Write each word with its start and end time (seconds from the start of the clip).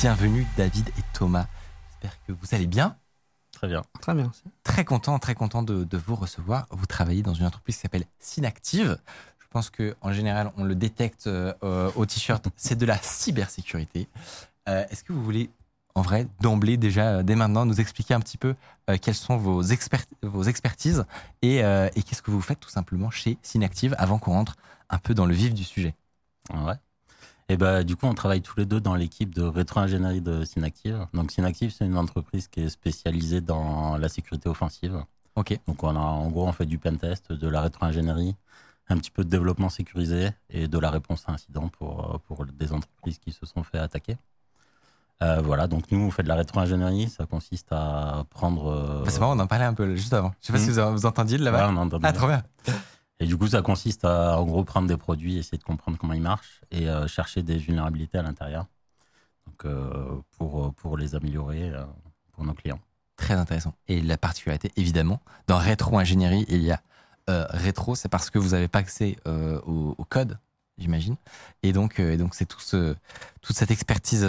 Bienvenue 0.00 0.44
David 0.56 0.88
et 0.98 1.02
Thomas. 1.12 1.46
J'espère 1.88 2.18
que 2.26 2.32
vous 2.32 2.46
allez 2.52 2.66
bien. 2.66 2.96
Très 3.52 3.68
bien. 3.68 3.84
Très 4.00 4.12
bien. 4.14 4.32
Très 4.64 4.84
content, 4.84 5.18
très 5.20 5.34
content 5.34 5.62
de, 5.62 5.84
de 5.84 5.96
vous 5.96 6.16
recevoir. 6.16 6.66
Vous 6.70 6.86
travaillez 6.86 7.22
dans 7.22 7.32
une 7.34 7.46
entreprise 7.46 7.76
qui 7.76 7.82
s'appelle 7.82 8.04
Synactive. 8.18 8.98
Je 9.38 9.46
pense 9.50 9.70
que 9.70 9.94
en 10.00 10.12
général, 10.12 10.50
on 10.56 10.64
le 10.64 10.74
détecte 10.74 11.28
euh, 11.28 11.52
au 11.94 12.06
t-shirt. 12.06 12.44
C'est 12.56 12.76
de 12.76 12.84
la 12.84 12.98
cybersécurité. 12.98 14.08
Euh, 14.68 14.84
Est-ce 14.90 15.04
que 15.04 15.12
vous 15.12 15.22
voulez, 15.22 15.48
en 15.94 16.02
vrai, 16.02 16.26
d'emblée 16.40 16.76
déjà, 16.76 17.18
euh, 17.18 17.22
dès 17.22 17.36
maintenant, 17.36 17.64
nous 17.64 17.80
expliquer 17.80 18.14
un 18.14 18.20
petit 18.20 18.36
peu 18.36 18.56
euh, 18.90 18.98
quelles 19.00 19.14
sont 19.14 19.36
vos, 19.36 19.62
expert- 19.62 20.06
vos 20.22 20.42
expertises 20.42 21.04
et, 21.40 21.62
euh, 21.62 21.88
et 21.94 22.02
qu'est-ce 22.02 22.22
que 22.22 22.32
vous 22.32 22.42
faites 22.42 22.60
tout 22.60 22.68
simplement 22.68 23.10
chez 23.10 23.38
Synactive 23.42 23.94
avant 23.98 24.18
qu'on 24.18 24.32
rentre 24.32 24.56
un 24.90 24.98
peu 24.98 25.14
dans 25.14 25.24
le 25.26 25.34
vif 25.34 25.54
du 25.54 25.62
sujet? 25.64 25.94
Ouais. 26.52 26.74
Et 27.50 27.56
bah, 27.58 27.84
du 27.84 27.94
coup, 27.94 28.06
on 28.06 28.14
travaille 28.14 28.40
tous 28.40 28.58
les 28.58 28.64
deux 28.64 28.80
dans 28.80 28.94
l'équipe 28.94 29.34
de 29.34 29.42
rétro-ingénierie 29.42 30.22
de 30.22 30.44
Synactive. 30.44 31.06
Donc, 31.12 31.30
Synactive, 31.30 31.70
c'est 31.76 31.84
une 31.84 31.98
entreprise 31.98 32.48
qui 32.48 32.62
est 32.62 32.68
spécialisée 32.70 33.40
dans 33.42 33.98
la 33.98 34.08
sécurité 34.08 34.48
offensive. 34.48 35.02
Ok. 35.36 35.58
Donc, 35.66 35.82
on 35.82 35.94
a, 35.94 35.98
en 35.98 36.30
gros, 36.30 36.46
on 36.48 36.52
fait 36.52 36.64
du 36.64 36.78
pentest, 36.78 37.32
de 37.32 37.48
la 37.48 37.60
rétro-ingénierie, 37.60 38.34
un 38.88 38.96
petit 38.96 39.10
peu 39.10 39.24
de 39.24 39.28
développement 39.28 39.68
sécurisé 39.68 40.30
et 40.48 40.68
de 40.68 40.78
la 40.78 40.90
réponse 40.90 41.24
à 41.26 41.32
incidents 41.32 41.68
pour, 41.68 42.18
pour 42.26 42.46
des 42.46 42.72
entreprises 42.72 43.18
qui 43.18 43.32
se 43.32 43.44
sont 43.44 43.62
fait 43.62 43.78
attaquer. 43.78 44.16
Euh, 45.22 45.40
voilà, 45.42 45.66
donc 45.66 45.90
nous, 45.92 46.00
on 46.00 46.10
fait 46.10 46.22
de 46.22 46.28
la 46.28 46.34
rétro-ingénierie. 46.36 47.08
Ça 47.10 47.26
consiste 47.26 47.68
à 47.72 48.24
prendre. 48.30 48.68
euh, 48.68 49.02
Bah, 49.04 49.10
c'est 49.10 49.20
marrant, 49.20 49.36
on 49.36 49.40
en 49.40 49.46
parlait 49.46 49.64
un 49.66 49.74
peu 49.74 49.94
juste 49.96 50.14
avant. 50.14 50.32
Je 50.40 50.46
sais 50.46 50.52
pas 50.52 50.58
Hmm. 50.58 50.62
si 50.62 50.70
vous, 50.70 50.92
vous 50.92 51.06
entendiez 51.06 51.36
ouais, 51.38 51.44
là-bas. 51.44 51.68
on 51.70 51.76
entend 51.76 51.98
ah, 52.02 52.12
trop 52.12 52.26
bien. 52.26 52.42
Et 53.20 53.26
du 53.26 53.36
coup, 53.36 53.46
ça 53.46 53.62
consiste 53.62 54.04
à, 54.04 54.38
en 54.38 54.44
gros, 54.44 54.64
prendre 54.64 54.88
des 54.88 54.96
produits, 54.96 55.38
essayer 55.38 55.58
de 55.58 55.62
comprendre 55.62 55.98
comment 55.98 56.14
ils 56.14 56.22
marchent 56.22 56.60
et 56.70 56.88
euh, 56.88 57.06
chercher 57.06 57.42
des 57.42 57.58
vulnérabilités 57.58 58.18
à 58.18 58.22
l'intérieur. 58.22 58.66
Euh, 59.64 60.20
pour, 60.36 60.74
pour 60.74 60.96
les 60.96 61.14
améliorer 61.14 61.70
euh, 61.70 61.84
pour 62.32 62.44
nos 62.44 62.54
clients. 62.54 62.80
Très 63.16 63.34
intéressant. 63.34 63.74
Et 63.88 64.00
la 64.00 64.16
particularité, 64.16 64.72
évidemment, 64.76 65.20
dans 65.46 65.58
rétro-ingénierie, 65.58 66.44
il 66.48 66.62
y 66.62 66.72
a 66.72 66.80
rétro, 67.26 67.94
c'est 67.94 68.08
parce 68.08 68.30
que 68.30 68.38
vous 68.38 68.50
n'avez 68.50 68.68
pas 68.68 68.80
accès 68.80 69.16
au, 69.26 70.04
code, 70.08 70.38
j'imagine. 70.76 71.16
Et 71.62 71.72
donc, 71.72 72.00
et 72.00 72.18
c'est 72.32 72.46
tout 72.46 72.60
ce, 72.60 72.96
toute 73.40 73.56
cette 73.56 73.70
expertise 73.70 74.28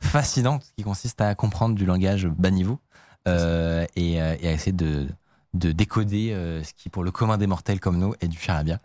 fascinante 0.00 0.64
qui 0.76 0.82
consiste 0.82 1.20
à 1.20 1.34
comprendre 1.34 1.74
du 1.74 1.86
langage 1.86 2.26
bas 2.26 2.50
niveau 2.50 2.80
et 3.26 4.20
à 4.20 4.52
essayer 4.52 4.72
de, 4.72 5.06
de 5.54 5.72
décoder 5.72 6.32
euh, 6.32 6.62
ce 6.62 6.74
qui, 6.74 6.88
pour 6.90 7.04
le 7.04 7.10
commun 7.10 7.38
des 7.38 7.46
mortels 7.46 7.80
comme 7.80 7.98
nous, 7.98 8.14
est 8.20 8.28
du 8.28 8.38
charabia. 8.38 8.80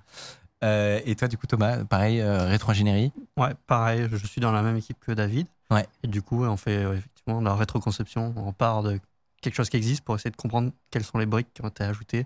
Euh, 0.63 0.99
et 1.05 1.15
toi, 1.15 1.27
du 1.27 1.37
coup, 1.37 1.47
Thomas, 1.47 1.83
pareil, 1.85 2.19
euh, 2.21 2.45
rétro-ingénierie 2.45 3.11
Ouais, 3.37 3.53
pareil, 3.67 4.07
je 4.11 4.25
suis 4.25 4.41
dans 4.41 4.51
la 4.51 4.61
même 4.61 4.75
équipe 4.75 4.99
que 4.99 5.11
David. 5.11 5.47
Ouais. 5.71 5.87
Et 6.03 6.07
du 6.07 6.21
coup, 6.21 6.43
on 6.43 6.57
fait 6.57 6.83
euh, 6.83 6.97
effectivement 6.97 7.41
la 7.41 7.55
rétroconception. 7.55 8.33
On 8.35 8.53
part 8.53 8.83
de 8.83 8.99
quelque 9.41 9.55
chose 9.55 9.69
qui 9.69 9.77
existe 9.77 10.03
pour 10.03 10.15
essayer 10.15 10.31
de 10.31 10.35
comprendre 10.35 10.71
quelles 10.91 11.03
sont 11.03 11.17
les 11.17 11.25
briques 11.25 11.53
qui 11.53 11.63
ont 11.63 11.69
été 11.69 11.83
ajoutées 11.83 12.25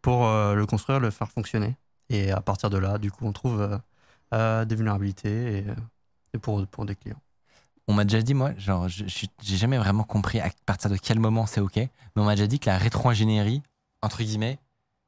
pour 0.00 0.24
le 0.26 0.64
construire, 0.66 1.00
le 1.00 1.10
faire 1.10 1.30
fonctionner. 1.30 1.76
Et 2.10 2.30
à 2.30 2.42
partir 2.42 2.68
de 2.68 2.76
là, 2.76 2.98
du 2.98 3.10
coup, 3.10 3.26
on 3.26 3.32
trouve 3.32 3.80
des 4.32 4.74
vulnérabilités 4.74 5.58
et, 5.58 5.64
et 6.34 6.38
pour, 6.38 6.66
pour 6.66 6.84
des 6.84 6.94
clients. 6.94 7.20
on 7.88 7.94
m'a 7.94 8.04
déjà 8.04 8.20
dit, 8.20 8.34
moi, 8.34 8.52
genre, 8.58 8.86
j'ai 8.88 9.56
jamais 9.56 9.78
vraiment 9.78 10.04
compris 10.04 10.40
à 10.40 10.50
partir 10.66 10.90
de 10.90 10.96
quel 10.96 11.18
moment 11.18 11.46
c'est 11.46 11.60
OK, 11.60 11.76
mais 11.76 11.90
on 12.16 12.24
m'a 12.24 12.34
déjà 12.34 12.46
dit 12.46 12.58
que 12.58 12.68
la 12.68 12.76
rétro-ingénierie, 12.76 13.62
entre 14.04 14.22
guillemets, 14.22 14.58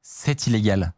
c'est 0.03 0.47
illégal. 0.47 0.93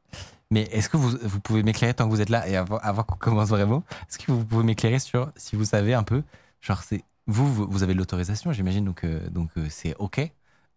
Mais 0.50 0.62
est-ce 0.72 0.88
que 0.88 0.96
vous, 0.96 1.16
vous 1.22 1.40
pouvez 1.40 1.62
m'éclairer 1.62 1.92
tant 1.92 2.06
que 2.06 2.10
vous 2.10 2.20
êtes 2.20 2.30
là 2.30 2.48
et 2.48 2.56
avant, 2.56 2.78
avant 2.78 3.02
qu'on 3.02 3.16
commence 3.16 3.48
vraiment, 3.48 3.82
est-ce 4.08 4.18
que 4.18 4.32
vous 4.32 4.44
pouvez 4.44 4.64
m'éclairer 4.64 4.98
sur 4.98 5.30
si 5.36 5.56
vous 5.56 5.64
savez 5.64 5.92
un 5.92 6.02
peu, 6.02 6.22
genre, 6.60 6.82
c'est 6.82 7.02
vous, 7.26 7.52
vous, 7.52 7.66
vous 7.68 7.82
avez 7.82 7.92
l'autorisation, 7.92 8.52
j'imagine, 8.52 8.84
donc, 8.84 9.04
euh, 9.04 9.28
donc 9.28 9.50
euh, 9.58 9.66
c'est 9.68 9.94
OK. 9.98 10.20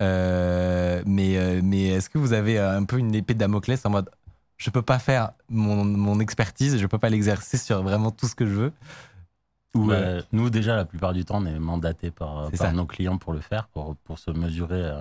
Euh, 0.02 1.04
mais 1.06 1.62
mais 1.62 1.90
est-ce 1.90 2.10
que 2.10 2.18
vous 2.18 2.34
avez 2.34 2.58
un 2.58 2.84
peu 2.86 2.98
une 2.98 3.14
épée 3.14 3.36
de 3.36 3.40
Damoclès 3.40 3.86
en 3.86 3.92
mode 3.92 4.10
je 4.58 4.70
peux 4.70 4.82
pas 4.82 5.00
faire 5.00 5.32
mon, 5.50 5.86
mon 5.86 6.20
expertise, 6.20 6.78
je 6.78 6.88
peux 6.88 6.98
pas 6.98 7.10
l'exercer 7.10 7.58
sur 7.58 7.82
vraiment 7.82 8.12
tout 8.12 8.28
ce 8.28 8.36
que 8.36 8.46
je 8.46 8.54
veux? 8.54 8.74
Ou, 9.76 9.86
Bah, 9.86 10.22
nous, 10.32 10.50
déjà, 10.50 10.76
la 10.76 10.86
plupart 10.86 11.14
du 11.14 11.24
temps, 11.24 11.42
on 11.42 11.46
est 11.46 11.58
mandaté 11.60 12.12
par, 12.12 12.52
par 12.52 12.74
nos 12.74 12.86
clients 12.86 13.18
pour 13.18 13.34
le 13.34 13.40
faire, 13.40 13.68
pour, 13.70 13.96
pour, 14.04 14.20
se, 14.20 14.30
mesurer, 14.30 14.92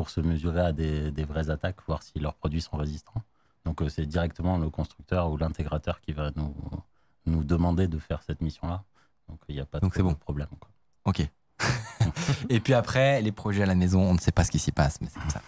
pour 0.00 0.08
se 0.08 0.22
mesurer 0.22 0.62
à 0.62 0.72
des, 0.72 1.10
des 1.10 1.24
vraies 1.26 1.50
attaques, 1.50 1.76
voir 1.86 2.02
si 2.02 2.18
leurs 2.18 2.32
produits 2.32 2.62
sont 2.62 2.78
résistants. 2.78 3.22
Donc, 3.66 3.82
euh, 3.82 3.90
c'est 3.90 4.06
directement 4.06 4.56
le 4.56 4.70
constructeur 4.70 5.30
ou 5.30 5.36
l'intégrateur 5.36 6.00
qui 6.00 6.14
va 6.14 6.30
nous, 6.36 6.54
nous 7.26 7.44
demander 7.44 7.86
de 7.86 7.98
faire 7.98 8.22
cette 8.26 8.40
mission-là. 8.40 8.82
Donc, 9.28 9.38
il 9.50 9.56
n'y 9.56 9.60
a 9.60 9.66
pas 9.66 9.78
Donc, 9.78 10.00
bon. 10.00 10.14
problème. 10.14 10.48
quoi. 10.58 10.70
Ok. 11.04 11.20
et 12.48 12.60
puis 12.60 12.72
après, 12.72 13.20
les 13.20 13.30
projets 13.30 13.62
à 13.64 13.66
la 13.66 13.74
maison, 13.74 14.00
on 14.00 14.14
ne 14.14 14.18
sait 14.18 14.32
pas 14.32 14.42
ce 14.44 14.50
qui 14.50 14.58
s'y 14.58 14.72
passe, 14.72 15.02
mais 15.02 15.08
c'est 15.12 15.20
comme 15.20 15.28
ça. 15.28 15.42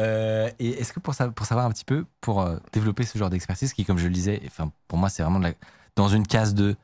Euh, 0.00 0.50
et 0.58 0.68
est-ce 0.80 0.92
que 0.92 1.00
pour, 1.00 1.14
sa- 1.14 1.30
pour 1.30 1.46
savoir 1.46 1.64
un 1.64 1.70
petit 1.70 1.86
peu, 1.86 2.04
pour 2.20 2.42
euh, 2.42 2.58
développer 2.74 3.06
ce 3.06 3.16
genre 3.16 3.30
d'expertise, 3.30 3.72
qui, 3.72 3.86
comme 3.86 3.96
je 3.96 4.06
le 4.06 4.12
disais, 4.12 4.42
enfin, 4.44 4.70
pour 4.86 4.98
moi, 4.98 5.08
c'est 5.08 5.22
vraiment 5.22 5.38
de 5.38 5.44
la- 5.44 5.54
dans 5.96 6.08
une 6.08 6.26
case 6.26 6.52
de. 6.52 6.76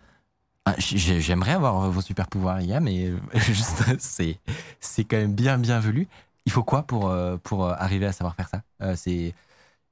J'ai- 0.78 1.21
J'aimerais 1.21 1.53
avoir 1.53 1.91
vos 1.91 2.00
super 2.00 2.26
pouvoirs, 2.28 2.62
gars, 2.62 2.81
mais 2.81 3.09
euh, 3.10 3.19
juste, 3.34 3.84
c'est 3.98 4.38
c'est 4.81 5.04
quand 5.04 5.19
même 5.19 5.34
bien 5.34 5.59
bienvenu. 5.59 6.09
Il 6.47 6.53
faut 6.53 6.62
quoi 6.62 6.82
pour, 6.82 7.09
euh, 7.09 7.37
pour 7.38 7.65
euh, 7.65 7.75
arriver 7.77 8.06
à 8.06 8.12
savoir 8.12 8.34
faire 8.34 8.49
ça? 8.49 8.62
Euh, 8.82 8.94
C'est 8.97 9.34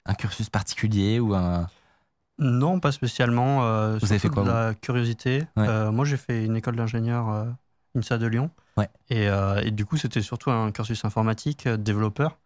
un 0.04 0.14
cursus 0.14 0.50
particulier 0.50 1.20
ou 1.20 1.34
un. 1.34 1.68
Non, 2.38 2.80
pas 2.80 2.92
spécialement. 2.92 3.64
euh, 3.64 3.98
Vous 4.00 4.10
avez 4.10 4.18
fait 4.18 4.28
quoi, 4.28 4.42
de 4.42 4.48
la 4.48 4.74
curiosité. 4.74 5.46
Ouais. 5.56 5.90
Moi, 5.90 6.04
j'ai 6.04 6.16
fait 6.16 6.44
une 6.44 6.56
école 6.56 6.76
d'ingénieur 6.76 7.46
INSA 7.94 8.18
de 8.18 8.26
Lyon. 8.26 8.50
Ouais. 8.76 8.88
Et, 9.10 9.26
et 9.64 9.70
du 9.70 9.84
coup, 9.84 9.96
c'était 9.96 10.22
surtout 10.22 10.50
un 10.50 10.72
cursus 10.72 11.04
informatique, 11.04 11.68
développeur. 11.68 12.38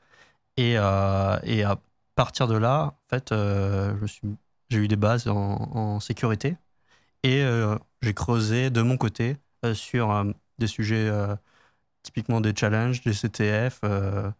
Et, 0.56 0.72
et 0.72 1.65
à 1.65 1.78
partir 2.15 2.47
de 2.47 2.56
là, 2.56 2.95
en 2.95 3.09
fait, 3.09 3.34
j'ai 4.69 4.78
eu 4.78 4.89
des 4.89 4.97
bases 4.97 5.28
en, 5.28 5.34
en 5.34 6.00
sécurité. 6.00 6.56
Et 7.22 7.45
j'ai 8.03 8.15
creusé 8.15 8.71
de 8.71 8.83
mon 8.83 8.97
côté 8.97 9.37
sur 9.72 10.25
des 10.59 10.66
sujets 10.66 11.11
typiquement 12.06 12.41
des 12.41 12.55
challenges, 12.56 13.03
des 13.03 13.12
CTF 13.12 13.81
euh, 13.84 14.31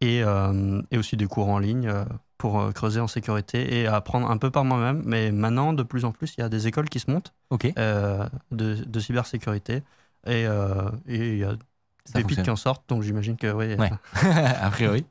et, 0.00 0.22
euh, 0.22 0.82
et 0.90 0.98
aussi 0.98 1.16
des 1.16 1.26
cours 1.26 1.48
en 1.48 1.58
ligne 1.58 1.88
euh, 1.88 2.04
pour 2.38 2.72
creuser 2.74 3.00
en 3.00 3.08
sécurité 3.08 3.80
et 3.80 3.86
apprendre 3.86 4.30
un 4.30 4.36
peu 4.38 4.50
par 4.50 4.64
moi-même. 4.64 5.02
Mais 5.06 5.32
maintenant, 5.32 5.72
de 5.72 5.82
plus 5.82 6.04
en 6.04 6.12
plus, 6.12 6.34
il 6.36 6.40
y 6.40 6.44
a 6.44 6.48
des 6.48 6.66
écoles 6.66 6.88
qui 6.88 7.00
se 7.00 7.10
montent 7.10 7.32
euh, 7.78 8.28
de, 8.50 8.74
de 8.74 9.00
cybersécurité 9.00 9.76
et 10.26 10.46
euh, 10.46 10.90
et 11.08 11.32
il 11.32 11.38
y 11.38 11.44
a 11.44 11.52
Ça 12.04 12.18
des 12.18 12.22
pépites 12.22 12.22
fonctionne. 12.22 12.44
qui 12.44 12.50
en 12.50 12.56
sortent. 12.56 12.88
Donc 12.88 13.02
j'imagine 13.02 13.36
que 13.36 13.50
oui. 13.52 13.74
Ouais. 13.74 13.90
a 14.60 14.70
priori. 14.70 15.06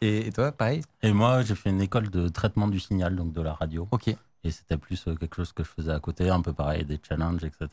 Et, 0.00 0.26
et 0.28 0.32
toi, 0.32 0.52
pareil? 0.52 0.82
Et 1.02 1.12
moi, 1.12 1.42
j'ai 1.42 1.54
fait 1.54 1.70
une 1.70 1.82
école 1.82 2.08
de 2.10 2.28
traitement 2.28 2.68
du 2.68 2.80
signal, 2.80 3.14
donc 3.16 3.32
de 3.32 3.42
la 3.42 3.52
radio. 3.52 3.86
Ok. 3.90 4.08
Et 4.42 4.50
c'était 4.50 4.78
plus 4.78 5.04
quelque 5.18 5.36
chose 5.36 5.52
que 5.52 5.62
je 5.64 5.68
faisais 5.68 5.92
à 5.92 6.00
côté, 6.00 6.30
un 6.30 6.40
peu 6.40 6.54
pareil, 6.54 6.84
des 6.86 6.98
challenges, 7.06 7.44
etc. 7.44 7.68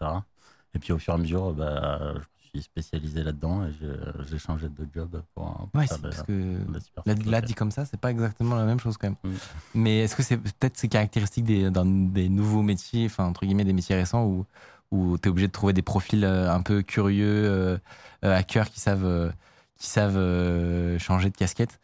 Et 0.73 0.79
puis 0.79 0.91
au 0.91 0.97
fur 0.97 1.13
et 1.13 1.15
à 1.15 1.19
mesure, 1.19 1.53
bah, 1.53 2.13
je 2.13 2.17
me 2.19 2.36
suis 2.49 2.61
spécialisé 2.61 3.23
là-dedans 3.23 3.65
et 3.65 3.71
j'ai- 4.29 4.37
changé 4.37 4.67
de 4.69 4.87
job 4.93 5.21
pour, 5.33 5.45
pour 5.45 5.69
Ouais, 5.73 5.87
faire 5.87 5.99
parce 5.99 6.21
que 6.23 6.31
de 6.31 7.11
la 7.25 7.31
Là, 7.31 7.41
dit 7.41 7.53
comme 7.53 7.71
ça, 7.71 7.85
c'est 7.85 7.99
pas 7.99 8.11
exactement 8.11 8.55
la 8.55 8.65
même 8.65 8.79
chose 8.79 8.97
quand 8.97 9.07
même. 9.09 9.17
Mm. 9.23 9.37
Mais 9.75 9.99
est-ce 9.99 10.15
que 10.15 10.23
c'est 10.23 10.37
peut-être 10.37 10.77
ces 10.77 10.87
caractéristiques 10.87 11.45
des, 11.45 11.69
dans 11.71 11.85
des 11.85 12.29
nouveaux 12.29 12.61
métiers, 12.61 13.05
enfin 13.05 13.25
entre 13.25 13.45
guillemets 13.45 13.63
des 13.65 13.73
métiers 13.73 13.95
récents 13.95 14.25
où, 14.25 14.45
où 14.91 15.17
tu 15.17 15.27
es 15.27 15.31
obligé 15.31 15.47
de 15.47 15.51
trouver 15.51 15.73
des 15.73 15.81
profils 15.81 16.23
euh, 16.23 16.51
un 16.53 16.61
peu 16.61 16.81
curieux, 16.81 17.25
euh, 17.45 17.77
euh, 18.25 18.35
hackers 18.35 18.69
qui 18.69 18.79
savent, 18.79 19.05
euh, 19.05 19.31
qui 19.77 19.87
savent 19.87 20.17
euh, 20.17 20.97
changer 20.99 21.29
de 21.29 21.35
casquette? 21.37 21.79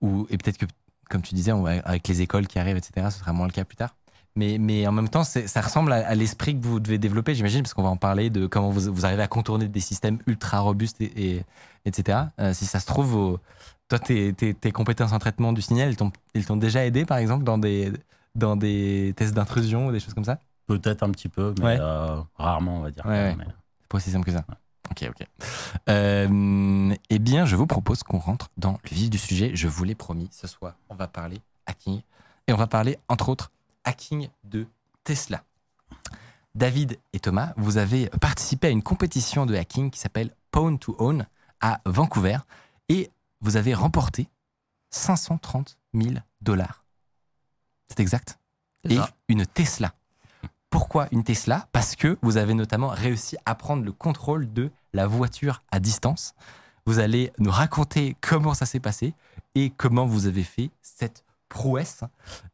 Ou, 0.00 0.26
Et 0.30 0.38
peut-être 0.38 0.58
que, 0.58 0.66
comme 1.08 1.22
tu 1.22 1.34
disais, 1.34 1.52
on 1.52 1.62
va- 1.62 1.80
avec 1.84 2.06
les 2.08 2.20
écoles 2.22 2.46
qui 2.46 2.58
arrivent, 2.58 2.76
etc., 2.76 3.10
ce 3.10 3.18
sera 3.20 3.32
moins 3.32 3.46
le 3.46 3.52
cas 3.52 3.64
plus 3.64 3.76
tard? 3.76 3.94
Mais, 4.38 4.56
mais 4.58 4.86
en 4.86 4.92
même 4.92 5.08
temps, 5.08 5.24
ça 5.24 5.60
ressemble 5.60 5.92
à, 5.92 6.06
à 6.06 6.14
l'esprit 6.14 6.58
que 6.58 6.64
vous 6.64 6.78
devez 6.78 6.98
développer, 6.98 7.34
j'imagine, 7.34 7.62
parce 7.62 7.74
qu'on 7.74 7.82
va 7.82 7.88
en 7.88 7.96
parler 7.96 8.30
de 8.30 8.46
comment 8.46 8.70
vous, 8.70 8.92
vous 8.92 9.04
arrivez 9.04 9.22
à 9.22 9.26
contourner 9.26 9.66
des 9.66 9.80
systèmes 9.80 10.18
ultra 10.26 10.60
robustes, 10.60 11.00
et, 11.00 11.12
et- 11.38 11.44
etc. 11.84 12.18
Euh, 12.38 12.52
si 12.54 12.64
ça 12.64 12.78
se 12.78 12.86
trouve, 12.86 13.06
vos, 13.06 13.40
toi, 13.88 13.98
tes, 13.98 14.32
tes- 14.34 14.54
tes 14.54 14.70
compétences 14.70 15.12
en 15.12 15.18
traitement 15.18 15.52
du 15.52 15.60
signal, 15.60 15.88
elles 16.34 16.44
t'ont- 16.46 16.56
déjà 16.56 16.84
aidé, 16.86 17.04
par 17.04 17.18
exemple, 17.18 17.42
dans 17.44 17.58
des, 17.58 17.92
dans 18.36 18.54
des 18.54 19.12
tests 19.16 19.34
d'intrusion 19.34 19.86
ou 19.88 19.92
des 19.92 19.98
choses 19.98 20.14
comme 20.14 20.24
ça? 20.24 20.38
Peut-être 20.68 21.02
un 21.02 21.10
petit 21.10 21.28
peu, 21.28 21.52
mais 21.58 21.64
Ouais. 21.64 21.78
euh, 21.80 22.20
rarement, 22.36 22.76
on 22.76 22.80
va 22.82 22.90
dire. 22.92 23.04
Ouais, 23.06 23.12
ouais. 23.12 23.34
Mais- 23.36 23.44
C'est 23.44 23.88
pas 23.88 23.96
aussi 23.96 24.10
simple 24.12 24.26
que 24.26 24.32
ça. 24.32 24.44
Ok, 24.90 25.08
ok. 25.10 25.26
Euh, 25.88 26.94
eh 27.10 27.18
bien, 27.18 27.44
je 27.46 27.56
vous 27.56 27.66
propose 27.66 28.02
qu'on 28.02 28.18
rentre 28.18 28.50
dans 28.56 28.78
le 28.84 28.94
vif 28.96 29.10
du 29.10 29.18
sujet. 29.18 29.50
Je 29.54 29.66
vous 29.68 29.84
l'ai 29.84 29.94
promis, 29.94 30.28
ce 30.32 30.46
soir, 30.46 30.74
on 30.88 30.94
va 30.94 31.08
parler 31.08 31.40
hacking. 31.66 32.02
Et 32.46 32.52
on 32.52 32.56
va 32.56 32.66
parler, 32.66 32.98
entre 33.08 33.28
autres, 33.28 33.50
hacking 33.88 34.28
de 34.44 34.66
Tesla. 35.02 35.42
David 36.54 36.98
et 37.14 37.20
Thomas, 37.20 37.54
vous 37.56 37.78
avez 37.78 38.10
participé 38.20 38.66
à 38.66 38.70
une 38.70 38.82
compétition 38.82 39.46
de 39.46 39.54
hacking 39.54 39.90
qui 39.90 39.98
s'appelle 39.98 40.34
Pawn 40.50 40.78
to 40.78 40.94
Own 40.98 41.26
à 41.62 41.80
Vancouver 41.86 42.36
et 42.90 43.10
vous 43.40 43.56
avez 43.56 43.72
remporté 43.72 44.28
530 44.90 45.78
000 45.94 46.16
dollars. 46.42 46.84
C'est 47.88 48.00
exact 48.00 48.38
et 48.84 48.96
ça. 48.96 49.10
une 49.28 49.46
Tesla. 49.46 49.94
Pourquoi 50.68 51.08
une 51.10 51.24
Tesla? 51.24 51.66
Parce 51.72 51.96
que 51.96 52.18
vous 52.20 52.36
avez 52.36 52.52
notamment 52.52 52.88
réussi 52.88 53.38
à 53.46 53.54
prendre 53.54 53.84
le 53.84 53.92
contrôle 53.92 54.52
de 54.52 54.70
la 54.92 55.06
voiture 55.06 55.62
à 55.70 55.80
distance. 55.80 56.34
Vous 56.84 56.98
allez 56.98 57.32
nous 57.38 57.50
raconter 57.50 58.16
comment 58.20 58.52
ça 58.52 58.66
s'est 58.66 58.80
passé 58.80 59.14
et 59.54 59.70
comment 59.70 60.04
vous 60.04 60.26
avez 60.26 60.44
fait 60.44 60.70
cette 60.82 61.24
prouesse. 61.48 62.02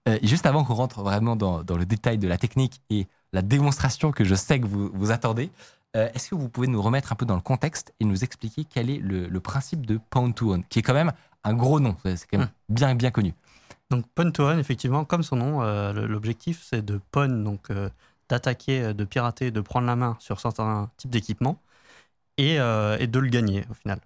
Euh, 0.08 0.18
et 0.20 0.26
juste 0.26 0.46
avant 0.46 0.64
qu'on 0.64 0.74
rentre 0.74 1.02
vraiment 1.02 1.36
dans, 1.36 1.62
dans 1.62 1.76
le 1.76 1.86
détail 1.86 2.18
de 2.18 2.28
la 2.28 2.38
technique 2.38 2.80
et 2.90 3.06
la 3.32 3.42
démonstration 3.42 4.12
que 4.12 4.24
je 4.24 4.34
sais 4.34 4.60
que 4.60 4.66
vous, 4.66 4.90
vous 4.94 5.10
attendez, 5.10 5.50
euh, 5.96 6.08
est-ce 6.14 6.30
que 6.30 6.34
vous 6.34 6.48
pouvez 6.48 6.66
nous 6.66 6.82
remettre 6.82 7.12
un 7.12 7.16
peu 7.16 7.26
dans 7.26 7.34
le 7.34 7.40
contexte 7.40 7.92
et 8.00 8.04
nous 8.04 8.24
expliquer 8.24 8.64
quel 8.64 8.90
est 8.90 8.98
le, 8.98 9.28
le 9.28 9.40
principe 9.40 9.86
de 9.86 9.98
Pound 10.10 10.34
to 10.34 10.52
Own, 10.52 10.64
qui 10.64 10.80
est 10.80 10.82
quand 10.82 10.94
même 10.94 11.12
un 11.44 11.54
gros 11.54 11.78
nom, 11.80 11.96
c'est 12.04 12.26
quand 12.30 12.38
même 12.38 12.50
bien, 12.68 12.94
bien 12.94 13.10
connu. 13.10 13.34
Donc 13.90 14.06
pawn 14.14 14.32
to 14.32 14.44
own, 14.44 14.58
effectivement, 14.58 15.04
comme 15.04 15.22
son 15.22 15.36
nom, 15.36 15.62
euh, 15.62 15.92
l'objectif 15.92 16.64
c'est 16.68 16.82
de 16.82 17.00
pawn, 17.10 17.44
donc 17.44 17.70
euh, 17.70 17.90
d'attaquer, 18.28 18.94
de 18.94 19.04
pirater, 19.04 19.50
de 19.50 19.60
prendre 19.60 19.86
la 19.86 19.94
main 19.94 20.16
sur 20.20 20.40
certains 20.40 20.90
types 20.96 21.10
d'équipements 21.10 21.60
et, 22.38 22.54
et 22.54 23.06
de 23.06 23.18
le 23.18 23.28
gagner 23.28 23.64
au 23.70 23.74
final. 23.74 24.00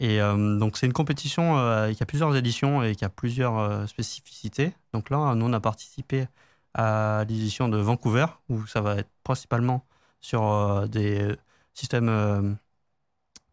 Euh, 0.00 0.58
donc 0.58 0.76
c'est 0.76 0.86
une 0.86 0.92
compétition 0.92 1.58
euh, 1.58 1.92
qui 1.92 2.02
a 2.02 2.06
plusieurs 2.06 2.34
éditions 2.36 2.82
et 2.82 2.94
qui 2.96 3.04
a 3.04 3.08
plusieurs 3.08 3.58
euh, 3.58 3.86
spécificités. 3.86 4.74
Donc 4.92 5.10
là, 5.10 5.34
nous 5.34 5.46
on 5.46 5.52
a 5.52 5.60
participé 5.60 6.26
à 6.74 7.24
l'édition 7.28 7.68
de 7.68 7.78
Vancouver 7.78 8.26
où 8.48 8.66
ça 8.66 8.80
va 8.80 8.96
être 8.96 9.10
principalement 9.24 9.84
sur 10.20 10.88
des 10.88 11.36
systèmes, 11.74 12.56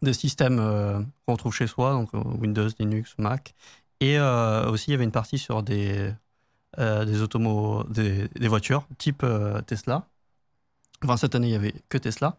des 0.01 0.13
systèmes 0.13 1.05
qu'on 1.25 1.35
trouve 1.35 1.53
chez 1.53 1.67
soi, 1.67 1.93
donc 1.93 2.09
Windows, 2.13 2.69
Linux, 2.79 3.15
Mac. 3.17 3.55
Et 3.99 4.19
aussi, 4.19 4.89
il 4.89 4.91
y 4.91 4.93
avait 4.95 5.03
une 5.03 5.11
partie 5.11 5.37
sur 5.39 5.63
des, 5.63 6.13
des, 6.77 8.27
des, 8.29 8.47
voitures 8.47 8.87
type 8.97 9.25
Tesla. 9.67 10.07
Enfin, 11.03 11.17
cette 11.17 11.35
année, 11.35 11.47
il 11.47 11.51
n'y 11.51 11.55
avait 11.55 11.73
que 11.89 11.97
Tesla. 11.97 12.37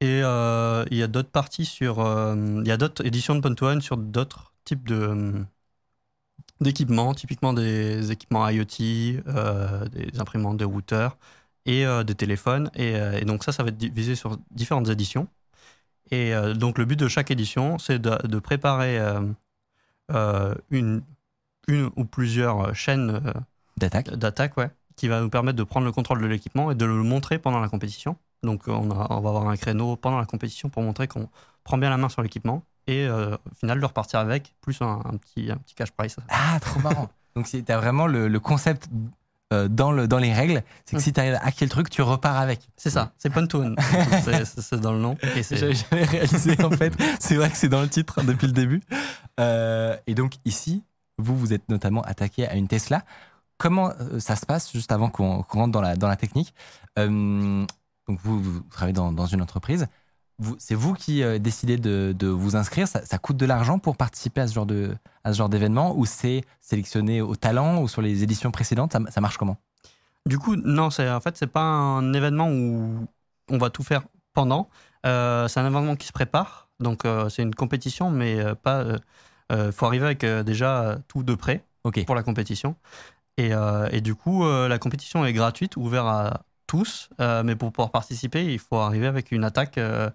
Et 0.00 0.20
euh, 0.22 0.84
il 0.90 0.96
y 0.96 1.02
a 1.02 1.06
d'autres 1.08 1.30
parties 1.30 1.64
sur. 1.64 2.00
euh, 2.00 2.34
il 2.62 2.68
y 2.68 2.70
a 2.72 2.76
d'autres 2.76 3.04
éditions 3.06 3.34
de 3.34 3.40
Pontoon 3.40 3.80
sur 3.80 3.96
d'autres 3.96 4.52
types 4.64 4.86
de, 4.88 4.94
euh, 4.94 5.44
d'équipements, 6.60 7.14
typiquement 7.14 7.52
des 7.52 8.10
équipements 8.10 8.48
IoT, 8.48 8.66
des 9.92 10.20
imprimantes, 10.20 10.56
des 10.56 10.64
routeurs 10.64 11.16
et 11.66 11.84
des 12.04 12.14
téléphones. 12.14 12.70
Et, 12.74 12.92
et 12.94 13.24
donc, 13.24 13.44
ça, 13.44 13.52
ça 13.52 13.62
va 13.62 13.68
être 13.70 13.76
divisé 13.76 14.14
sur 14.14 14.38
différentes 14.50 14.88
éditions. 14.88 15.28
Et 16.10 16.32
donc, 16.56 16.78
le 16.78 16.84
but 16.86 16.98
de 16.98 17.08
chaque 17.08 17.30
édition, 17.30 17.78
c'est 17.78 17.98
de, 18.00 18.16
de 18.26 18.38
préparer 18.40 18.98
une, 20.70 21.02
une 21.68 21.90
ou 21.96 22.04
plusieurs 22.04 22.74
chaînes 22.74 23.22
D'attaque 23.78 24.10
d'attaque, 24.10 24.56
ouais, 24.58 24.70
qui 24.96 25.08
va 25.08 25.20
nous 25.20 25.30
permettre 25.30 25.56
de 25.56 25.62
prendre 25.64 25.86
le 25.86 25.92
contrôle 25.92 26.20
de 26.20 26.26
l'équipement 26.26 26.70
et 26.72 26.74
de 26.74 26.84
le 26.84 26.94
montrer 27.04 27.38
pendant 27.38 27.60
la 27.60 27.68
compétition. 27.68 28.16
Donc, 28.42 28.68
on, 28.68 28.90
a- 28.90 29.06
on 29.10 29.20
va 29.20 29.28
avoir 29.30 29.48
un 29.48 29.56
créneau 29.56 29.96
pendant 29.96 30.18
la 30.18 30.26
compétition 30.26 30.68
pour 30.68 30.82
montrer 30.82 31.08
qu'on 31.08 31.28
prend 31.64 31.78
bien 31.78 31.90
la 31.90 31.96
main 31.96 32.08
sur 32.08 32.22
l'équipement 32.22 32.62
et 32.86 33.04
euh, 33.06 33.34
au 33.50 33.54
final 33.58 33.80
de 33.80 33.84
repartir 33.84 34.20
avec, 34.20 34.54
plus 34.60 34.80
un, 34.80 35.00
un 35.04 35.16
petit, 35.16 35.50
un 35.50 35.56
petit 35.56 35.74
cash 35.74 35.90
price. 35.90 36.16
Ah, 36.28 36.58
trop 36.60 36.80
marrant. 36.80 37.08
Donc, 37.36 37.46
tu 37.46 37.62
as 37.68 37.76
vraiment 37.78 38.06
le, 38.06 38.28
le 38.28 38.40
concept 38.40 38.88
euh, 39.52 39.68
dans, 39.68 39.92
le, 39.92 40.06
dans 40.08 40.18
les 40.18 40.32
règles. 40.32 40.62
C'est 40.84 40.96
que 40.96 41.02
si 41.02 41.12
tu 41.12 41.20
arrives 41.20 41.34
à 41.34 41.44
hacker 41.46 41.66
le 41.66 41.70
truc, 41.70 41.90
tu 41.90 42.02
repars 42.02 42.36
avec. 42.36 42.60
C'est 42.76 42.90
ça, 42.90 43.12
c'est 43.18 43.30
Pontoon. 43.30 43.74
c'est 44.44 44.80
dans 44.80 44.92
le 44.92 44.98
nom. 44.98 45.16
J'avais 45.50 45.74
jamais 45.74 46.04
réalisé 46.04 46.62
en 46.64 46.70
fait. 46.70 46.92
C'est 47.20 47.36
vrai 47.36 47.50
que 47.50 47.56
c'est 47.56 47.68
dans 47.68 47.80
le 47.82 47.88
titre 47.88 48.22
depuis 48.22 48.46
le 48.46 48.52
début. 48.52 48.82
Euh, 49.40 49.96
et 50.06 50.14
donc 50.14 50.34
ici, 50.44 50.84
vous, 51.18 51.36
vous 51.36 51.52
êtes 51.52 51.68
notamment 51.68 52.02
attaqué 52.02 52.46
à 52.48 52.54
une 52.56 52.68
Tesla. 52.68 53.04
Comment 53.58 53.90
euh, 54.00 54.20
ça 54.20 54.36
se 54.36 54.46
passe 54.46 54.70
juste 54.72 54.92
avant 54.92 55.08
qu'on 55.10 55.42
qu'on 55.42 55.58
rentre 55.60 55.72
dans 55.72 55.80
la, 55.82 55.96
dans 55.96 56.08
la 56.08 56.16
technique 56.16 56.54
Euh, 56.98 57.64
Donc 58.08 58.18
vous, 58.22 58.42
vous 58.42 58.60
travaillez 58.70 58.94
dans, 58.94 59.12
dans 59.12 59.26
une 59.26 59.42
entreprise. 59.42 59.86
C'est 60.58 60.76
vous 60.76 60.94
qui 60.94 61.22
euh, 61.24 61.38
décidez 61.38 61.78
de, 61.78 62.14
de 62.16 62.28
vous 62.28 62.54
inscrire. 62.54 62.86
Ça, 62.86 63.04
ça 63.04 63.18
coûte 63.18 63.36
de 63.36 63.44
l'argent 63.44 63.80
pour 63.80 63.96
participer 63.96 64.40
à 64.40 64.46
ce 64.46 64.54
genre 64.54 64.66
de 64.66 64.94
à 65.24 65.32
ce 65.32 65.38
genre 65.38 65.48
d'événement 65.48 65.96
ou 65.96 66.06
c'est 66.06 66.42
sélectionné 66.60 67.20
au 67.20 67.34
talent 67.34 67.82
ou 67.82 67.88
sur 67.88 68.02
les 68.02 68.22
éditions 68.22 68.52
précédentes? 68.52 68.92
Ça, 68.92 69.00
ça 69.10 69.20
marche 69.20 69.36
comment? 69.36 69.56
Du 70.26 70.38
coup, 70.38 70.54
non, 70.54 70.90
c'est 70.90 71.10
en 71.10 71.20
fait 71.20 71.36
c'est 71.36 71.48
pas 71.48 71.62
un 71.62 72.12
événement 72.12 72.48
où 72.50 73.06
on 73.50 73.58
va 73.58 73.70
tout 73.70 73.82
faire 73.82 74.02
pendant. 74.32 74.68
Euh, 75.06 75.48
c'est 75.48 75.58
un 75.58 75.66
événement 75.66 75.96
qui 75.96 76.06
se 76.06 76.12
prépare, 76.12 76.68
donc 76.78 77.04
euh, 77.04 77.28
c'est 77.28 77.42
une 77.42 77.54
compétition, 77.54 78.10
mais 78.10 78.38
pas. 78.62 78.84
faut 79.72 79.86
arriver 79.86 80.06
avec 80.06 80.24
déjà 80.24 80.98
tout 81.08 81.24
de 81.24 81.34
près 81.34 81.64
Ok. 81.82 82.04
pour 82.04 82.14
la 82.14 82.22
compétition. 82.22 82.76
Et, 83.38 83.50
et 83.92 84.00
du 84.00 84.14
coup, 84.14 84.44
la 84.46 84.78
compétition 84.78 85.24
est 85.24 85.32
gratuite, 85.32 85.76
ouverte 85.76 86.06
à 86.06 86.42
tous, 86.68 87.10
euh, 87.20 87.42
mais 87.42 87.56
pour 87.56 87.72
pouvoir 87.72 87.90
participer, 87.90 88.52
il 88.54 88.60
faut 88.60 88.76
arriver 88.76 89.08
avec 89.08 89.32
une 89.32 89.44
attaque 89.44 89.78
euh, 89.78 90.10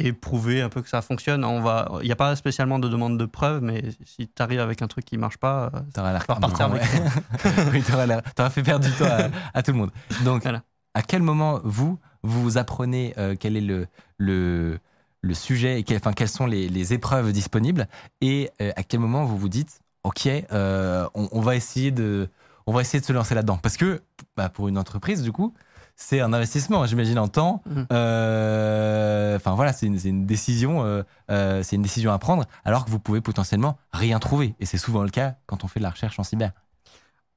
et 0.00 0.12
prouver 0.12 0.60
un 0.62 0.68
peu 0.68 0.80
que 0.80 0.88
ça 0.88 1.02
fonctionne. 1.02 1.44
On 1.44 1.60
va, 1.60 1.88
il 2.02 2.06
n'y 2.06 2.12
a 2.12 2.16
pas 2.16 2.36
spécialement 2.36 2.78
de 2.78 2.88
demande 2.88 3.18
de 3.18 3.24
preuve, 3.26 3.62
mais 3.62 3.82
si 4.04 4.28
tu 4.28 4.42
arrives 4.42 4.60
avec 4.60 4.80
un 4.80 4.86
truc 4.86 5.04
qui 5.04 5.18
marche 5.18 5.38
pas, 5.38 5.70
euh, 5.74 5.80
T'auras 5.92 6.12
l'air 6.12 6.26
con, 6.26 6.34
avec. 6.34 6.56
ouais. 6.72 6.80
oui, 7.72 7.82
t'auras 7.82 8.50
fait 8.50 8.62
perdre 8.62 8.86
du 8.86 8.92
temps 8.92 9.06
à, 9.06 9.28
à 9.58 9.62
tout 9.62 9.72
le 9.72 9.78
monde. 9.78 9.90
Donc, 10.24 10.42
Voilà. 10.44 10.62
à 10.94 11.02
quel 11.02 11.22
moment 11.22 11.60
vous 11.64 11.98
vous 12.22 12.58
apprenez 12.58 13.12
euh, 13.18 13.34
quel 13.38 13.56
est 13.56 13.60
le 13.60 13.88
le, 14.18 14.78
le 15.22 15.34
sujet 15.34 15.80
et 15.80 15.82
quel- 15.82 15.96
enfin 15.98 16.12
quelles 16.12 16.28
sont 16.28 16.46
les, 16.46 16.68
les 16.68 16.92
épreuves 16.92 17.32
disponibles 17.32 17.88
et 18.20 18.50
à 18.76 18.82
quel 18.82 19.00
moment 19.00 19.24
vous 19.24 19.38
vous 19.38 19.48
dites 19.48 19.80
ok 20.02 20.28
on, 20.50 21.08
on 21.32 21.40
va 21.40 21.54
essayer 21.54 21.90
de 21.92 22.28
on 22.68 22.72
va 22.72 22.82
essayer 22.82 23.00
de 23.00 23.04
se 23.06 23.14
lancer 23.14 23.34
là-dedans 23.34 23.56
parce 23.56 23.78
que 23.78 24.02
bah, 24.36 24.50
pour 24.50 24.68
une 24.68 24.76
entreprise 24.76 25.22
du 25.22 25.32
coup 25.32 25.54
c'est 25.96 26.20
un 26.20 26.34
investissement 26.34 26.84
j'imagine 26.84 27.18
en 27.18 27.26
temps 27.28 27.62
Mhm. 27.64 27.86
Euh, 27.92 29.36
enfin 29.36 29.54
voilà 29.54 29.72
c'est 29.72 29.86
une, 29.86 30.26
décision 30.26 30.84
euh, 30.84 31.02
euh, 31.30 31.62
c'est 31.62 31.76
une 31.76 31.82
décision 31.82 32.12
à 32.12 32.18
prendre 32.18 32.44
alors 32.66 32.84
que 32.84 32.90
vous 32.90 32.98
pouvez 32.98 33.22
potentiellement 33.22 33.78
rien 33.92 34.18
trouver 34.18 34.54
et 34.60 34.66
c'est 34.66 34.76
souvent 34.76 35.02
le 35.02 35.08
cas 35.08 35.36
quand 35.46 35.64
on 35.64 35.66
fait 35.66 35.80
de 35.80 35.84
la 35.84 35.90
recherche 35.90 36.18
en 36.18 36.24
cyber 36.24 36.52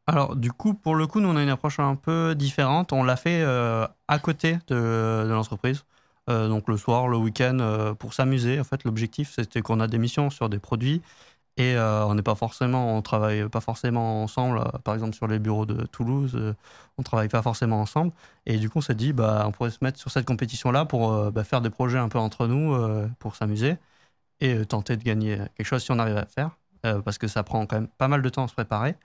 Alors, 0.07 0.35
du 0.35 0.51
coup, 0.51 0.73
pour 0.73 0.95
le 0.95 1.07
coup, 1.07 1.21
nous, 1.21 1.29
on 1.29 1.37
a 1.37 1.43
une 1.43 1.49
approche 1.49 1.79
un 1.79 1.95
peu 1.95 2.35
différente. 2.35 2.91
On 2.91 3.03
l'a 3.03 3.15
fait 3.15 3.43
à 3.45 4.19
côté 4.19 4.57
de, 4.67 5.23
de 5.23 5.31
l'entreprise. 5.31 5.85
Donc, 6.27 6.67
le 6.67 6.75
soir, 6.75 7.07
le 7.07 7.17
week-end, 7.17 7.93
pour 7.99 8.13
s'amuser. 8.13 8.59
En 8.59 8.63
fait, 8.63 8.83
l'objectif, 8.83 9.31
c'était 9.35 9.61
qu'on 9.61 9.79
a 9.79 9.87
des 9.87 9.99
missions 9.99 10.29
sur 10.29 10.49
des 10.49 10.59
produits 10.59 11.01
et 11.57 11.75
euh, 11.75 12.05
on 12.05 12.15
n'est 12.15 12.21
pas 12.21 12.35
forcément, 12.35 12.95
on 12.97 13.01
travaille 13.01 13.47
pas 13.49 13.59
forcément 13.61 14.23
ensemble. 14.23 14.59
Euh, 14.59 14.77
Par 14.83 14.93
exemple, 14.93 15.15
sur 15.15 15.27
les 15.27 15.39
bureaux 15.39 15.65
de 15.65 15.85
Toulouse, 15.85 16.31
euh, 16.35 16.53
on 16.97 17.03
travaille 17.03 17.27
pas 17.27 17.41
forcément 17.41 17.81
ensemble. 17.81 18.13
Et 18.45 18.57
du 18.57 18.69
coup, 18.69 18.79
on 18.79 18.81
s'est 18.81 18.95
dit, 18.95 19.11
bah, 19.13 19.43
on 19.47 19.51
pourrait 19.51 19.71
se 19.71 19.79
mettre 19.81 19.99
sur 19.99 20.11
cette 20.11 20.25
compétition-là 20.25 20.85
pour 20.85 21.11
euh, 21.11 21.31
bah, 21.31 21.43
faire 21.43 21.61
des 21.61 21.69
projets 21.69 21.97
un 21.97 22.09
peu 22.09 22.19
entre 22.19 22.47
nous, 22.47 22.75
pour 23.19 23.35
s'amuser 23.35 23.77
et 24.39 24.65
tenter 24.65 24.97
de 24.97 25.03
gagner 25.03 25.37
quelque 25.55 25.67
chose 25.67 25.83
si 25.83 25.91
on 25.91 25.99
arrive 25.99 26.17
à 26.17 26.25
faire. 26.25 26.51
parce 26.81 27.17
que 27.17 27.27
ça 27.27 27.43
prend 27.43 27.65
quand 27.65 27.75
même 27.75 27.87
pas 27.87 28.07
mal 28.07 28.21
de 28.21 28.29
temps 28.29 28.45
à 28.45 28.47
se 28.47 28.53
préparer. 28.53 28.95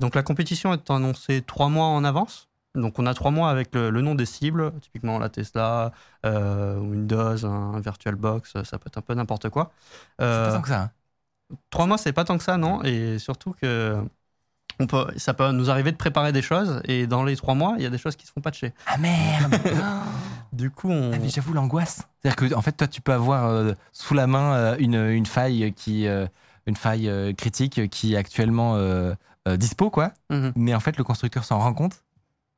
Donc 0.00 0.14
la 0.14 0.22
compétition 0.22 0.72
est 0.72 0.90
annoncée 0.90 1.42
trois 1.42 1.68
mois 1.68 1.86
en 1.86 2.04
avance. 2.04 2.48
Donc 2.74 2.98
on 2.98 3.06
a 3.06 3.14
trois 3.14 3.30
mois 3.30 3.50
avec 3.50 3.74
le, 3.74 3.90
nom 3.90 4.14
des 4.14 4.26
cibles, 4.26 4.72
typiquement 4.80 5.18
la 5.18 5.28
Tesla, 5.30 5.92
Windows, 6.24 7.36
VirtualBox, 7.80 8.62
ça 8.62 8.78
peut 8.78 8.86
être 8.86 8.98
un 8.98 9.02
peu 9.02 9.14
n'importe 9.14 9.48
quoi. 9.48 9.72
c'est 10.18 10.24
pas 10.24 10.52
tant 10.52 10.62
que 10.62 10.68
ça 10.68 10.82
hein. 10.82 10.90
Trois 11.70 11.86
mois, 11.86 11.98
c'est 11.98 12.12
pas 12.12 12.24
tant 12.24 12.38
que 12.38 12.44
ça, 12.44 12.56
non? 12.56 12.82
Et 12.82 13.18
surtout 13.18 13.54
que 13.60 13.96
on 14.80 14.86
peut, 14.86 15.06
ça 15.16 15.34
peut 15.34 15.52
nous 15.52 15.70
arriver 15.70 15.92
de 15.92 15.96
préparer 15.96 16.32
des 16.32 16.42
choses 16.42 16.80
et 16.84 17.06
dans 17.06 17.22
les 17.22 17.36
trois 17.36 17.54
mois, 17.54 17.74
il 17.76 17.82
y 17.82 17.86
a 17.86 17.90
des 17.90 17.98
choses 17.98 18.16
qui 18.16 18.26
se 18.26 18.32
font 18.32 18.40
patcher. 18.40 18.72
ah 18.86 18.98
merde 18.98 19.54
Du 20.52 20.70
coup, 20.70 20.90
on, 20.90 21.12
Ah, 21.12 21.18
mais 21.20 21.28
j'avoue 21.28 21.52
l'angoisse. 21.52 22.02
C'est-à-dire 22.22 22.36
que 22.36 22.54
en 22.54 22.62
fait, 22.62 22.72
toi, 22.72 22.86
tu 22.88 23.00
peux 23.00 23.12
avoir 23.12 23.46
euh, 23.46 23.72
sous 23.92 24.14
la 24.14 24.26
main 24.26 24.54
euh, 24.54 24.76
une, 24.78 24.94
une 24.96 25.26
faille 25.26 25.72
qui, 25.74 26.06
euh, 26.06 26.26
une 26.66 26.76
faille 26.76 27.10
critique 27.36 27.88
qui 27.90 28.14
est 28.14 28.16
actuellement 28.16 28.78
dispo, 29.46 29.90
quoi. 29.90 30.12
Mhm. 30.30 30.52
Mais 30.56 30.74
en 30.74 30.80
fait, 30.80 30.96
le 30.96 31.04
constructeur 31.04 31.44
s'en 31.44 31.58
rend 31.58 31.74
compte 31.74 32.02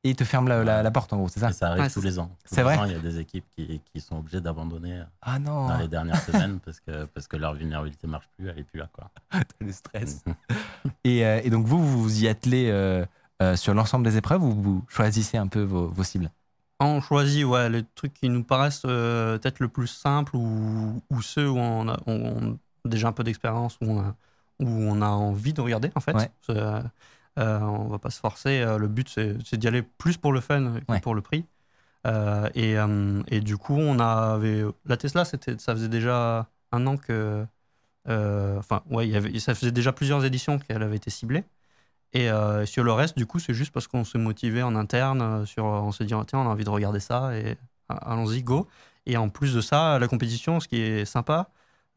et 0.03 0.11
ils 0.11 0.15
te 0.15 0.23
ferment 0.23 0.47
la, 0.47 0.63
la- 0.63 0.83
la 0.83 0.91
porte, 0.91 1.11
en 1.13 1.17
gros, 1.17 1.27
c'est 1.27 1.39
ça 1.39 1.49
Et 1.49 1.53
ça 1.53 1.67
arrive 1.69 1.83
Ouais, 1.83 1.89
tous 1.89 2.01
les 2.01 2.19
ans. 2.19 2.31
C'est 2.45 2.61
vrai 2.63 2.77
il 2.85 2.91
y 2.91 2.95
a 2.95 2.99
des 2.99 3.19
équipes 3.19 3.45
qui, 3.55 3.81
qui 3.91 3.99
sont 4.01 4.17
obligées 4.17 4.41
d'abandonner 4.41 5.03
Ah 5.21 5.39
non, 5.39 5.67
dans 5.67 5.77
les 5.77 5.87
dernières 5.87 6.21
semaines 6.25 6.59
parce 6.59 6.79
que, 6.79 7.05
parce 7.05 7.27
que 7.27 7.37
leur 7.37 7.53
vulnérabilité 7.55 8.07
marche 8.07 8.29
plus, 8.37 8.47
elle 8.49 8.59
est 8.59 8.63
plus 8.63 8.79
là. 8.79 8.89
Quoi. 8.93 9.09
le 9.59 9.71
stress. 9.71 10.23
et, 11.03 11.25
euh, 11.25 11.41
et 11.43 11.49
donc, 11.49 11.65
vous, 11.65 11.81
vous 11.85 12.03
vous 12.03 12.23
y 12.23 12.27
attelez 12.27 12.69
euh, 12.69 13.05
euh, 13.41 13.55
sur 13.55 13.73
l'ensemble 13.73 14.05
des 14.05 14.17
épreuves 14.17 14.43
ou 14.43 14.51
vous 14.51 14.85
choisissez 14.87 15.37
un 15.37 15.47
peu 15.47 15.61
vos, 15.61 15.87
vos 15.87 16.03
cibles? 16.03 16.31
On 16.79 17.01
choisit 17.01 17.43
ouais, 17.43 17.69
les 17.69 17.83
trucs 17.95 18.13
qui 18.13 18.29
nous 18.29 18.43
paraissent 18.43 18.83
euh, 18.85 19.39
peut-être 19.39 19.59
le 19.59 19.67
plus 19.67 19.87
simples 19.87 20.35
ou, 20.35 21.01
ou 21.09 21.21
ceux 21.23 21.49
où 21.49 21.57
on 21.57 21.87
a, 21.89 21.97
on 22.05 22.53
a 22.53 22.89
déjà 22.89 23.07
un 23.07 23.13
peu 23.13 23.23
d'expérience, 23.23 23.77
où, 23.81 23.85
on 23.89 23.99
a- 23.99 24.15
où 24.59 24.67
on 24.67 25.01
a 25.01 25.07
envie 25.07 25.53
de 25.53 25.61
regarder 25.61 25.91
en 25.95 25.99
fait. 26.01 26.13
Ouais. 26.15 26.29
Euh, 27.37 27.59
on 27.59 27.87
va 27.87 27.99
pas 27.99 28.09
se 28.09 28.19
forcer. 28.19 28.61
euh, 28.61 28.77
Le 28.77 28.87
but 28.87 29.09
c'est 29.09 29.57
d'y 29.57 29.67
aller 29.67 29.81
plus 29.83 30.17
pour 30.17 30.33
le 30.33 30.41
fun 30.41 30.79
que 30.87 30.91
Ouais. 30.91 30.99
pour 31.01 31.15
le 31.15 31.21
prix. 31.21 31.45
Euh, 32.05 32.49
et, 32.55 32.77
euh, 32.77 33.21
et 33.27 33.39
du 33.41 33.57
coup, 33.57 33.75
on 33.77 33.99
avait 33.99 34.63
la 34.85 34.97
Tesla, 34.97 35.25
ça 35.25 35.37
faisait 35.75 35.89
déjà 35.89 36.47
un 36.71 36.87
an 36.87 36.97
que, 36.97 37.45
enfin 38.07 38.81
ouais, 38.89 39.07
il 39.07 39.11
y 39.13 39.17
avait, 39.17 39.37
ça 39.39 39.53
faisait 39.55 39.71
déjà 39.71 39.91
plusieurs 39.91 40.23
éditions 40.25 40.57
qu'elle 40.59 40.83
avait 40.83 40.95
été 40.97 41.09
ciblée. 41.09 41.43
Et 42.13 42.29
sur 42.65 42.83
le 42.83 42.91
reste, 42.93 43.17
du 43.17 43.25
coup, 43.25 43.39
c'est 43.39 43.53
juste 43.53 43.71
parce 43.71 43.87
qu'on 43.87 44.03
s'est 44.05 44.17
motivé 44.17 44.63
en 44.63 44.75
interne, 44.75 45.45
sur, 45.45 45.65
on 45.65 45.91
s'est 45.91 46.05
dit, 46.05 46.13
tiens, 46.27 46.39
on 46.39 46.47
a 46.47 46.49
envie 46.49 46.63
de 46.63 46.69
regarder 46.69 46.99
ça, 46.99 47.35
et 47.37 47.57
allons-y, 47.89 48.41
go. 48.43 48.67
Et 49.05 49.17
en 49.17 49.29
plus 49.29 49.53
de 49.53 49.61
ça, 49.61 49.99
la 49.99 50.07
compétition, 50.07 50.59
ce 50.59 50.67
qui 50.67 50.81
est 50.81 51.05
sympa, 51.05 51.49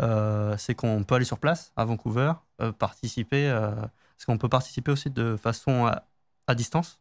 euh, 0.02 0.56
c'est 0.58 0.74
qu'on 0.74 1.04
peut 1.04 1.14
aller 1.14 1.24
sur 1.24 1.38
place 1.38 1.72
à 1.76 1.84
Vancouver, 1.84 2.32
euh, 2.60 2.72
participer, 2.72 3.48
euh, 3.48 3.70
parce 4.20 4.26
qu'on 4.26 4.36
peut 4.36 4.50
participer 4.50 4.92
aussi 4.92 5.08
de 5.08 5.38
façon 5.38 5.86
à, 5.86 6.02
à 6.46 6.54
distance, 6.54 7.00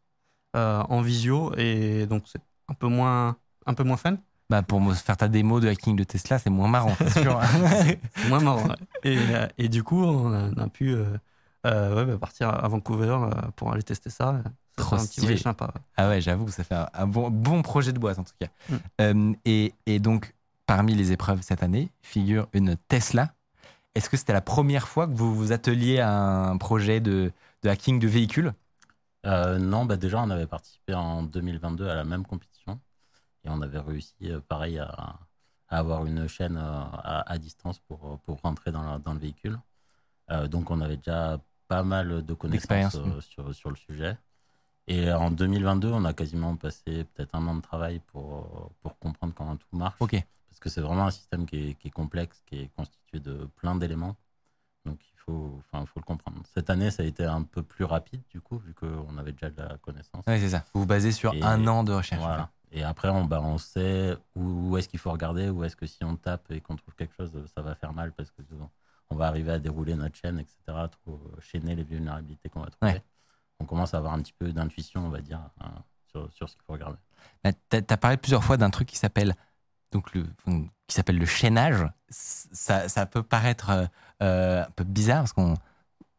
euh, 0.55 0.81
en 0.88 1.01
visio, 1.01 1.53
et 1.57 2.05
donc 2.05 2.23
c'est 2.27 2.39
un 2.69 2.73
peu 2.73 2.88
moins, 2.88 3.35
un 3.65 3.73
peu 3.73 3.83
moins 3.83 3.97
fun, 3.97 4.15
bah, 4.49 4.63
Pour 4.63 4.79
me 4.79 4.93
faire 4.93 5.17
ta 5.17 5.27
démo 5.27 5.59
de 5.59 5.67
hacking 5.67 5.97
de 5.97 6.05
Tesla, 6.05 6.39
c'est 6.39 6.49
moins 6.49 6.69
marrant, 6.69 6.95
c'est 6.97 7.21
sûr. 7.21 7.38
c'est 7.83 7.99
moins 8.29 8.39
marrant. 8.39 8.69
Et, 9.03 9.17
euh, 9.17 9.47
et 9.57 9.67
du 9.67 9.83
coup, 9.83 10.01
on 10.01 10.31
a, 10.33 10.49
on 10.55 10.61
a 10.61 10.69
pu 10.69 10.93
euh, 10.93 11.03
euh, 11.67 11.93
ouais, 11.93 12.05
bah, 12.05 12.17
partir 12.17 12.47
à 12.47 12.65
Vancouver 12.69 13.17
pour 13.57 13.73
aller 13.73 13.83
tester 13.83 14.09
ça. 14.09 14.41
Trop 14.77 14.95
un 14.95 14.99
stylé. 14.99 15.35
sympa. 15.35 15.73
Ah 15.97 16.07
ouais, 16.07 16.21
j'avoue, 16.21 16.47
ça 16.47 16.63
fait 16.63 16.75
un, 16.75 16.88
un 16.93 17.05
bon, 17.05 17.29
bon 17.29 17.61
projet 17.61 17.91
de 17.91 17.99
boîte 17.99 18.17
en 18.17 18.23
tout 18.23 18.33
cas. 18.39 18.47
Mm. 19.13 19.33
Et, 19.43 19.73
et 19.85 19.99
donc, 19.99 20.33
parmi 20.65 20.95
les 20.95 21.11
épreuves 21.11 21.41
cette 21.41 21.63
année, 21.63 21.91
figure 22.01 22.47
une 22.53 22.77
Tesla. 22.88 23.33
Est-ce 23.96 24.10
que 24.10 24.17
c'était 24.17 24.34
la 24.34 24.41
première 24.41 24.88
fois 24.88 25.08
que 25.08 25.13
vous 25.13 25.34
vous 25.36 25.51
atteliez 25.51 26.00
à 26.00 26.12
un 26.12 26.58
projet 26.58 27.00
de, 27.01 27.31
de 27.63 27.69
hacking 27.69 28.00
de 28.00 28.08
véhicules? 28.08 28.53
Euh, 29.25 29.58
non, 29.58 29.86
bah 29.86 29.98
déjà, 29.98 30.22
on 30.22 30.29
avait 30.29 30.48
participé 30.48 30.93
en 30.93 31.24
2022 31.24 31.88
à 31.88 31.96
la 31.96 32.03
même 32.05 32.25
compétition 32.25 32.79
et 33.43 33.50
on 33.50 33.62
avait 33.62 33.79
réussi, 33.79 34.15
euh, 34.24 34.41
pareil, 34.41 34.79
à, 34.79 35.19
à 35.69 35.79
avoir 35.79 36.05
une 36.05 36.27
chaîne 36.27 36.58
euh, 36.58 36.62
à, 36.62 37.31
à 37.31 37.38
distance 37.38 37.79
pour, 37.79 38.19
pour 38.22 38.41
rentrer 38.41 38.72
dans, 38.72 38.84
la- 38.84 39.00
dans 39.00 39.13
le 39.13 39.19
véhicule. 39.19 39.60
Euh, 40.31 40.48
donc, 40.48 40.72
on 40.72 40.81
avait 40.81 40.98
déjà 40.98 41.39
pas 41.67 41.84
mal 41.84 42.25
de 42.25 42.34
connaissances 42.36 42.96
euh, 42.96 43.22
sur, 43.22 43.53
sur 43.55 43.69
le 43.69 43.75
sujet. 43.77 44.17
Et 44.88 45.12
en 45.12 45.31
2022, 45.31 45.91
on 45.91 46.05
a 46.05 46.13
quasiment 46.13 46.55
passé 46.58 47.05
peut-être 47.05 47.36
un 47.36 47.48
an 47.48 47.55
de 47.55 47.62
travail 47.62 48.00
pour, 48.08 48.72
pour 48.81 48.98
comprendre 49.00 49.34
comment 49.36 49.58
tout 49.58 49.67
marche. 49.74 50.00
Ok. 50.00 50.15
Parce 50.50 50.60
que 50.60 50.70
c'est 50.70 50.82
vraiment 50.82 51.06
un 51.08 51.12
système 51.12 51.46
qui 51.46 51.70
est, 51.70 51.74
qui 51.75 51.88
est 51.88 51.91
complexe, 51.91 52.41
qui 52.46 52.60
est 52.62 52.70
constitué 52.75 53.20
de 53.20 53.48
plein 53.56 53.75
d'éléments. 53.75 54.15
Donc 54.86 55.00
il 55.13 55.18
faut, 55.20 55.62
enfin, 55.72 55.86
faut 55.86 56.00
le 56.00 56.06
comprendre. 56.06 56.41
Cette 56.53 56.70
année, 56.70 56.91
ça 56.91 57.03
a 57.03 57.06
été 57.06 57.24
un 57.25 57.44
peu 57.44 57.62
plus 57.63 57.86
rapide, 57.86 58.22
du 58.29 58.41
coup, 58.41 58.58
vu 58.58 58.74
qu'on 58.74 59.18
avait 59.18 59.32
déjà 59.34 59.50
de 59.50 59.62
la 59.62 59.77
connaissance. 59.77 60.25
Ouais, 60.27 60.39
c'est 60.39 60.50
ça. 60.50 60.65
Vous 60.74 60.82
vous 60.82 60.86
basez 60.88 61.12
sur 61.12 61.34
Et- 61.34 61.41
un 61.44 61.65
an 61.68 61.84
de 61.84 61.94
recherche. 61.94 62.22
Voilà. 62.22 62.50
Et 62.72 62.84
après, 62.84 63.10
on, 63.10 63.25
bah, 63.25 63.41
on 63.41 63.58
sait 63.58 64.15
où, 64.36 64.70
où 64.70 64.77
est-ce 64.77 64.88
qu'il 64.89 65.00
faut 65.00 65.12
regarder, 65.12 65.50
où 65.50 65.63
est-ce 65.63 65.75
que 65.75 65.86
si 65.88 66.03
on 66.03 66.15
tape 66.15 66.51
et 66.51 66.62
qu'on 66.62 66.75
trouve 66.75 66.94
quelque 66.96 67.15
chose, 67.15 67.32
ça 67.56 67.62
va 67.62 67.74
faire 67.75 67.94
mal 67.94 68.12
parce 68.13 68.29
que 68.32 68.41
on- 69.10 69.15
va 69.15 69.25
arriver 69.27 69.51
à 69.51 69.58
dérouler 69.60 69.96
notre 69.96 70.15
chaîne, 70.15 70.38
etc., 70.39 70.58
trop 70.91 71.20
chaîner 71.41 71.75
les 71.75 71.84
vulnérabilités 71.84 72.48
qu'on 72.48 72.60
va 72.62 72.68
trouver. 72.70 72.91
Ouais. 72.94 73.03
On 73.60 73.65
commence 73.65 73.94
à 73.96 73.98
avoir 73.98 74.13
un 74.13 74.22
petit 74.22 74.34
peu 74.34 74.53
d'intuition, 74.53 75.03
on 75.06 75.10
va 75.10 75.20
dire, 75.20 75.41
hein, 75.62 75.72
sur, 76.12 76.32
sur 76.32 76.48
ce 76.48 76.53
qu'il 76.56 76.63
faut 76.63 76.74
regarder. 76.74 76.98
Bah, 77.44 77.51
T'as 77.70 77.79
as 77.89 77.98
parlé 77.98 78.18
plusieurs 78.18 78.44
fois 78.44 78.56
d'un 78.56 78.70
truc 78.70 78.88
qui 78.88 78.98
s'appelle 78.98 79.36
donc 79.91 80.13
le 80.13 80.25
qui 80.89 80.96
s'appelle 80.96 81.17
le 81.17 81.25
chaînage. 81.25 81.86
Ça, 82.10 82.89
ça 82.89 83.05
peut 83.05 83.24
paraître 83.24 83.69
euh, 83.69 83.86
euh, 84.24 84.63
un 84.63 84.72
peu 84.72 84.84
bizarre 84.84 85.19
parce 85.19 85.34
qu'on 85.34 85.55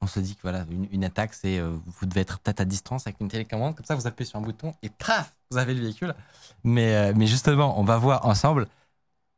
on 0.00 0.06
se 0.06 0.20
dit 0.20 0.34
que 0.34 0.42
voilà 0.42 0.64
une, 0.92 1.04
attaque 1.04 1.34
c'est 1.34 1.58
euh, 1.58 1.76
vous 1.84 2.06
devez 2.06 2.22
être 2.22 2.38
peut-être 2.38 2.60
à 2.60 2.64
distance 2.64 3.06
avec 3.06 3.20
une 3.20 3.28
télécommande 3.28 3.74
comme 3.76 3.84
ça 3.84 3.94
vous 3.94 4.06
appuyez 4.06 4.30
sur 4.30 4.38
un 4.38 4.42
bouton 4.42 4.72
et 4.82 4.88
paf 4.88 5.34
vous 5.50 5.58
avez 5.58 5.74
le 5.74 5.82
véhicule. 5.82 6.14
Mais 6.64 7.12
mais 7.14 7.26
justement 7.26 7.78
on 7.78 7.84
va 7.84 7.98
voir 7.98 8.24
ensemble 8.24 8.68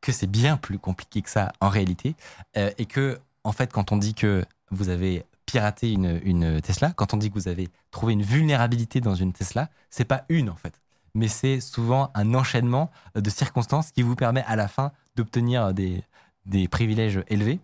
que 0.00 0.12
c'est 0.12 0.26
bien 0.26 0.56
plus 0.56 0.78
compliqué 0.78 1.22
que 1.22 1.30
ça 1.30 1.52
en 1.60 1.68
réalité 1.68 2.14
et 2.54 2.86
que 2.86 3.18
en 3.44 3.52
fait 3.52 3.72
quand 3.72 3.92
on 3.92 3.96
dit 3.96 4.14
que 4.14 4.44
vous 4.70 4.88
avez 4.88 5.24
piraté 5.46 5.92
une, 5.92 6.20
une 6.24 6.60
Tesla, 6.60 6.92
quand 6.92 7.14
on 7.14 7.16
dit 7.16 7.30
que 7.30 7.34
vous 7.34 7.48
avez 7.48 7.68
trouvé 7.90 8.12
une 8.12 8.22
vulnérabilité 8.22 9.00
dans 9.00 9.14
une 9.14 9.32
Tesla, 9.32 9.68
c'est 9.90 10.04
pas 10.04 10.24
une 10.28 10.48
en 10.50 10.56
fait 10.56 10.81
mais 11.14 11.28
c'est 11.28 11.60
souvent 11.60 12.10
un 12.14 12.34
enchaînement 12.34 12.90
de 13.14 13.30
circonstances 13.30 13.90
qui 13.92 14.02
vous 14.02 14.16
permet 14.16 14.42
à 14.46 14.56
la 14.56 14.68
fin 14.68 14.92
d'obtenir 15.16 15.74
des, 15.74 16.02
des 16.46 16.68
privilèges 16.68 17.22
élevés. 17.28 17.60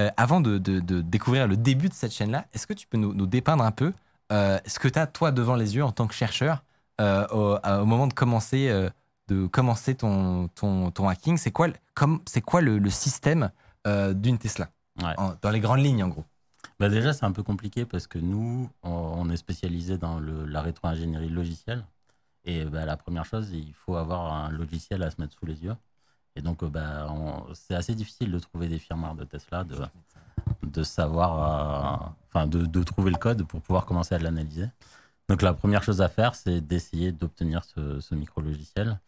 Euh, 0.00 0.10
avant 0.16 0.40
de, 0.40 0.58
de- 0.58 0.80
de 0.80 1.00
découvrir 1.02 1.46
le 1.46 1.56
début 1.56 1.88
de 1.88 1.94
cette 1.94 2.12
chaîne-là, 2.12 2.46
est-ce 2.52 2.66
que 2.66 2.72
tu 2.72 2.86
peux 2.86 2.98
nous, 2.98 3.14
nous 3.14 3.26
dépeindre 3.26 3.62
un 3.62 3.70
peu 3.70 3.92
euh, 4.32 4.58
ce 4.66 4.78
que 4.80 4.88
tu 4.88 4.98
as, 4.98 5.06
toi, 5.06 5.30
devant 5.30 5.54
les 5.54 5.76
yeux 5.76 5.84
en 5.84 5.92
tant 5.92 6.06
que 6.08 6.14
chercheur 6.14 6.64
euh, 7.00 7.26
au, 7.28 7.84
moment 7.84 8.06
de 8.08 8.14
commencer, 8.14 8.88
de 9.28 9.46
commencer 9.46 9.94
ton, 9.94 10.48
ton, 10.48 10.90
ton 10.90 11.08
hacking? 11.08 11.36
C'est 11.36 11.52
quoi, 11.52 11.68
comme- 11.94 12.20
quoi 12.44 12.60
le, 12.60 12.78
le 12.78 12.90
système 12.90 13.50
d'une 13.86 14.38
Tesla? 14.38 14.68
Ouais. 15.00 15.14
En- 15.18 15.34
Dans 15.42 15.50
les 15.50 15.60
grandes 15.60 15.80
lignes, 15.80 16.02
en 16.02 16.08
gros. 16.08 16.24
Bah 16.80 16.88
déjà, 16.88 17.12
c'est 17.12 17.24
un 17.24 17.30
peu 17.32 17.44
compliqué 17.44 17.84
parce 17.84 18.08
que 18.08 18.18
nous, 18.18 18.68
on, 18.82 18.90
on 18.90 19.30
est 19.30 19.36
spécialisé 19.36 19.96
dans 19.96 20.18
le, 20.18 20.44
la 20.44 20.60
rétro-ingénierie 20.60 21.28
logicielle. 21.28 21.84
Et 22.44 22.64
bah, 22.64 22.84
la 22.84 22.96
première 22.96 23.24
chose, 23.24 23.50
il 23.52 23.72
faut 23.74 23.96
avoir 23.96 24.32
un 24.32 24.50
logiciel 24.50 25.02
à 25.02 25.10
se 25.10 25.20
mettre 25.20 25.34
sous 25.34 25.46
les 25.46 25.62
yeux. 25.64 25.74
Et 26.36 26.42
donc, 26.42 26.62
euh, 26.62 26.68
bah, 26.68 27.08
c'est 27.54 27.74
assez 27.74 27.94
difficile 27.94 28.30
de 28.30 28.38
trouver 28.38 28.68
des 28.68 28.78
firmware 28.78 29.14
de 29.14 29.24
Tesla, 29.24 29.64
de, 29.64 29.76
de 30.62 30.82
savoir, 30.82 32.04
euh, 32.04 32.10
enfin, 32.28 32.46
de, 32.46 32.66
de 32.66 32.82
trouver 32.82 33.10
le 33.10 33.18
code 33.18 33.44
pour 33.44 33.60
pouvoir 33.62 33.86
commencer 33.86 34.14
à 34.14 34.18
l'analyser. 34.18 34.68
Donc, 35.28 35.42
la 35.42 35.54
première 35.54 35.82
chose 35.82 36.02
à 36.02 36.08
faire, 36.08 36.34
c'est 36.34 36.60
d'essayer 36.60 37.12
d'obtenir 37.12 37.64
ce, 37.64 38.00
ce 38.00 38.14
micro-logiciel. 38.14 38.98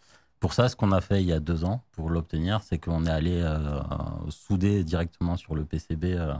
Pour 0.41 0.53
ça, 0.53 0.69
ce 0.69 0.77
qu'on 0.77 0.93
a 0.93 1.01
fait 1.01 1.23
il 1.23 1.27
y 1.27 1.33
a 1.33 1.41
deux 1.41 1.65
ans 1.65 1.83
pour 1.93 2.11
l'obtenir, 2.11 2.63
c'est 2.63 2.79
qu'on 2.79 3.07
est 3.07 3.11
allé 3.11 3.41
euh, 3.41 3.81
souder 4.29 4.85
directement 4.85 5.37
sur 5.37 5.55
le 5.55 5.65
PCB 5.65 6.15
euh, 6.15 6.35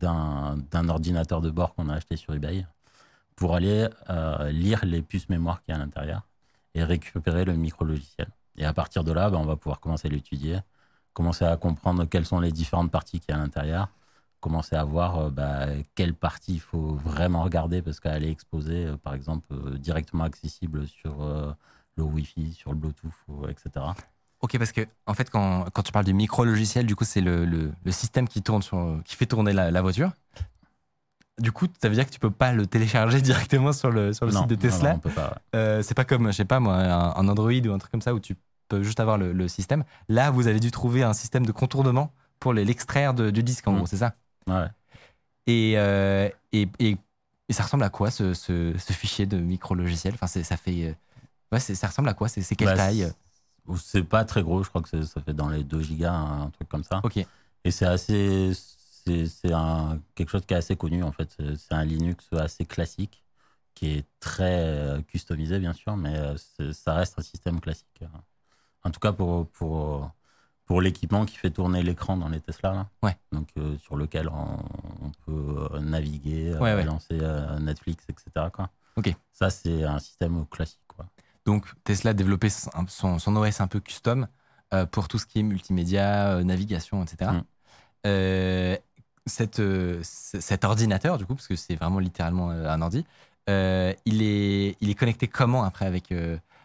d'un 0.00 0.88
ordinateur 0.88 1.40
de 1.42 1.50
bord 1.50 1.74
qu'on 1.74 1.88
a 1.88 1.94
acheté 1.94 2.16
sur 2.16 2.34
eBay 2.34 2.66
pour 3.36 3.54
aller 3.54 3.88
euh, 4.10 4.50
lire 4.50 4.84
les 4.84 5.02
puces 5.02 5.28
mémoire 5.28 5.62
qu'il 5.62 5.74
y 5.74 5.76
a 5.76 5.80
à 5.80 5.84
l'intérieur 5.84 6.22
et 6.74 6.84
récupérer 6.84 7.44
le 7.44 7.54
micro-logiciel. 7.54 8.28
Et 8.56 8.64
à 8.64 8.72
partir 8.72 9.04
de 9.04 9.12
là, 9.12 9.30
ben, 9.30 9.38
on 9.38 9.44
va 9.44 9.56
pouvoir 9.56 9.80
commencer 9.80 10.08
à 10.08 10.10
l'étudier, 10.10 10.58
commencer 11.12 11.44
à 11.44 11.56
comprendre 11.56 12.04
quelles 12.04 12.26
sont 12.26 12.40
les 12.40 12.52
différentes 12.52 12.90
parties 12.90 13.20
qu'il 13.20 13.34
y 13.34 13.36
a 13.36 13.40
à 13.40 13.42
l'intérieur, 13.42 13.88
commencer 14.40 14.76
à 14.76 14.84
voir 14.84 15.18
euh, 15.18 15.30
bah, 15.30 15.66
quelle 15.94 16.14
partie 16.14 16.54
il 16.54 16.60
faut 16.60 16.96
vraiment 16.96 17.42
regarder 17.42 17.80
parce 17.80 18.00
qu'elle 18.00 18.24
est 18.24 18.30
exposée, 18.30 18.86
euh, 18.86 18.96
par 18.96 19.14
exemple, 19.14 19.46
euh, 19.52 19.78
directement 19.78 20.24
accessible 20.24 20.86
sur 20.86 21.24
le 21.96 22.02
Wi-Fi, 22.02 22.52
sur 22.52 22.72
le 22.72 22.78
Bluetooth, 22.78 23.12
etc. 23.48 23.86
Ok, 24.40 24.58
parce 24.58 24.72
que 24.72 24.82
en 25.06 25.14
fait, 25.14 25.30
quand, 25.30 25.70
quand 25.72 25.82
tu 25.82 25.92
parles 25.92 26.04
du 26.04 26.14
micro-logiciel, 26.14 26.84
du 26.84 26.96
coup, 26.96 27.04
c'est 27.04 27.20
le, 27.20 27.44
le, 27.46 27.92
système 27.92 28.26
qui, 28.26 28.42
tourne 28.42 28.62
qui 29.04 29.14
fait 29.14 29.26
tourner 29.26 29.52
la 29.52 29.82
voiture. 29.82 30.10
Du 31.38 31.50
coup, 31.50 31.66
ça 31.80 31.88
veut 31.88 31.94
dire 31.94 32.06
que 32.06 32.10
tu 32.12 32.18
peux 32.20 32.30
pas 32.30 32.52
le 32.52 32.66
télécharger 32.66 33.20
directement 33.22 33.72
sur 33.72 33.90
le, 33.90 34.12
sur 34.12 34.26
le 34.26 34.32
non, 34.32 34.40
site 34.40 34.50
de 34.50 34.54
Tesla. 34.54 34.90
non, 34.90 34.96
on 34.96 34.98
peut 35.00 35.10
pas. 35.10 35.28
ouais. 35.30 35.58
Euh, 35.58 35.82
c'est 35.82 35.94
pas 35.94 36.04
comme, 36.04 36.26
je 36.28 36.32
sais 36.36 36.44
pas 36.44 36.60
moi, 36.60 36.74
un, 36.76 37.14
un 37.16 37.28
Android 37.28 37.50
ou 37.52 37.72
un 37.72 37.78
truc 37.78 37.90
comme 37.90 38.02
ça 38.02 38.14
où 38.14 38.20
tu 38.20 38.36
peux 38.68 38.82
juste 38.82 39.00
avoir 39.00 39.18
le, 39.18 39.32
le 39.32 39.48
système. 39.48 39.84
Là, 40.08 40.30
vous 40.30 40.46
avez 40.46 40.60
dû 40.60 40.70
trouver 40.70 41.02
un 41.02 41.12
système 41.14 41.46
de 41.46 41.52
contournement 41.52 42.12
pour 42.38 42.52
l'extraire 42.52 43.14
de- 43.14 43.30
du 43.30 43.42
disque, 43.42 43.66
en 43.68 43.72
Mm. 43.72 43.76
gros, 43.78 43.86
c'est 43.86 43.96
ça? 43.98 44.14
Ouais. 44.46 44.66
et, 45.46 45.74
euh, 45.76 46.28
et, 46.52 46.68
et, 46.78 46.96
et 47.48 47.52
ça 47.52 47.62
ressemble 47.64 47.84
à 47.84 47.90
quoi 47.90 48.10
ce, 48.10 48.34
ce, 48.34 48.74
ce 48.78 48.92
fichier 48.92 49.26
de 49.26 49.38
micro-logiciel? 49.38 50.14
Enfin, 50.14 50.26
ça 50.26 50.56
fait. 50.56 50.88
euh, 50.88 50.92
Ouais, 51.52 51.60
ça 51.60 51.86
ressemble 51.86 52.08
à 52.08 52.14
quoi? 52.14 52.28
C'est 52.28 52.42
quelle 52.56 52.68
Bah, 52.68 52.76
taille? 52.76 53.12
c'est- 53.76 54.02
pas 54.02 54.24
très 54.24 54.42
gros, 54.42 54.62
je 54.62 54.68
crois 54.68 54.82
que 54.82 55.02
ça 55.02 55.20
fait 55.20 55.34
dans 55.34 55.48
les 55.48 55.64
2 55.64 55.82
gigas, 55.82 56.12
un 56.12 56.50
truc 56.50 56.68
comme 56.68 56.84
ça. 56.84 57.00
Ok. 57.04 57.18
Et 57.64 57.70
c'est 57.70 57.84
assez, 57.86 58.52
c'est 59.06 59.50
quelque 60.14 60.30
chose 60.30 60.44
qui 60.46 60.54
est 60.54 60.56
assez 60.56 60.76
connu 60.76 61.02
en 61.02 61.12
fait. 61.12 61.36
C'est 61.56 61.74
un 61.74 61.84
Linux 61.84 62.28
assez 62.32 62.64
classique 62.64 63.24
qui 63.74 63.88
est 63.98 64.06
très 64.20 64.58
euh, 64.66 65.02
customisé 65.02 65.58
bien 65.58 65.72
sûr, 65.72 65.96
mais 65.96 66.14
euh, 66.16 66.72
ça 66.72 66.94
reste 66.94 67.18
un 67.18 67.22
système 67.22 67.60
classique. 67.60 68.00
euh. 68.02 68.06
En 68.84 68.90
tout 68.90 69.00
cas 69.00 69.12
pour 69.12 69.48
pour 69.50 70.10
pour 70.64 70.80
l'équipement 70.80 71.24
qui 71.26 71.36
fait 71.36 71.50
tourner 71.50 71.82
l'écran 71.82 72.16
dans 72.16 72.28
les 72.28 72.40
Tesla 72.40 72.72
là. 72.72 72.88
Ouais. 73.02 73.16
Donc 73.32 73.48
euh, 73.58 73.76
sur 73.78 73.96
lequel 73.96 74.28
on, 74.28 74.58
on 75.06 75.10
peut 75.26 75.78
naviguer, 75.80 76.54
Ouais, 76.54 76.74
ouais. 76.74 76.84
lancer 76.84 77.18
Netflix, 77.60 78.04
etc. 78.08 78.46
Quoi. 78.52 78.70
Ok. 78.96 79.14
Ça, 79.32 79.50
c'est 79.50 79.84
un 79.84 79.98
système 79.98 80.46
classique. 80.46 80.80
Quoi. 80.86 81.06
Donc 81.44 81.66
Tesla 81.84 82.10
a 82.10 82.14
développé 82.14 82.48
son, 82.50 83.18
son, 83.18 83.36
OS 83.36 83.60
un 83.60 83.66
peu 83.66 83.80
custom 83.80 84.28
euh, 84.74 84.86
pour 84.86 85.08
tout 85.08 85.18
ce 85.18 85.26
qui 85.26 85.40
est 85.40 85.42
multimédia, 85.42 86.42
navigation, 86.44 87.02
etc. 87.02 87.32
Mm. 87.32 87.42
Euh, 88.06 88.76
cette, 89.26 89.60
euh, 89.60 90.00
cet 90.02 90.64
ordinateur, 90.64 91.18
du 91.18 91.26
coup, 91.26 91.34
parce 91.34 91.48
que 91.48 91.56
c'est 91.56 91.76
vraiment 91.76 91.98
littéralement 91.98 92.50
euh, 92.50 92.68
un 92.68 92.82
ordi, 92.82 93.04
euh, 93.48 93.92
il, 94.04 94.22
est, 94.22 94.76
il 94.80 94.90
est 94.90 94.94
connecté 94.94 95.28
comment 95.28 95.64
après 95.64 95.86
avec, 95.86 96.12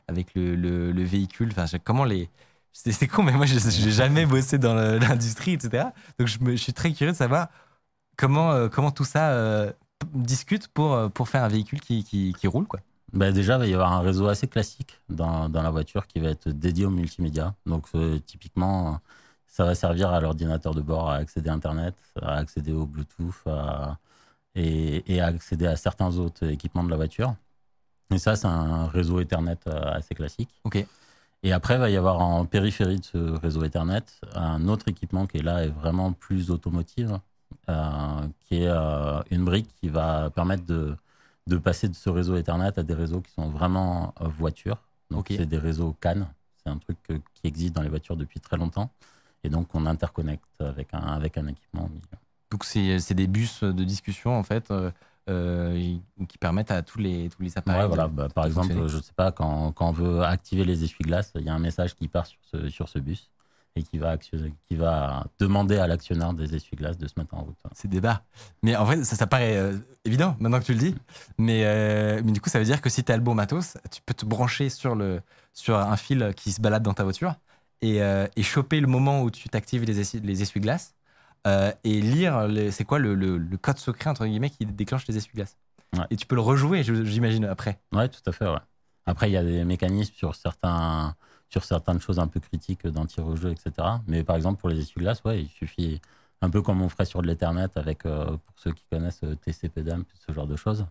avec 0.08 0.34
le, 0.36 0.56
le- 0.56 0.92
le 0.92 1.04
véhicule? 1.04 1.50
Enfin, 1.52 1.66
Comment 1.84 2.04
les. 2.06 2.30
C'est 2.74 3.08
con, 3.08 3.24
mais 3.24 3.32
moi, 3.32 3.46
je 3.48 3.56
n'ai 3.56 3.92
jamais 3.92 4.26
bossé 4.28 4.58
dans 4.60 4.76
l'industrie, 5.00 5.54
etc. 5.54 5.94
Donc, 6.20 6.28
je, 6.28 6.40
me- 6.40 6.52
je 6.52 6.62
suis 6.62 6.74
très 6.74 6.92
curieux 6.94 7.12
de 7.14 7.18
savoir 7.18 7.50
comment, 8.18 8.70
comment 8.70 8.92
tout 8.92 9.06
ça 9.06 9.74
discute 10.14 10.68
pour, 10.70 11.12
pour 11.12 11.30
faire 11.30 11.44
un 11.44 11.48
véhicule 11.50 11.82
qui, 11.82 12.04
qui, 12.04 12.34
qui 12.38 12.48
roule, 12.48 12.68
quoi. 12.68 12.82
Bah, 13.14 13.32
déjà, 13.32 13.56
il 13.56 13.60
va 13.60 13.68
y 13.68 13.74
avoir 13.74 13.94
un 13.94 14.02
réseau 14.02 14.28
assez 14.28 14.48
classique 14.48 15.00
dans, 15.10 15.48
dans 15.50 15.62
la 15.64 15.70
voiture 15.72 16.08
qui 16.08 16.20
va 16.20 16.30
être 16.30 16.50
dédié 16.50 16.86
au 16.86 16.90
multimédia. 16.90 17.56
Donc, 17.66 17.88
typiquement, 18.26 19.00
ça 19.58 19.64
va 19.66 19.74
servir 19.74 20.12
à 20.12 20.22
l'ordinateur 20.22 20.76
de 20.76 20.82
bord 20.82 21.10
à 21.10 21.16
accéder 21.16 21.50
à 21.50 21.54
Internet, 21.54 21.96
à 22.22 22.36
accéder 22.36 22.74
au 22.74 22.86
Bluetooth 22.86 23.42
à- 23.48 23.98
et, 24.54 25.04
et 25.12 25.20
à 25.20 25.26
accéder 25.28 25.66
à 25.66 25.76
certains 25.76 26.16
autres 26.18 26.46
équipements 26.46 26.84
de 26.84 26.92
la 26.92 26.96
voiture. 26.96 27.34
Et 28.12 28.20
ça, 28.20 28.36
c'est 28.36 28.46
un 28.46 28.86
réseau 28.88 29.20
Ethernet 29.20 29.58
euh, 29.66 29.94
assez 30.00 30.14
classique. 30.14 30.52
Ok. 30.64 30.86
Et 31.42 31.52
après, 31.54 31.74
il 31.74 31.80
va 31.80 31.90
y 31.90 31.98
avoir 31.98 32.20
en 32.22 32.46
périphérie 32.46 33.00
de 33.00 33.06
ce 33.06 33.18
réseau 33.18 33.64
Ethernet 33.64 34.04
un 34.36 34.68
autre 34.68 34.88
équipement 34.90 35.26
qui 35.26 35.38
est 35.40 35.44
là 35.44 35.64
est 35.66 35.70
vraiment 35.70 36.14
plus 36.14 36.52
automotive, 36.52 37.20
euh, 37.68 38.28
qui 38.46 38.62
est 38.62 38.68
euh, 38.68 39.22
une 39.32 39.44
brique 39.44 39.74
qui 39.82 39.90
va 39.90 40.30
permettre 40.30 40.66
de, 40.68 40.96
de 41.48 41.58
passer 41.58 41.88
de 41.90 41.96
ce 41.96 42.12
réseau 42.12 42.36
Ethernet 42.36 42.78
à 42.78 42.84
des 42.84 42.94
réseaux 42.94 43.22
qui 43.22 43.32
sont 43.32 43.50
vraiment 43.50 44.14
voitures. 44.20 44.78
Donc, 45.10 45.28
c'est 45.30 45.48
des 45.48 45.58
réseaux 45.58 45.96
CAN. 46.00 46.28
C'est 46.64 46.70
un 46.70 46.78
truc 46.78 46.98
qui 47.08 47.44
existe 47.46 47.74
dans 47.74 47.82
les 47.82 47.90
voitures 47.90 48.18
depuis 48.18 48.40
très 48.40 48.58
longtemps. 48.58 48.92
Et 49.48 49.50
donc, 49.50 49.74
on 49.74 49.86
interconnecte 49.86 50.44
avec 50.60 50.94
un, 50.94 51.00
avec 51.00 51.38
un 51.38 51.48
équipement 51.48 51.86
au 51.86 51.89
milieu. 51.89 52.01
Donc 52.51 52.63
c'est 52.63 53.13
des 53.13 53.27
bus 53.27 53.63
de 53.63 53.84
discussion 53.84 54.38
en 54.38 54.44
fait 54.44 54.72
euh, 54.72 54.89
euh, 55.30 55.98
qui 56.30 56.38
permettent 56.38 56.72
à 56.72 56.82
tous 56.82 56.98
les 57.00 57.30
tous 57.30 57.42
les 57.44 57.58
appareils. 57.58 57.82
Ouais, 57.82 57.88
de- 57.89 57.96
voilà. 57.96 58.08
Bah, 58.08 58.27
par 58.34 58.44
de 58.46 58.50
exemple, 58.50 58.88
je 58.88 58.98
sais 59.00 59.13
pas, 59.16 59.32
quand, 59.32 59.72
quand 59.74 59.89
on 59.89 59.92
veut 59.92 60.22
activer 60.24 60.63
les 60.63 60.84
essuie-glaces, 60.84 61.32
il 61.36 61.44
y 61.44 61.50
a 61.50 61.54
un 61.54 61.60
message 61.60 61.96
qui 61.96 62.08
part 62.08 62.25
sur 62.25 62.39
ce, 62.51 62.70
sur 62.70 62.88
ce 62.89 63.00
bus 63.00 63.32
et 63.75 63.84
qui 63.84 63.98
va, 63.98 64.12
actionner- 64.12 64.54
qui 64.68 64.75
va 64.75 65.25
demander 65.39 65.77
à 65.77 65.88
l'actionnaire 65.88 66.34
des 66.34 66.56
essuie-glaces 66.56 66.98
de 66.98 67.08
se 67.08 67.13
mettre 67.18 67.36
en 67.36 67.42
route. 67.42 67.58
C'est 67.74 67.89
débat. 67.89 68.24
Mais 68.63 68.75
en 68.75 68.86
vrai, 68.86 69.04
ça, 69.04 69.16
ça 69.16 69.27
paraît 69.27 69.58
euh, 69.58 69.77
évident 70.06 70.36
maintenant 70.39 70.60
que 70.60 70.66
tu 70.66 70.74
le 70.74 70.80
dis. 70.80 70.96
Mais, 71.38 71.62
euh, 71.66 72.22
mais 72.24 72.32
du 72.32 72.42
coup, 72.42 72.50
ça 72.50 72.60
veut 72.60 72.66
dire 72.66 72.82
que 72.82 72.89
si 72.89 73.04
tu 73.04 73.12
as 73.12 73.18
le 73.18 73.24
bon 73.24 73.36
matos, 73.36 73.77
tu 73.92 74.01
peux 74.06 74.13
te 74.16 74.25
brancher 74.25 74.70
sur, 74.70 74.96
le, 74.96 75.22
sur 75.54 75.77
un 75.77 75.98
fil 75.98 76.34
qui 76.36 76.51
se 76.54 76.60
balade 76.62 76.82
dans 76.84 76.94
ta 76.94 77.04
voiture 77.04 77.36
et, 77.81 78.01
euh, 78.01 78.27
et 78.36 78.43
choper 78.43 78.79
le 78.79 78.88
moment 78.88 79.22
où 79.24 79.31
tu 79.31 79.50
t'actives 79.50 79.84
les, 79.84 80.00
essuie- 80.01 80.22
les 80.22 80.41
essuie-glaces 80.41 80.96
euh, 81.48 81.72
et 81.84 82.01
lire 82.01 82.48
c'est 82.72 82.84
quoi 82.86 83.00
le, 83.00 83.15
le- 83.15 83.38
le 83.38 83.57
code 83.57 83.77
secret 83.77 84.10
entre 84.10 84.25
guillemets 84.25 84.50
qui 84.50 84.65
déclenche 84.65 85.07
les 85.07 85.17
essuie-glaces. 85.17 85.57
Ouais. 85.93 86.05
Et 86.10 86.15
tu 86.17 86.25
peux 86.25 86.36
le 86.36 86.41
rejouer, 86.41 86.84
j'imagine, 86.84 87.46
après. 87.46 87.79
Ouais, 87.93 88.10
tout 88.10 88.22
à 88.25 88.31
fait. 88.31 88.46
Ouais. 88.48 88.60
Après, 89.05 89.29
il 89.29 89.34
y 89.34 89.38
a 89.38 89.43
des 89.43 89.63
mécanismes 89.63 90.13
sur, 90.13 90.36
certains, 90.36 91.15
sur 91.50 91.63
certaines 91.63 92.01
choses 92.01 92.19
un 92.19 92.27
peu 92.27 92.39
critiques 92.39 92.86
d'un 92.86 93.05
tir 93.05 93.25
au 93.25 93.36
jeu, 93.36 93.51
etc. 93.51 94.03
Mais 94.07 94.24
par 94.24 94.36
exemple, 94.36 94.60
pour 94.60 94.69
les 94.69 94.79
essuie-glaces, 94.79 95.24
ouais, 95.24 95.41
il 95.43 95.50
suffit, 95.50 96.01
un 96.41 96.50
peu 96.50 96.62
comme 96.62 96.81
on 96.81 96.89
ferait 96.89 97.05
sur 97.05 97.22
de 97.22 97.27
l'Ethernet 97.27 97.69
avec, 97.75 98.05
euh, 98.05 98.25
pour 98.25 98.60
ceux 98.60 98.72
qui 98.74 98.84
connaissent 98.91 99.22
TCP 99.41 99.84
dump, 99.84 100.07
ce 100.27 100.34
genre 100.34 100.48
de 100.48 100.55
choses. 100.57 100.86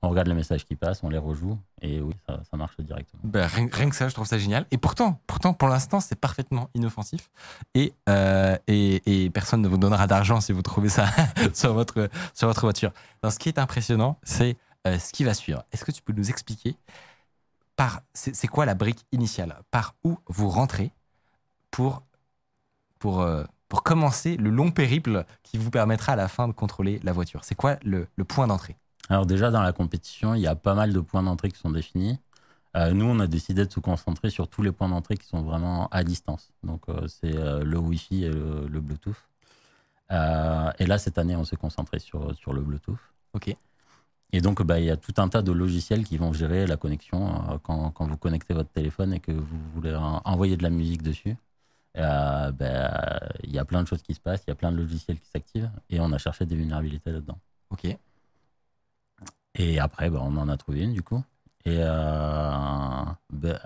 On 0.00 0.10
regarde 0.10 0.28
les 0.28 0.34
messages 0.34 0.64
qui 0.64 0.76
passent, 0.76 1.02
on 1.02 1.08
les 1.08 1.18
rejoue, 1.18 1.58
et 1.82 2.00
oui, 2.00 2.14
ça, 2.28 2.56
marche 2.56 2.78
directement. 2.78 3.20
Bah, 3.24 3.48
rien, 3.48 3.66
que 3.66 3.96
ça, 3.96 4.08
je 4.08 4.14
trouve 4.14 4.28
ça 4.28 4.38
génial. 4.38 4.64
Et 4.70 4.78
pourtant, 4.78 5.20
pourtant 5.26 5.54
pour 5.54 5.68
l'instant, 5.68 5.98
c'est 5.98 6.14
parfaitement 6.14 6.70
inoffensif. 6.74 7.30
Et, 7.74 7.92
euh, 8.08 8.56
et, 8.68 9.28
personne 9.30 9.60
ne 9.60 9.66
vous 9.66 9.76
donnera 9.76 10.06
d'argent 10.06 10.40
si 10.40 10.52
vous 10.52 10.62
trouvez 10.62 10.88
ça 10.88 11.08
sur, 11.52 11.74
votre, 11.74 12.08
sur 12.32 12.46
votre 12.46 12.60
voiture. 12.60 12.92
Donc, 13.24 13.32
ce 13.32 13.40
qui 13.40 13.48
est 13.48 13.58
impressionnant, 13.58 14.18
c'est 14.22 14.56
euh, 14.86 15.00
ce 15.00 15.12
qui 15.12 15.24
va 15.24 15.34
suivre. 15.34 15.64
Est-ce 15.72 15.84
que 15.84 15.90
tu 15.90 16.00
peux 16.00 16.12
nous 16.12 16.30
expliquer 16.30 16.76
par 17.74 18.02
c'est 18.12 18.34
c'est 18.34 18.48
quoi 18.48 18.66
la 18.66 18.74
brique 18.74 19.04
initiale? 19.10 19.62
Par 19.72 19.96
où 20.04 20.18
vous 20.28 20.48
rentrez 20.48 20.92
pour, 21.72 22.02
pour, 23.00 23.20
euh, 23.22 23.44
pour 23.68 23.82
commencer 23.82 24.36
le 24.36 24.50
long 24.50 24.70
périple 24.70 25.24
qui 25.42 25.58
vous 25.58 25.70
permettra 25.70 26.12
à 26.12 26.16
la 26.16 26.28
fin 26.28 26.46
de 26.46 26.52
contrôler 26.52 27.00
la 27.02 27.12
voiture? 27.12 27.44
C'est 27.44 27.56
quoi 27.56 27.78
le, 27.82 28.06
le 28.14 28.24
point 28.24 28.46
d'entrée? 28.46 28.76
Alors 29.08 29.26
déjà, 29.26 29.50
dans 29.50 29.62
la 29.62 29.72
compétition, 29.72 30.34
il 30.34 30.40
y 30.40 30.46
a 30.46 30.54
pas 30.54 30.74
mal 30.74 30.92
de 30.92 31.00
points 31.00 31.22
d'entrée 31.22 31.50
qui 31.50 31.58
sont 31.58 31.70
définis. 31.70 32.18
Euh, 32.76 32.92
nous, 32.92 33.06
on 33.06 33.20
a 33.20 33.26
décidé 33.26 33.66
de 33.66 33.72
se 33.72 33.80
concentrer 33.80 34.30
sur 34.30 34.48
tous 34.48 34.62
les 34.62 34.72
points 34.72 34.88
d'entrée 34.88 35.16
qui 35.16 35.26
sont 35.28 35.42
vraiment 35.42 35.88
à 35.88 36.04
distance. 36.04 36.52
Donc, 36.62 36.82
euh, 36.88 37.08
c'est 37.08 37.36
euh, 37.36 37.62
le 37.64 37.78
Wi-Fi 37.78 38.24
et 38.24 38.30
le, 38.30 38.66
le 38.68 38.80
Bluetooth. 38.80 39.16
Et 40.78 40.86
là, 40.86 40.98
cette 40.98 41.18
année, 41.18 41.36
on 41.36 41.44
s'est 41.44 41.56
concentré 41.56 41.98
sur, 41.98 42.34
sur 42.36 42.52
le 42.52 42.60
Bluetooth. 42.62 42.98
Ok. 43.34 43.54
Et 44.32 44.40
donc, 44.40 44.62
bah, 44.62 44.80
il 44.80 44.86
y 44.86 44.90
a 44.90 44.96
tout 44.96 45.14
un 45.18 45.28
tas 45.28 45.42
de 45.42 45.52
logiciels 45.52 46.04
qui 46.04 46.18
vont 46.18 46.32
gérer 46.32 46.66
la 46.66 46.76
connexion 46.76 47.60
quand, 47.62 47.90
quand 47.92 48.06
vous 48.06 48.16
connectez 48.18 48.54
votre 48.54 48.70
téléphone 48.70 49.14
et 49.14 49.20
que 49.20 49.32
vous 49.32 49.58
voulez 49.74 49.94
en- 49.94 50.22
envoyer 50.24 50.56
de 50.56 50.62
la 50.62 50.70
musique 50.70 51.02
dessus. 51.02 51.36
Bah, 51.94 52.52
Il 53.44 53.52
y 53.52 53.58
a 53.58 53.64
plein 53.64 53.82
de 53.82 53.88
choses 53.88 54.02
qui 54.02 54.14
se 54.14 54.20
passent, 54.20 54.44
il 54.46 54.50
y 54.50 54.52
a 54.52 54.56
plein 54.56 54.72
de 54.72 54.76
logiciels 54.78 55.18
qui 55.20 55.28
s'activent 55.28 55.70
et 55.90 56.00
on 56.00 56.12
a 56.12 56.18
cherché 56.18 56.46
des 56.46 56.56
vulnérabilités 56.56 57.12
là-dedans. 57.12 57.38
Ok. 57.70 57.86
Et 59.54 59.78
après, 59.78 60.10
bah, 60.10 60.20
on 60.22 60.36
en 60.36 60.48
a 60.48 60.56
trouvé 60.56 60.82
une 60.82 60.92
du 60.92 61.02
coup. 61.02 61.22
Et 61.64 61.78
euh, 61.80 63.04
ben, 63.32 63.58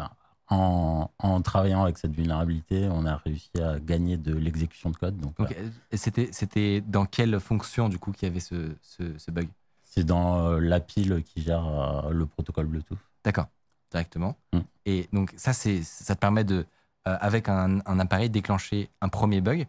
en, 0.49 1.11
en 1.18 1.42
travaillant 1.42 1.83
avec 1.83 1.99
cette 1.99 2.14
vulnérabilité, 2.14 2.88
on 2.90 3.07
a 3.07 3.16
réussi 3.16 3.51
à 3.62 3.79
gagner 3.79 4.16
de 4.16 4.35
l'exécution 4.35 4.90
de 4.90 4.97
code. 4.97 5.18
Donc, 5.18 5.35
euh, 5.40 5.71
c'était 5.92 6.31
c'était 6.33 6.81
dans 6.81 7.07
quelle 7.07 7.38
fonction, 7.40 7.88
du 7.88 7.99
coup, 7.99 8.12
qu'il 8.12 8.29
y 8.29 8.31
avait 8.31 8.40
ce, 8.40 8.75
ce, 8.81 9.18
ce 9.18 9.31
bug? 9.31 9.49
C'est 9.83 10.05
dans 10.05 10.47
euh, 10.47 10.59
la 10.59 10.81
pile 10.81 11.23
qui 11.23 11.42
gère 11.42 11.66
euh, 11.66 12.11
le 12.11 12.27
protocole 12.27 12.66
Bluetooth. 12.66 12.99
D'accord, 13.25 13.49
directement. 13.90 14.37
Mm. 14.53 14.59
Et 14.87 15.09
donc 15.12 15.33
ça, 15.37 15.53
c'est 15.53 15.83
ça 15.83 16.14
te 16.14 16.21
permet 16.21 16.45
de, 16.45 16.64
euh, 17.07 17.16
avec 17.21 17.49
un, 17.49 17.81
un 17.85 17.99
appareil, 17.99 18.31
déclencher 18.31 18.90
un 19.01 19.09
premier 19.09 19.40
bug. 19.42 19.66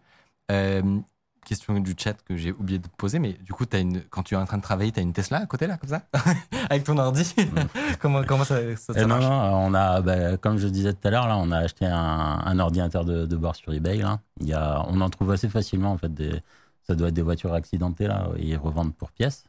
Euh, 1.51 1.55
question 1.55 1.79
du 1.79 1.95
chat 1.97 2.13
que 2.23 2.35
j'ai 2.37 2.51
oublié 2.51 2.79
de 2.79 2.87
poser, 2.97 3.19
mais 3.19 3.33
du 3.33 3.53
coup, 3.53 3.65
as 3.71 3.79
une, 3.79 4.01
quand 4.09 4.23
tu 4.23 4.35
es 4.35 4.37
en 4.37 4.45
train 4.45 4.57
de 4.57 4.63
travailler, 4.63 4.91
tu 4.91 4.99
as 4.99 5.03
une 5.03 5.13
Tesla 5.13 5.39
à 5.39 5.45
côté 5.45 5.67
là, 5.67 5.77
comme 5.77 5.89
ça, 5.89 6.03
avec 6.69 6.83
ton 6.83 6.97
ordi? 6.97 7.33
comment, 7.99 8.23
comment 8.23 8.43
ça, 8.45 8.75
ça, 8.77 8.93
ça 8.95 9.07
non, 9.07 9.07
marche? 9.07 9.25
non, 9.25 9.31
on 9.31 9.73
a, 9.73 10.01
bah, 10.01 10.37
comme 10.37 10.57
je 10.57 10.67
disais 10.67 10.93
tout 10.93 11.07
à 11.07 11.11
l'heure, 11.11 11.27
là, 11.27 11.37
on 11.37 11.51
a 11.51 11.59
acheté 11.59 11.85
un, 11.85 11.95
un 11.95 12.59
ordinateur 12.59 13.05
de, 13.05 13.25
de 13.25 13.35
bord 13.37 13.55
sur 13.55 13.73
eBay. 13.73 13.97
Là. 13.97 14.21
Il 14.41 14.47
y 14.47 14.53
a, 14.53 14.85
on 14.87 15.01
en 15.01 15.09
trouve 15.09 15.31
assez 15.31 15.49
facilement. 15.49 15.91
En 15.91 15.97
fait, 15.97 16.13
des, 16.13 16.41
ça 16.83 16.95
doit 16.95 17.09
être 17.09 17.13
des 17.15 17.21
voitures 17.21 17.53
accidentées 17.53 18.07
là, 18.07 18.29
et 18.37 18.47
ils 18.49 18.57
revendent 18.57 18.95
pour 18.95 19.11
pièces. 19.11 19.45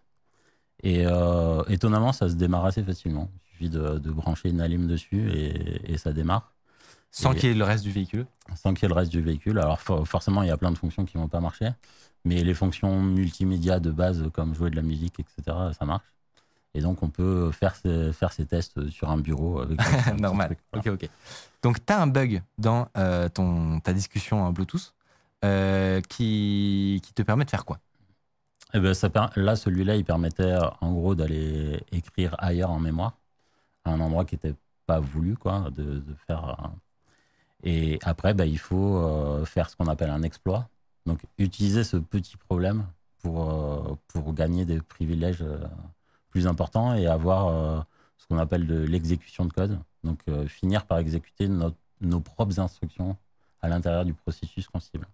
Et 0.83 1.07
euh, 1.07 1.65
étonnamment, 1.69 2.13
ça 2.13 2.29
se 2.31 2.37
démarre 2.37 2.67
assez 2.67 2.85
facilement. 2.85 3.31
Il 3.35 3.51
suffit 3.53 3.71
de, 3.71 3.99
de 3.99 4.13
brancher 4.13 4.51
une 4.51 4.61
alim 4.63 4.87
dessus 4.89 5.31
et, 5.33 5.93
et 5.95 5.99
ça 5.99 6.13
démarre. 6.15 6.54
Sans 7.15 7.33
qu'il 7.33 7.49
y 7.49 7.53
ait 7.53 7.55
le 7.55 7.65
reste 7.65 7.85
du 7.85 7.93
véhicule. 7.93 8.27
sans 8.57 8.75
qu'il 8.75 8.83
y 8.83 8.87
ait 8.87 8.89
le 8.89 8.95
reste 8.95 9.11
du 9.13 9.23
véhicule. 9.23 9.59
Alors 9.59 9.81
for- 9.81 10.07
forcément, 10.07 10.43
il 10.43 10.49
y 10.49 10.51
a 10.51 10.57
plein 10.57 10.73
de 10.73 10.79
fonctions 10.79 11.05
qui 11.05 11.17
vont 11.17 11.29
pas 11.29 11.41
marcher, 11.41 11.71
mais 12.25 12.43
les 12.43 12.55
fonctions 12.55 13.01
multimédia 13.01 13.79
de 13.81 13.91
base, 13.91 14.25
comme 14.33 14.55
jouer 14.55 14.71
de 14.71 14.77
la 14.77 14.83
musique, 14.83 15.21
etc., 15.21 15.73
ça 15.79 15.85
marche. 15.85 16.05
Et 16.75 16.81
donc, 16.81 17.03
on 17.05 17.09
peut 17.09 17.53
faire 17.53 17.77
ces, 17.77 18.13
faire 18.13 18.33
ces 18.33 18.47
tests 18.47 18.89
sur 18.89 19.09
un 19.11 19.19
bureau 19.19 19.61
avec 19.61 19.79
Normal. 20.19 20.49
truc. 20.49 20.59
Ok, 20.75 20.87
ok. 21.05 21.09
Donc, 21.63 21.87
tu 21.87 21.93
as 21.93 22.03
un 22.03 22.09
bug 22.09 22.43
dans 22.59 22.89
euh, 22.97 23.29
ton, 23.29 23.79
ta 23.79 23.93
discussion 23.93 24.43
en 24.43 24.53
Bluetooth 24.53 24.93
euh, 25.45 26.01
qui, 26.01 27.01
qui 27.05 27.13
te 27.15 27.23
permet 27.23 27.45
de 27.45 27.51
faire 27.51 27.65
quoi? 27.65 27.79
Eh 28.73 28.81
ben, 28.81 28.93
ça 28.93 29.09
là, 29.37 29.55
celui-là, 29.55 29.95
il 29.95 30.05
permettait 30.05 30.57
en 30.81 30.93
gros 30.93 31.15
d'aller 31.15 31.81
écrire 31.93 32.35
ailleurs 32.39 32.73
en 32.73 32.81
mémoire, 32.81 33.13
à 33.85 33.93
un 33.93 34.01
endroit 34.01 34.25
qui 34.25 34.35
n'était 34.35 34.55
pas 34.87 34.99
voulu, 34.99 35.37
quoi, 35.37 35.71
de, 35.71 36.01
de 36.01 36.15
faire. 36.27 36.73
Et 37.65 37.99
après, 38.03 38.35
bah, 38.35 38.47
il 38.47 38.59
faut 38.59 38.97
euh, 38.99 39.45
faire 39.45 39.71
ce 39.71 39.77
qu'on 39.77 39.87
appelle 39.89 40.11
un 40.11 40.23
exploit. 40.23 40.69
Donc, 41.07 41.21
utiliser 41.39 41.83
ce 41.83 41.97
petit 41.97 42.37
problème 42.37 42.87
pour, 43.23 43.51
euh, 43.51 43.97
pour 44.09 44.33
gagner 44.35 44.65
des 44.65 44.81
privilèges 44.81 45.43
euh, 45.43 45.59
plus 46.31 46.47
importants 46.47 46.95
et 46.95 47.07
avoir 47.07 47.87
ce 48.19 48.27
qu'on 48.27 48.39
appelle 48.39 48.67
de 48.67 48.77
l'exécution 48.83 49.45
de 49.45 49.53
code. 49.53 49.79
Donc, 50.03 50.19
finir 50.49 50.85
par 50.85 50.99
exécuter 50.99 51.47
notre- 51.47 51.77
nos 52.01 52.21
propres 52.21 52.59
instructions 52.59 53.17
à 53.63 53.69
l'intérieur 53.69 54.05
du 54.05 54.15
processus 54.15 54.67
qu'on 54.67 54.81
cible. 54.81 55.07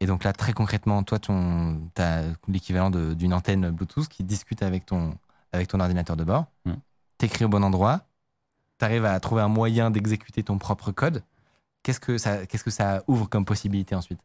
Et 0.00 0.06
donc 0.06 0.24
là, 0.24 0.32
très 0.32 0.52
concrètement, 0.52 1.02
toi, 1.02 1.18
tu 1.18 1.32
as 1.32 2.22
l'équivalent 2.48 2.90
d'une 2.90 3.34
antenne 3.34 3.70
Bluetooth 3.70 4.08
qui 4.08 4.24
discute 4.24 4.62
avec 4.62 4.86
ton, 4.86 5.16
avec 5.52 5.68
ton 5.68 5.80
ordinateur 5.80 6.16
de 6.16 6.24
bord. 6.24 6.46
Mm. 6.64 6.72
T'écris 7.18 7.44
au 7.44 7.48
bon 7.48 7.62
endroit. 7.62 8.02
Tu 8.78 8.84
arrives 8.84 9.04
à 9.04 9.18
trouver 9.20 9.42
un 9.42 9.48
moyen 9.48 9.90
d'exécuter 9.90 10.42
ton 10.42 10.58
propre 10.58 10.92
code. 10.92 11.22
Qu'est-ce 11.82 12.00
que, 12.00 12.18
ça, 12.18 12.46
qu'est-ce 12.46 12.64
que 12.64 12.70
ça 12.70 13.02
ouvre 13.06 13.28
comme 13.28 13.44
possibilité 13.44 13.94
ensuite? 13.94 14.20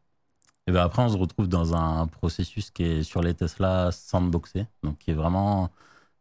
Et 0.67 0.71
ben 0.71 0.81
après, 0.83 1.03
on 1.03 1.09
se 1.09 1.17
retrouve 1.17 1.47
dans 1.47 1.75
un 1.75 2.07
processus 2.07 2.71
qui 2.71 2.83
est 2.83 3.03
sur 3.03 3.21
les 3.21 3.33
Tesla 3.33 3.91
sandboxé, 3.91 4.65
donc 4.83 4.97
qui 4.97 5.11
est 5.11 5.13
vraiment 5.13 5.69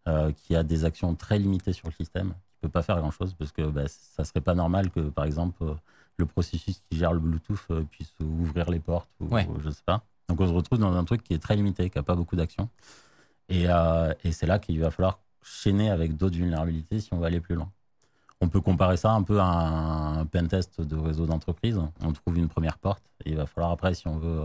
euh, 0.07 0.33
qui 0.33 0.55
a 0.55 0.63
des 0.63 0.85
actions 0.85 1.15
très 1.15 1.39
limitées 1.39 1.73
sur 1.73 1.89
le 1.89 1.93
système, 1.95 2.29
qui 2.51 2.59
peut 2.61 2.69
pas 2.69 2.83
faire 2.83 2.99
grand-chose 2.99 3.35
parce 3.39 3.53
que 3.53 3.63
bah, 3.63 3.85
ça 3.89 4.25
serait 4.25 4.43
pas 4.43 4.55
normal 4.55 4.91
que, 4.91 5.01
par 5.01 5.25
exemple, 5.25 5.65
euh, 5.65 5.75
le 6.19 6.27
processus 6.27 6.83
qui 6.89 6.99
gère 6.99 7.13
le 7.13 7.21
Bluetooth 7.21 7.59
euh, 7.71 7.83
puisse 7.91 8.13
ouvrir 8.21 8.71
les 8.71 8.81
portes 8.81 9.11
ou, 9.21 9.29
Ouais. 9.35 9.47
ou 9.49 9.59
je 9.61 9.71
sais 9.71 9.83
pas. 9.85 10.05
Donc 10.29 10.41
on 10.41 10.47
se 10.47 10.53
retrouve 10.53 10.79
dans 10.79 10.95
un 10.95 11.05
truc 11.05 11.23
qui 11.25 11.35
est 11.35 11.39
très 11.39 11.57
limité, 11.57 11.89
qui 11.91 11.99
a 11.99 12.03
pas 12.03 12.15
beaucoup 12.15 12.37
d'actions. 12.37 12.69
Et, 13.49 13.65
euh, 13.69 14.13
et 14.25 14.33
c'est 14.33 14.47
là 14.47 14.59
qu'il 14.59 14.79
va 14.81 14.91
falloir 14.91 15.19
chaîner 15.43 15.91
avec 15.91 16.17
d'autres 16.17 16.37
vulnérabilités 16.37 17.01
si 17.01 17.13
on 17.13 17.19
va 17.19 17.27
aller 17.27 17.41
plus 17.41 17.55
loin. 17.55 17.71
On 18.41 18.49
peut 18.49 18.61
comparer 18.61 18.97
ça 18.97 19.13
un 19.13 19.23
peu 19.23 19.41
à 19.41 19.47
un 19.47 20.27
pentest 20.27 20.81
de 20.81 20.97
réseau 20.97 21.27
d'entreprise. 21.27 21.81
On 22.03 22.13
trouve 22.13 22.37
une 22.37 22.49
première 22.49 22.79
porte 22.79 23.03
et 23.25 23.31
il 23.31 23.37
va 23.37 23.47
falloir 23.47 23.73
après, 23.73 23.95
si 23.95 24.07
on 24.09 24.19
veut 24.19 24.43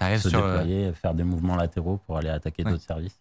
euh, 0.00 0.18
se 0.18 0.28
sur. 0.28 0.40
euh, 0.42 0.58
déployer, 0.58 0.92
faire 0.92 1.14
des 1.14 1.24
mouvements 1.24 1.56
latéraux 1.56 1.98
pour 2.06 2.18
aller 2.18 2.28
attaquer 2.28 2.64
Ouais. 2.64 2.72
d'autres 2.72 2.82
services. 2.84 3.18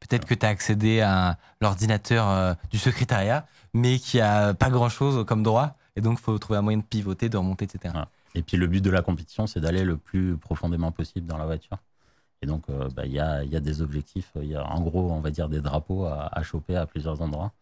Peut-être 0.00 0.26
que 0.26 0.34
tu 0.34 0.46
as 0.46 0.48
accédé 0.48 1.00
à 1.00 1.38
l'ordinateur 1.60 2.28
euh, 2.28 2.54
du 2.70 2.78
secrétariat, 2.78 3.46
mais 3.74 3.98
qui 3.98 4.20
a 4.20 4.54
pas 4.54 4.70
grand-chose 4.70 5.24
comme 5.26 5.42
droit. 5.42 5.76
Et 5.96 6.00
donc, 6.00 6.18
il 6.20 6.22
faut 6.22 6.38
trouver 6.38 6.58
un 6.58 6.62
moyen 6.62 6.78
de 6.78 6.84
pivoter, 6.84 7.28
de 7.28 7.36
remonter, 7.36 7.64
etc. 7.64 7.94
Ouais. 7.94 8.02
Et 8.34 8.42
puis 8.42 8.56
le 8.56 8.66
but 8.68 8.80
de 8.80 8.90
la 8.90 9.02
compétition, 9.02 9.46
c'est 9.48 9.60
d'aller 9.60 9.84
le 9.84 9.96
plus 9.96 10.36
profondément 10.36 10.92
possible 10.92 11.26
dans 11.26 11.38
la 11.38 11.46
voiture. 11.46 11.78
Et 12.42 12.46
donc, 12.46 12.64
euh, 12.70 12.88
bah, 12.94 13.04
il 13.06 13.12
y, 13.12 13.18
a, 13.18 13.42
y 13.42 13.56
a 13.56 13.60
des 13.60 13.82
objectifs, 13.82 14.30
il 14.36 14.46
y 14.50 14.54
a 14.56 14.64
en 14.64 14.80
gros, 14.80 15.10
on 15.10 15.18
va 15.20 15.30
dire, 15.32 15.48
des 15.48 15.60
drapeaux 15.60 16.04
à, 16.06 16.28
à 16.32 16.42
choper 16.44 16.76
à 16.76 16.86
plusieurs 16.86 17.20
endroits 17.20 17.52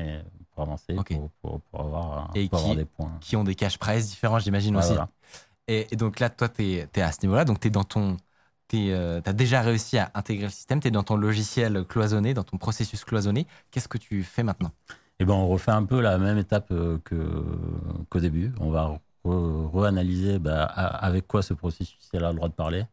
et 0.00 0.20
pour 0.54 0.62
avancer, 0.64 0.94
pour, 0.94 1.30
pour- 1.42 1.60
pour 1.60 1.80
avoir, 1.80 2.30
Et 2.34 2.48
pour 2.48 2.58
avoir 2.58 2.72
qui- 2.72 2.76
des 2.78 2.84
points. 2.84 3.12
Qui 3.20 3.36
ont 3.36 3.44
des 3.44 3.54
cash 3.54 3.78
prize 3.78 4.08
différents, 4.08 4.38
j'imagine 4.38 4.74
Ouais, 4.74 4.80
aussi. 4.82 4.88
voilà. 4.94 5.08
Et, 5.68 5.86
et 5.92 5.96
donc 5.96 6.18
là, 6.20 6.30
toi, 6.30 6.48
tu 6.48 6.64
es, 6.64 7.00
à 7.00 7.12
ce 7.12 7.18
niveau-là. 7.22 7.44
Donc, 7.44 7.60
tu 7.60 7.68
es 7.68 7.70
dans 7.70 7.84
ton. 7.84 8.16
Tu 8.68 8.92
as 8.92 9.20
déjà 9.32 9.62
réussi 9.62 9.98
à 9.98 10.10
intégrer 10.14 10.44
le 10.46 10.50
système. 10.50 10.80
Tu 10.80 10.88
es 10.88 10.90
dans 10.90 11.02
ton 11.02 11.16
logiciel 11.16 11.84
cloisonné, 11.84 12.34
dans 12.34 12.44
ton 12.44 12.56
processus 12.56 13.04
cloisonné. 13.04 13.46
Qu'est-ce 13.70 13.88
que 13.88 13.98
tu 13.98 14.22
fais 14.22 14.42
maintenant? 14.44 14.70
Et 15.18 15.24
ben, 15.24 15.34
on 15.34 15.48
refait 15.48 15.72
un 15.72 15.84
peu 15.84 16.00
la 16.00 16.18
même 16.18 16.38
étape 16.38 16.68
euh, 16.70 16.98
que, 17.04 17.44
qu'au 18.08 18.20
début. 18.20 18.52
On 18.60 18.70
va 18.70 18.96
re- 19.24 19.66
reanalyser 19.70 20.38
bah, 20.38 20.64
a- 20.64 21.04
avec 21.04 21.26
quoi 21.26 21.42
ce 21.42 21.52
processus 21.54 22.08
il 22.12 22.24
a 22.24 22.30
le 22.30 22.36
droit 22.36 22.48
de 22.48 22.54
parler. 22.54 22.84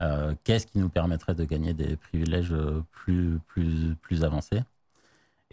Euh, 0.00 0.34
Qu'est-ce 0.44 0.66
qui 0.66 0.78
nous 0.78 0.88
permettrait 0.88 1.34
de 1.34 1.44
gagner 1.44 1.74
des 1.74 1.96
privilèges 1.96 2.52
euh, 2.52 2.82
plus, 2.92 3.38
plus, 3.48 3.94
plus 4.00 4.24
avancés? 4.24 4.62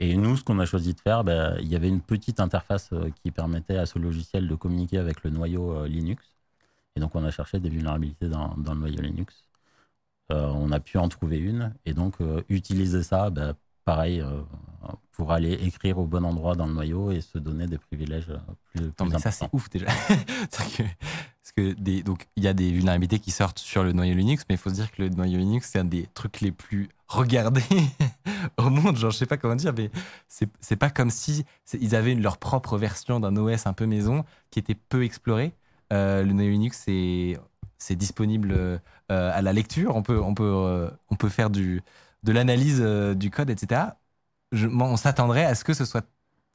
Et 0.03 0.17
nous, 0.17 0.35
ce 0.35 0.43
qu'on 0.43 0.59
a 0.59 0.65
choisi 0.65 0.93
de 0.93 0.99
faire, 0.99 1.23
bah, 1.23 1.53
il 1.61 1.67
y 1.67 1.75
avait 1.77 1.87
une 1.87 2.01
petite 2.01 2.41
interface 2.41 2.89
euh, 2.91 3.09
qui 3.23 3.31
permettait 3.31 3.77
à 3.77 3.85
ce 3.85 3.99
logiciel 3.99 4.49
de 4.49 4.55
communiquer 4.55 4.97
avec 4.97 5.23
le 5.23 5.29
noyau 5.29 5.71
euh, 5.71 5.87
Linux. 5.87 6.23
Et 6.95 6.99
donc, 6.99 7.15
on 7.15 7.23
a 7.23 7.31
cherché 7.31 7.59
des 7.61 7.69
vulnérabilités 7.69 8.27
dans, 8.27 8.53
dans 8.57 8.73
le 8.73 8.81
noyau 8.81 9.01
Linux. 9.01 9.45
Euh, 10.31 10.47
on 10.47 10.71
a 10.71 10.79
pu 10.81 10.97
en 10.97 11.07
trouver 11.07 11.37
une. 11.37 11.73
Et 11.85 11.93
donc, 11.93 12.15
euh, 12.19 12.41
utiliser 12.49 13.01
ça, 13.01 13.29
bah, 13.29 13.53
pareil, 13.85 14.19
euh, 14.19 14.41
pour 15.13 15.31
aller 15.31 15.53
écrire 15.53 15.97
au 15.99 16.05
bon 16.05 16.25
endroit 16.25 16.55
dans 16.55 16.67
le 16.67 16.73
noyau 16.73 17.11
et 17.11 17.21
se 17.21 17.37
donner 17.37 17.67
des 17.67 17.77
privilèges 17.77 18.31
plus, 18.73 18.87
Attends, 18.89 19.05
plus 19.05 19.13
mais 19.13 19.17
ça, 19.19 19.31
c'est 19.31 19.45
importants. 19.45 19.49
ouf 19.53 19.69
déjà. 19.69 19.87
Que, 20.77 20.83
parce 20.83 21.51
que 21.55 21.73
des, 21.73 22.03
donc, 22.03 22.27
il 22.35 22.43
y 22.43 22.47
a 22.47 22.53
des 22.53 22.71
vulnérabilités 22.71 23.19
qui 23.19 23.31
sortent 23.31 23.59
sur 23.59 23.83
le 23.83 23.91
noyau 23.93 24.15
Linux, 24.15 24.43
mais 24.49 24.55
il 24.55 24.57
faut 24.57 24.69
se 24.69 24.75
dire 24.75 24.91
que 24.91 25.01
le 25.01 25.09
noyau 25.09 25.37
Linux, 25.37 25.69
c'est 25.71 25.79
un 25.79 25.85
des 25.85 26.07
trucs 26.13 26.41
les 26.41 26.51
plus 26.51 26.89
regardés 27.17 27.63
au 28.57 28.69
monde. 28.69 28.97
Genre, 28.97 29.11
je 29.11 29.17
sais 29.17 29.25
pas 29.25 29.37
comment 29.37 29.55
dire, 29.55 29.73
mais 29.77 29.89
c'est 30.27 30.75
pas 30.75 30.89
comme 30.89 31.09
si 31.09 31.45
ils 31.73 31.95
avaient 31.95 32.15
leur 32.15 32.37
propre 32.37 32.77
version 32.77 33.19
d'un 33.19 33.35
OS 33.37 33.67
un 33.67 33.73
peu 33.73 33.85
maison 33.85 34.23
qui 34.51 34.59
était 34.59 34.75
peu 34.75 35.03
exploré. 35.03 35.53
Euh, 35.91 36.23
le 36.23 36.31
Linux, 36.31 36.83
c'est 37.77 37.95
disponible 37.95 38.53
euh, 38.53 38.77
à 39.09 39.41
la 39.41 39.53
lecture. 39.53 39.95
On 39.95 40.01
peut, 40.03 40.21
on 40.21 40.33
peut, 40.33 40.43
euh, 40.43 40.89
on 41.09 41.15
peut 41.15 41.29
faire 41.29 41.49
du, 41.49 41.81
de 42.23 42.31
l'analyse 42.31 42.79
euh, 42.81 43.13
du 43.13 43.29
code, 43.29 43.49
etc. 43.49 43.81
Je- 44.51 44.67
on 44.67 44.97
s'attendrait 44.97 45.45
à 45.45 45.55
ce 45.55 45.63
que 45.63 45.73
ce 45.73 45.85
soit 45.85 46.05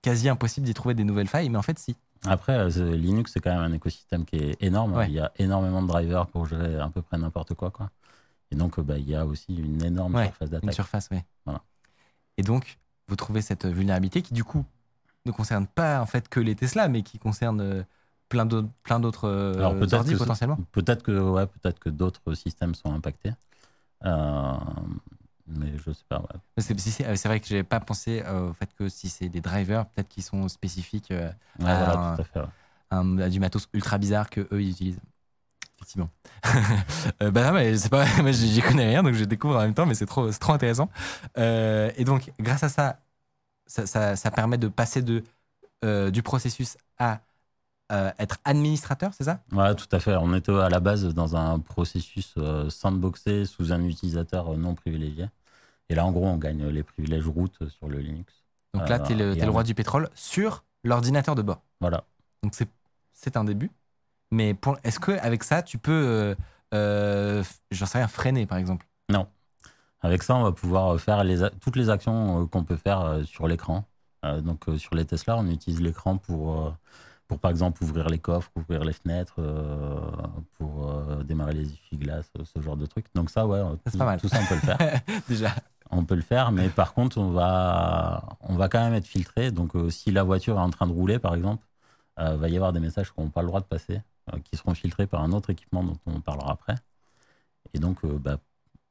quasi 0.03 0.29
impossible 0.29 0.67
d'y 0.67 0.75
trouver 0.75 0.95
des 0.95 1.05
nouvelles 1.05 1.29
failles, 1.29 1.51
mais 1.51 1.59
en 1.59 1.63
fait, 1.63 1.79
si. 1.79 1.97
Après, 2.27 2.69
Linux, 2.71 3.33
c'est 3.33 3.41
quand 3.41 3.51
même 3.51 3.63
un 3.63 3.73
écosystème 3.73 4.25
qui 4.25 4.37
est 4.37 4.57
énorme. 4.63 4.97
Ouais. 4.97 5.07
Il 5.09 5.15
y 5.15 5.21
a 5.21 5.31
énormément 5.39 5.83
de 5.83 5.89
drivers 5.89 6.27
pour 6.27 6.47
gérer 6.47 6.77
à 6.77 6.89
peu 6.89 7.03
près 7.03 7.17
n'importe 7.19 7.55
quoi, 7.55 7.71
quoi. 7.71 7.91
Et 8.51 8.57
donc, 8.57 8.79
euh, 8.79 8.83
bah, 8.83 8.99
il 8.99 9.09
y 9.09 9.15
a 9.15 9.27
aussi 9.27 9.55
une 9.57 9.83
énorme 9.85 10.15
Ouais, 10.17 10.27
surface 10.27 10.49
Une 10.49 10.61
d'attaque. 10.61 10.75
surface, 10.75 11.09
oui. 11.11 11.19
Voilà. 11.45 11.63
Et 12.39 12.43
donc, 12.43 12.79
vous 13.09 13.17
trouvez 13.17 13.43
cette 13.43 13.67
vulnérabilité 13.67 14.23
qui, 14.23 14.35
du 14.35 14.45
coup, 14.45 14.65
ne 15.27 15.33
concerne 15.33 15.67
pas 15.67 16.01
en 16.01 16.07
fait 16.07 16.29
que 16.29 16.41
les 16.41 16.55
Tesla, 16.55 16.89
mais 16.89 17.03
qui 17.03 17.19
concerne 17.19 17.61
euh, 17.61 17.83
plein 18.29 18.47
d'autres, 18.47 18.69
plein 18.85 19.01
d'autres 19.01 19.29
euh, 19.29 19.59
Alors, 19.59 19.75
peut-être 19.77 19.95
ordi 19.95 20.11
que 20.13 20.19
ce- 20.19 20.23
potentiellement. 20.25 20.59
Peut-être 20.73 21.03
que, 21.03 21.19
ouais, 21.19 21.47
peut-être 21.47 21.79
que 21.79 21.91
d'autres 21.91 22.35
systèmes 22.35 22.75
sont 22.75 22.93
impactés. 22.93 23.33
Euh, 24.05 24.55
mais 25.47 25.73
je 25.79 25.93
sais 25.93 26.05
pas. 26.09 26.21
ouais. 26.21 26.41
C'est, 26.59 26.79
si 26.79 26.91
c'est, 26.91 27.17
c'est 27.17 27.29
vrai 27.29 27.41
que 27.41 27.47
j'avais 27.47 27.63
pas 27.65 27.81
pensé 27.81 28.23
euh, 28.25 28.51
au 28.51 28.53
fait 28.53 28.73
que 28.75 28.89
si 28.89 29.09
c'est 29.09 29.29
des 29.29 29.41
drivers, 29.41 29.87
peut-être 29.87 30.09
qui 30.09 30.23
sont 30.23 30.49
spécifiques 30.49 31.11
euh, 31.11 31.31
Ouais, 31.59 31.65
voilà, 31.77 32.15
tout 32.17 32.21
à 32.23 32.25
fait. 32.25 32.41
un- 32.91 33.19
à 33.19 33.29
du 33.29 33.41
matos 33.41 33.69
ultra 33.73 33.99
bizarre 33.99 34.31
que 34.31 34.47
eux 34.53 34.63
ils 34.63 34.71
utilisent. 34.71 35.01
Effectivement. 35.79 36.11
Euh, 37.23 37.31
bah 37.31 37.45
non, 37.47 37.53
mais 37.53 37.77
c'est 37.77 37.89
pas, 37.89 38.05
moi 38.23 38.33
j'y 38.33 38.61
connais 38.61 38.87
rien, 38.87 39.03
donc 39.03 39.15
je 39.15 39.25
découvre 39.25 39.57
en 39.57 39.63
même 39.63 39.75
temps, 39.75 39.87
mais 39.87 39.95
c'est 39.95 40.07
trop, 40.07 40.31
trop 40.31 40.53
intéressant. 40.53 40.89
Euh, 41.37 41.91
et 41.97 42.05
donc, 42.05 42.33
grâce 42.39 42.63
à 42.63 42.69
ça, 42.69 43.01
ça, 43.67 43.87
ça, 43.87 44.17
ça 44.17 44.31
permet 44.31 44.59
de 44.59 44.69
passer 44.69 45.03
de, 45.03 45.25
euh, 45.85 46.11
du 46.11 46.23
processus 46.23 46.77
à 46.99 47.23
euh, 47.93 48.13
être 48.19 48.39
administrateur, 48.45 49.13
c'est 49.15 49.25
ça? 49.25 49.43
Ouais, 49.53 49.75
tout 49.75 49.87
à 49.93 50.01
fait. 50.01 50.17
On 50.17 50.35
était 50.35 50.53
à 50.53 50.69
la 50.69 50.81
base 50.81 51.07
dans 51.15 51.37
un 51.37 51.59
processus 51.59 52.35
sandboxé 52.69 53.47
sous 53.47 53.73
un 53.73 53.83
utilisateur 53.85 54.57
non 54.59 54.75
privilégié. 54.75 55.27
Et 55.89 55.95
là, 55.95 56.07
en 56.07 56.13
gros, 56.13 56.27
on 56.27 56.39
gagne 56.39 56.67
les 56.69 56.83
privilèges 56.85 57.27
route 57.29 57.69
sur 57.71 57.89
le 57.89 58.01
Linux. 58.01 58.45
Donc 58.75 58.89
là, 58.89 59.01
tu 59.01 59.13
es 59.13 59.17
le, 59.17 59.37
t'es 59.37 59.47
le 59.47 59.51
on- 59.51 59.53
roi 59.53 59.63
du 59.65 59.75
pétrole 59.75 60.11
sur 60.15 60.65
l'ordinateur 60.85 61.35
de 61.35 61.43
bord. 61.43 61.63
Voilà. 61.81 62.05
Donc 62.43 62.55
c'est 63.15 63.37
un 63.37 63.45
début. 63.45 63.71
Mais 64.31 64.55
est-ce 64.85 65.01
qu'avec 65.01 65.43
ça, 65.45 65.63
tu 65.63 65.79
peux, 65.79 65.93
euh, 65.93 66.35
euh, 66.75 67.43
j'en 67.71 67.87
sais 67.87 67.99
rien, 67.99 68.09
freiner 68.09 68.47
par 68.47 68.59
exemple? 68.59 68.87
Avec 70.01 70.23
ça, 70.23 70.37
on 70.37 70.45
va 70.45 70.53
pouvoir 70.53 70.99
faire 71.01 71.25
les 71.25 71.43
a- 71.43 71.51
toutes 71.51 71.75
les 71.75 71.91
actions 71.91 72.43
euh, 72.43 72.47
qu'on 72.47 72.63
peut 72.63 72.77
faire 72.77 73.01
euh, 73.01 73.25
sur 73.25 73.49
l'écran. 73.49 73.85
Euh, 74.25 74.41
donc, 74.41 74.69
euh, 74.69 74.79
sur 74.79 74.95
les 74.95 75.05
Tesla, 75.05 75.37
on 75.37 75.47
utilise 75.49 75.81
l'écran 75.81 76.19
pour, 76.19 76.67
euh, 76.67 76.71
pour, 77.27 77.41
par 77.41 77.51
exemple, 77.51 77.83
ouvrir 77.83 78.09
les 78.09 78.19
coffres, 78.21 78.51
ouvrir 78.57 78.85
les 78.85 78.93
fenêtres, 78.93 79.35
euh, 79.41 79.99
pour 80.57 80.89
euh, 80.89 81.25
démarrer 81.25 81.55
les 81.55 81.73
essuie-glaces, 81.73 82.31
euh, 82.39 82.45
ce 82.45 82.61
genre 82.63 82.77
de 82.77 82.87
trucs. 82.87 83.07
Donc, 83.15 83.31
ça, 83.31 83.47
ouais, 83.47 83.61
tout, 83.91 83.99
pas 83.99 84.05
mal. 84.05 84.21
tout 84.21 84.29
ça, 84.29 84.39
on 84.41 84.47
peut 84.47 84.55
le 84.55 84.61
faire. 84.61 85.01
Déjà. 85.29 85.51
On 85.91 86.05
peut 86.05 86.15
le 86.17 86.23
faire, 86.23 86.53
mais 86.53 86.69
par 86.69 86.93
contre, 86.95 87.19
on 87.19 87.31
va, 87.33 88.23
on 88.43 88.55
va 88.57 88.69
quand 88.69 88.79
même 88.81 88.95
être 88.95 89.07
filtré. 89.07 89.51
Donc, 89.51 89.75
euh, 89.75 89.91
si 89.91 90.13
la 90.13 90.23
voiture 90.23 90.57
est 90.57 90.61
en 90.61 90.71
train 90.71 90.87
de 90.87 90.93
rouler, 90.93 91.19
par 91.19 91.35
exemple, 91.35 91.65
il 92.21 92.37
va 92.37 92.49
y 92.49 92.57
avoir 92.57 92.73
des 92.73 92.81
messages 92.81 93.13
qui 93.13 93.21
n'ont 93.21 93.31
pas 93.31 93.43
le 93.43 93.49
droit 93.49 93.61
de 93.61 93.65
passer, 93.67 93.95
euh, 93.97 94.01
qui 94.45 94.57
seront 94.57 94.75
filtrés 94.75 95.07
par 95.07 95.23
un 95.23 95.33
autre 95.33 95.51
équipement 95.51 95.83
dont 95.85 95.99
on 96.07 96.21
parlera 96.21 96.53
après. 96.53 96.75
Et 97.75 97.79
donc, 97.79 98.05
euh, 98.05 98.19
bah, 98.19 98.39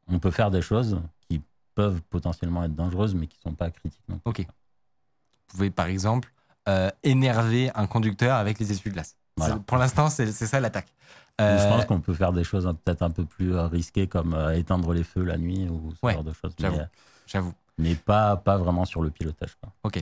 on 0.07 0.19
peut 0.19 0.31
faire 0.31 0.51
des 0.51 0.61
choses 0.61 0.99
qui 1.29 1.41
peuvent 1.75 2.01
potentiellement 2.09 2.63
être 2.63 2.75
dangereuses, 2.75 3.15
mais 3.15 3.27
qui 3.27 3.37
ne 3.39 3.49
sont 3.51 3.55
pas 3.55 3.69
critiques. 3.71 4.03
non 4.07 4.19
plus. 4.19 4.29
Ok. 4.29 4.39
Vous 4.41 5.47
pouvez 5.47 5.69
par 5.71 5.87
exemple 5.87 6.31
euh, 6.67 6.89
énerver 7.03 7.71
un 7.75 7.87
conducteur 7.87 8.35
avec 8.35 8.59
les 8.59 8.71
essuie-glaces. 8.71 9.15
Voilà. 9.37 9.57
Pour 9.57 9.77
l'instant, 9.77 10.09
c'est, 10.09 10.31
ça 10.31 10.59
l'attaque. 10.59 10.93
Je 11.39 11.43
Euh, 11.45 11.69
pense 11.69 11.85
qu'on 11.85 12.01
peut 12.01 12.15
faire 12.15 12.33
des 12.33 12.43
choses 12.43 12.65
hein, 12.65 12.73
peut-être 12.73 13.03
un 13.03 13.11
peu 13.11 13.23
plus 13.23 13.53
euh, 13.53 13.67
risquées, 13.67 14.07
comme 14.07 14.33
euh, 14.33 14.57
éteindre 14.57 14.91
les 14.93 15.03
feux 15.03 15.23
la 15.23 15.37
nuit 15.37 15.69
ou 15.69 15.93
ce 15.93 16.05
Ouais, 16.05 16.13
genre 16.13 16.23
de 16.23 16.33
choses. 16.33 16.53
J'avoue. 16.57 16.79
euh, 16.79 17.51
mais 17.77 17.93
pas, 17.95 18.35
pas 18.37 18.57
vraiment 18.57 18.85
sur 18.85 19.03
le 19.03 19.11
pilotage. 19.11 19.55
quoi. 19.61 19.71
Ok. 19.83 19.97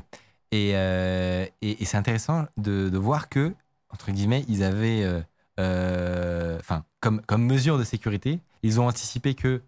Et, 0.51 0.71
euh, 0.75 1.45
et, 1.61 1.81
et 1.81 1.85
c'est 1.85 1.97
intéressant 1.97 2.45
de, 2.55 2.87
de 2.89 2.97
voir 2.97 3.27
que, 3.27 3.53
entre 3.95 4.11
guillemets, 4.11 4.43
ils 4.49 4.61
avaient, 4.61 5.03
euh, 5.03 5.21
euh, 5.59 6.57
enfin, 6.59 6.83
comme, 6.99 7.21
comme 7.21 7.43
mesure 7.45 7.77
de 7.79 7.83
sécurité, 7.83 8.41
ils 8.61 8.79
ont 8.81 8.87
anticipé 8.87 9.35
que 9.35 9.61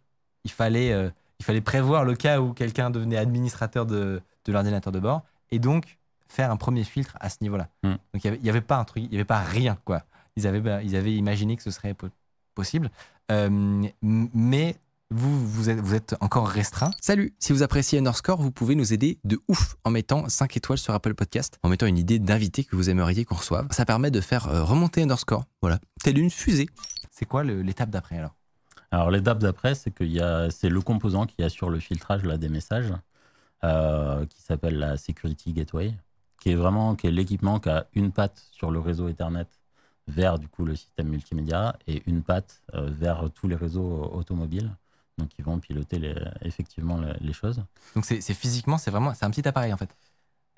il 0.44 0.52
fallait, 0.52 0.92
euh, 0.92 1.10
il 1.40 1.46
fallait 1.46 1.62
prévoir 1.62 2.04
le 2.04 2.14
cas 2.16 2.42
où 2.42 2.52
quelqu'un 2.54 2.90
devenait 2.90 3.18
administrateur 3.18 3.86
de, 3.86 4.22
de 4.46 4.52
l'ordinateur 4.52 4.92
de 4.92 5.00
bord 5.00 5.24
et 5.50 5.60
donc 5.60 5.98
faire 6.28 6.52
un 6.52 6.58
premier 6.58 6.84
filtre 6.84 7.16
à 7.22 7.30
ce 7.30 7.38
niveau-là. 7.42 7.70
Mm. 7.84 7.90
Donc 8.14 8.24
il 8.26 8.46
y 8.46 8.50
avait- 8.50 8.62
pas 8.62 8.78
un 8.78 8.84
truc, 8.84 9.04
il 9.06 9.12
y 9.12 9.16
avait 9.16 9.24
pas 9.26 9.40
rien 9.40 9.78
quoi. 9.86 10.04
Ils 10.36 10.46
avaient, 10.46 10.60
bah, 10.60 10.84
ils 10.84 10.96
avaient 10.96 11.14
imaginé 11.14 11.56
que 11.56 11.64
ce 11.64 11.72
serait 11.72 11.94
po- 11.94 12.10
possible, 12.54 12.90
Euh, 13.30 13.50
mais 14.02 14.78
vous, 15.10 15.70
êtes, 15.70 16.16
encore 16.20 16.48
restreint. 16.48 16.92
Salut 17.02 17.34
Si 17.40 17.54
vous 17.54 17.64
appréciez 17.64 18.00
Underscore, 18.00 18.42
vous 18.42 18.52
pouvez 18.52 18.76
nous 18.76 18.94
aider 18.94 19.20
de 19.24 19.40
ouf 19.48 19.76
en 19.84 19.90
mettant 19.90 20.28
5 20.28 20.58
étoiles 20.58 20.78
sur 20.78 20.94
Apple 20.94 21.14
Podcast, 21.14 21.60
en 21.64 21.70
mettant 21.70 21.86
une 21.86 21.98
idée 21.98 22.20
d'invité 22.20 22.64
que 22.64 22.76
vous 22.76 22.90
aimeriez 22.90 23.24
qu'on 23.24 23.36
reçoive. 23.36 23.68
Ça 23.72 23.86
permet 23.86 24.12
de 24.12 24.22
faire 24.22 24.48
euh, 24.48 24.64
remonter 24.64 25.02
Underscore, 25.02 25.46
voilà, 25.62 25.80
telle 26.04 26.18
une 26.18 26.30
fusée. 26.30 26.68
C'est 27.12 27.26
quoi 27.26 27.44
l'étape 27.44 27.90
d'après 27.90 28.18
alors? 28.18 28.36
Alors 28.92 29.12
l'étape 29.12 29.40
d'après, 29.40 29.76
c'est 29.76 29.94
a, 30.20 30.50
c'est 30.50 30.70
le 30.70 30.82
composant 30.82 31.26
qui 31.26 31.42
assure 31.42 31.70
le 31.70 31.80
filtrage 31.80 32.24
là, 32.24 32.38
des 32.38 32.50
messages, 32.50 32.94
euh, 33.64 34.26
qui 34.26 34.42
s'appelle 34.42 34.78
la 34.78 34.98
Security 34.98 35.54
Gateway, 35.54 35.94
qui 36.40 36.52
est 36.52 36.56
vraiment 36.56 36.96
l'équipement 37.04 37.60
qui 37.60 37.70
a 37.70 37.88
une 37.94 38.12
patte 38.12 38.46
sur 38.52 38.72
le 38.72 38.80
réseau 38.80 39.08
Ethernet 39.08 39.48
vers 40.08 40.40
du 40.40 40.48
coup 40.48 40.64
le 40.64 40.76
système 40.76 41.08
multimédia 41.08 41.76
et 41.88 42.04
une 42.08 42.24
patte 42.24 42.62
euh, 42.76 42.90
vers 42.90 43.30
tous 43.34 43.48
les 43.48 43.56
réseaux 43.56 44.12
automobiles. 44.14 44.72
Donc 45.18 45.30
ils 45.38 45.44
vont 45.46 45.60
piloter 45.60 46.00
les- 46.00 46.16
effectivement 46.42 47.00
les, 47.00 47.14
les 47.22 47.34
choses. 47.34 47.64
Donc 47.96 48.06
c'est 48.06 48.22
physiquement, 48.34 48.78
c'est 48.78 48.92
vraiment, 48.92 49.14
c'est 49.14 49.26
un 49.26 49.32
petit 49.32 49.48
appareil 49.48 49.74
en 49.74 49.78
fait. 49.78 49.90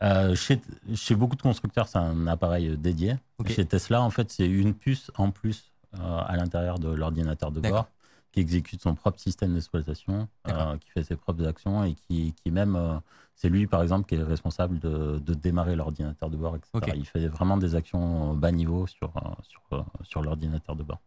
Euh, 0.02 0.34
chez, 0.36 0.62
chez 0.96 1.16
beaucoup 1.16 1.36
de 1.36 1.42
constructeurs, 1.42 1.88
c'est 1.90 1.98
un 1.98 2.26
appareil 2.28 2.78
dédié. 2.78 3.18
Ok. 3.38 3.50
Chez 3.52 3.66
Tesla, 3.66 4.02
en 4.02 4.10
fait, 4.10 4.32
c'est 4.32 4.48
une 4.48 4.74
puce 4.74 5.12
en 5.18 5.32
plus 5.32 5.72
euh, 5.96 5.98
à 6.26 6.38
l'intérieur 6.38 6.80
de 6.80 6.90
l'ordinateur 6.90 7.52
de 7.52 7.60
bord 7.72 7.90
qui 8.32 8.40
exécute 8.42 8.82
son 8.82 8.94
propre 8.96 9.20
système 9.20 9.56
d'exploitation, 9.56 10.28
euh, 10.48 10.78
qui 10.78 10.90
fait 10.92 11.04
ses 11.04 11.16
propres 11.16 11.46
actions 11.48 11.84
et 11.84 11.96
qui, 11.96 12.34
qui 12.34 12.52
même, 12.52 12.76
euh, 12.76 12.94
c'est 13.36 13.50
lui 13.50 13.66
par 13.68 13.82
exemple 13.82 14.08
qui 14.08 14.16
est 14.16 14.24
responsable 14.24 14.80
de, 14.80 15.18
de 15.20 15.34
démarrer 15.34 15.76
l'ordinateur 15.76 16.30
de 16.30 16.38
bord, 16.38 16.56
etc. 16.56 16.70
Il 16.96 17.06
fait 17.08 17.28
vraiment 17.28 17.58
des 17.58 17.74
actions 17.76 18.36
bas 18.36 18.52
niveau 18.52 18.86
sur, 18.88 19.18
euh, 19.18 19.22
sur, 19.42 19.62
euh, 19.74 19.82
sur 20.04 20.22
l'ordinateur 20.22 20.76
de 20.76 20.84
bord. 20.84 21.00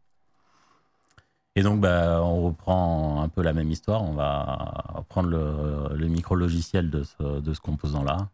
Et 1.54 1.62
donc, 1.62 1.80
bah, 1.80 2.22
on 2.22 2.46
reprend 2.46 3.22
un 3.22 3.28
peu 3.28 3.42
la 3.42 3.52
même 3.52 3.70
histoire. 3.70 4.02
On 4.02 4.14
va 4.14 5.04
prendre 5.08 5.28
le, 5.28 5.96
le 5.96 6.08
micro-logiciel 6.08 6.88
de 6.90 7.02
ce, 7.02 7.60
composant-là, 7.60 8.30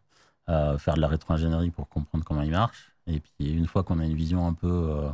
euh, 0.49 0.77
faire 0.77 0.95
de 0.95 1.01
la 1.01 1.07
rétro-ingénierie 1.07 1.71
pour 1.71 1.89
comprendre 1.89 2.23
comment 2.23 2.41
il 2.41 2.51
marche. 2.51 2.93
Et 3.07 3.19
puis, 3.19 3.51
une 3.51 3.67
fois 3.67 3.83
qu'on 3.83 3.99
a 3.99 4.05
une 4.05 4.15
vision 4.15 4.47
un 4.47 4.53
peu 4.53 4.67
euh, 4.67 5.09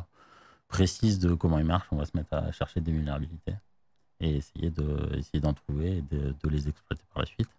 précise 0.68 1.20
de 1.20 1.34
comment 1.34 1.58
il 1.58 1.66
marche, 1.66 1.88
on 1.92 1.98
va 1.98 2.06
se 2.06 2.16
mettre 2.16 2.34
à 2.34 2.52
chercher 2.52 2.80
des 2.80 2.92
vulnérabilités 2.92 3.56
et 4.20 4.38
essayer 4.38 4.70
de 4.70 5.18
essayer 5.18 5.40
d'en 5.40 5.54
trouver 5.54 5.98
et 5.98 6.02
de, 6.02 6.50
les 6.50 6.70
exploiter 6.70 7.04
par 7.14 7.24
la 7.24 7.26
suite. 7.26 7.50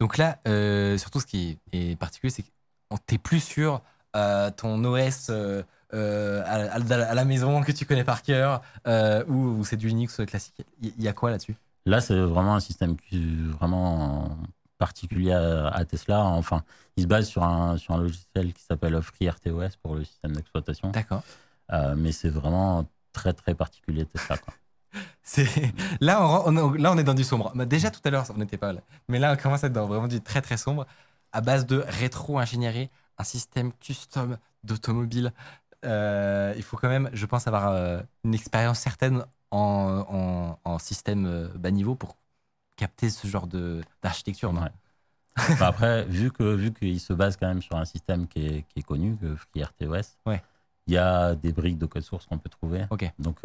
Donc 0.00 0.16
là, 0.16 0.38
euh, 0.46 0.96
surtout 0.96 1.20
ce 1.20 1.26
qui 1.26 1.58
est 1.72 1.98
particulier, 1.98 2.30
c'est 2.30 2.42
que 2.42 2.48
t'es 3.06 3.18
plus 3.18 3.40
sur 3.40 3.82
ton 4.56 4.84
OS 4.84 5.30
euh, 5.94 6.42
à, 6.44 6.74
à- 6.76 7.10
à 7.10 7.14
la 7.14 7.24
maison 7.24 7.62
que 7.62 7.72
tu 7.72 7.86
connais 7.86 8.04
par 8.04 8.22
cœur 8.22 8.60
euh, 8.86 9.24
ou, 9.26 9.58
ou 9.58 9.64
c'est 9.64 9.76
du 9.76 9.88
Linux 9.88 10.20
classique. 10.26 10.62
Il 10.80 10.92
y, 10.98 11.04
y 11.04 11.08
a 11.08 11.12
quoi 11.12 11.30
là-dessus? 11.30 11.56
Là, 11.86 12.00
c'est 12.00 12.18
vraiment 12.18 12.54
un 12.54 12.60
système 12.60 12.96
vraiment 13.58 14.36
particulier 14.78 15.32
à, 15.32 15.68
à 15.68 15.84
Tesla. 15.84 16.22
Enfin, 16.24 16.62
il 16.96 17.04
se 17.04 17.08
base 17.08 17.26
sur 17.26 17.42
un, 17.44 17.76
sur 17.78 17.94
un 17.94 17.98
logiciel 17.98 18.52
qui 18.52 18.62
s'appelle 18.62 19.00
FreeRTOS 19.00 19.76
pour 19.82 19.94
le 19.94 20.04
système 20.04 20.32
d'exploitation. 20.32 20.90
D'accord. 20.90 21.22
Euh, 21.72 21.94
mais 21.96 22.12
c'est 22.12 22.28
vraiment 22.28 22.86
très, 23.12 23.32
très 23.32 23.54
particulier 23.54 24.04
Tesla. 24.04 24.36
quoi. 24.38 24.54
C'est 25.22 25.46
là, 26.00 26.22
on, 26.22 26.26
ren- 26.28 26.42
on 26.46 26.74
est- 26.74 26.78
là, 26.78 26.92
on 26.92 26.98
est 26.98 27.04
dans 27.04 27.14
du 27.14 27.24
sombre. 27.24 27.52
Bah, 27.54 27.66
déjà 27.66 27.90
tout 27.90 28.00
à 28.04 28.10
l'heure, 28.10 28.24
on 28.34 28.38
n'était 28.38 28.56
pas 28.56 28.72
là, 28.72 28.80
mais 29.08 29.18
là, 29.18 29.34
on 29.34 29.36
commence 29.42 29.62
à 29.64 29.66
être 29.66 29.72
dans 29.74 29.86
vraiment 29.86 30.08
du 30.08 30.20
très 30.22 30.40
très 30.40 30.56
sombre, 30.56 30.86
à 31.32 31.40
base 31.42 31.66
de 31.66 31.84
rétro-ingénierie, 31.86 32.88
un 33.18 33.24
système 33.24 33.72
custom 33.80 34.38
d'automobile. 34.64 35.32
Euh, 35.84 36.52
il 36.56 36.62
faut 36.62 36.76
quand 36.76 36.88
même, 36.88 37.10
je 37.12 37.26
pense, 37.26 37.46
avoir 37.46 37.68
euh, 37.68 38.00
une 38.24 38.34
expérience 38.34 38.80
certaine 38.80 39.24
en, 39.50 40.04
en- 40.08 40.70
en 40.70 40.78
système 40.78 41.26
euh, 41.26 41.48
bas 41.56 41.70
niveau 41.70 41.94
pour 41.94 42.16
capter 42.76 43.10
ce 43.10 43.26
genre 43.26 43.48
d'architecture. 44.02 44.52
Ouais. 44.52 44.70
Enfin, 45.36 45.66
après, 45.66 46.04
vu 46.06 46.30
que 46.32 46.42
vu 46.54 46.72
qu'il 46.72 47.00
se 47.00 47.12
base 47.12 47.36
quand 47.36 47.48
même 47.48 47.62
sur 47.62 47.76
un 47.76 47.84
système 47.84 48.26
qui 48.28 48.46
est, 48.46 48.62
qui 48.68 48.80
est 48.80 48.82
connu, 48.82 49.16
que 49.16 49.36
FreeRTOS, 49.36 50.16
Ouais. 50.26 50.42
il 50.86 50.94
y 50.94 50.98
a 50.98 51.34
des 51.34 51.52
briques 51.52 51.78
de 51.78 51.86
code 51.86 52.02
source 52.02 52.26
qu'on 52.26 52.38
peut 52.38 52.48
trouver. 52.50 52.86
Ok. 52.90 53.12
Donc, 53.18 53.38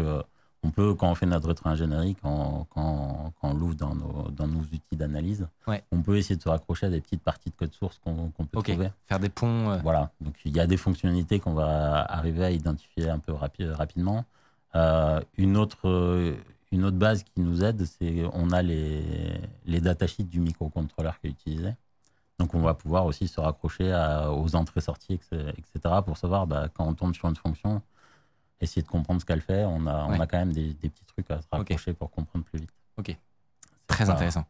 on 0.64 0.72
peut, 0.72 0.94
quand 0.96 1.12
on 1.12 1.16
fait 1.16 1.26
notre 1.26 1.48
rétro-ingénierie, 1.50 2.16
quand, 2.22 2.68
quand, 2.74 3.34
quand 3.42 3.50
on 3.50 3.54
l'ouvre 3.54 3.76
dans 3.76 3.94
nos, 3.96 4.30
dans 4.32 4.48
nos 4.48 4.62
outils 4.62 4.96
d'analyse, 4.96 5.48
Ouais. 5.68 5.84
on 5.92 6.02
peut 6.02 6.18
essayer 6.18 6.36
de 6.38 6.42
se 6.42 6.50
raccrocher 6.50 6.86
à 6.86 6.90
des 6.90 7.02
petites 7.02 7.22
parties 7.22 7.50
de 7.50 7.56
code 7.56 7.74
source 7.74 8.00
qu'on 8.04 8.32
peut 8.46 8.62
trouver. 8.62 8.90
Faire 9.08 9.20
des 9.20 9.30
ponts. 9.30 9.72
euh, 9.72 9.78
Voilà, 9.84 10.12
donc 10.22 10.36
il 10.46 10.56
y 10.56 10.60
a 10.60 10.68
des 10.68 10.78
fonctionnalités 10.78 11.40
qu'on 11.40 11.54
va 11.54 12.02
arriver 12.04 12.46
à 12.46 12.52
identifier 12.52 13.10
un 13.10 13.20
peu 13.20 13.34
rapi- 13.34 13.70
rapidement. 13.70 14.26
Euh, 14.76 15.20
une, 15.38 15.58
autre, 15.58 15.88
euh, 15.90 16.36
une 16.72 16.84
autre 16.86 16.98
base 16.98 17.24
qui 17.24 17.42
nous 17.42 17.64
aide, 17.64 17.86
c'est 17.86 18.24
on 18.34 18.50
a 18.52 18.62
les, 18.62 19.04
les 19.66 19.82
datasheets 19.82 20.24
du 20.24 20.40
microcontrôleur 20.40 21.20
qui 21.20 21.28
est 21.28 21.32
utilisé. 21.32 21.74
Donc 22.40 22.56
on 22.56 22.62
va 22.62 22.74
pouvoir 22.74 23.06
aussi 23.06 23.28
se 23.28 23.40
raccrocher 23.40 23.92
à- 23.92 24.32
aux 24.32 24.56
entrées-sorties, 24.56 25.14
etc., 25.14 25.52
etc., 25.58 25.96
pour 26.06 26.18
savoir 26.18 26.48
bah, 26.48 26.68
quand 26.74 26.88
on 26.88 26.94
tombe 26.94 27.14
sur 27.14 27.28
une 27.30 27.36
fonction, 27.36 27.82
essayer 28.64 28.82
de 28.82 28.88
comprendre 28.88 29.22
ce 29.22 29.26
qu'elle 29.26 29.42
fait. 29.42 29.64
On 29.66 29.86
a, 29.88 30.08
Ouais. 30.08 30.18
on 30.18 30.20
a 30.20 30.28
quand 30.28 30.38
même 30.38 30.54
des, 30.54 30.74
des 30.74 30.90
petits 30.90 31.06
trucs 31.06 31.30
à 31.32 31.42
se 31.42 31.48
raccrocher 31.52 31.94
pour 31.94 32.10
comprendre 32.12 32.46
plus 32.46 32.60
vite. 32.60 32.70
très 33.88 34.06
pas- 34.06 34.14
intéressant. 34.14 34.46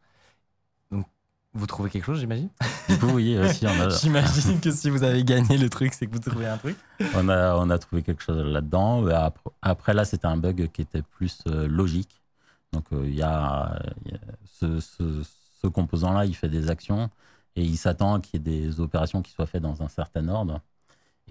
Donc, 0.91 1.05
vous 1.53 1.65
trouvez 1.67 1.89
quelque 1.89 2.05
chose, 2.05 2.19
j'imagine? 2.19 2.49
Du 2.89 2.97
coup, 2.99 3.07
oui, 3.13 3.37
aussi, 3.37 3.65
on 3.65 3.79
a, 3.79 3.89
J'imagine 4.01 4.59
que 4.59 4.71
si 4.71 4.89
vous 4.89 5.03
avez 5.03 5.23
gagné 5.23 5.57
le 5.57 5.69
truc, 5.69 5.93
c'est 5.93 6.05
que 6.07 6.11
vous 6.11 6.19
trouvez 6.19 6.47
un 6.47 6.57
truc. 6.57 6.77
on 7.15 7.29
a, 7.29 7.55
on 7.55 7.69
a 7.69 7.77
trouvé 7.79 8.01
quelque 8.03 8.21
chose 8.21 8.37
là-dedans. 8.45 9.05
Après, 9.61 9.93
là, 9.93 10.03
c'était 10.05 10.25
un 10.27 10.37
bug 10.37 10.69
qui 10.71 10.81
était 10.81 11.01
plus 11.01 11.39
euh, 11.47 11.67
logique. 11.67 12.21
Donc, 12.73 12.85
euh, 12.91 13.03
il 13.05 13.15
y 13.15 13.21
a, 13.21 13.79
il 14.05 14.11
y 14.11 14.15
a 14.15 14.19
ce, 14.45 14.79
ce- 14.79 15.23
ce 15.61 15.67
composant-là, 15.67 16.25
il 16.25 16.35
fait 16.35 16.49
des 16.49 16.69
actions 16.69 17.09
et 17.55 17.63
il 17.63 17.77
s'attend 17.77 18.19
qu'il 18.19 18.39
y 18.39 18.41
ait 18.41 18.61
des 18.67 18.79
opérations 18.81 19.21
qui 19.21 19.31
soient 19.31 19.45
faites 19.45 19.61
dans 19.61 19.81
un 19.81 19.87
certain 19.87 20.27
ordre. 20.27 20.59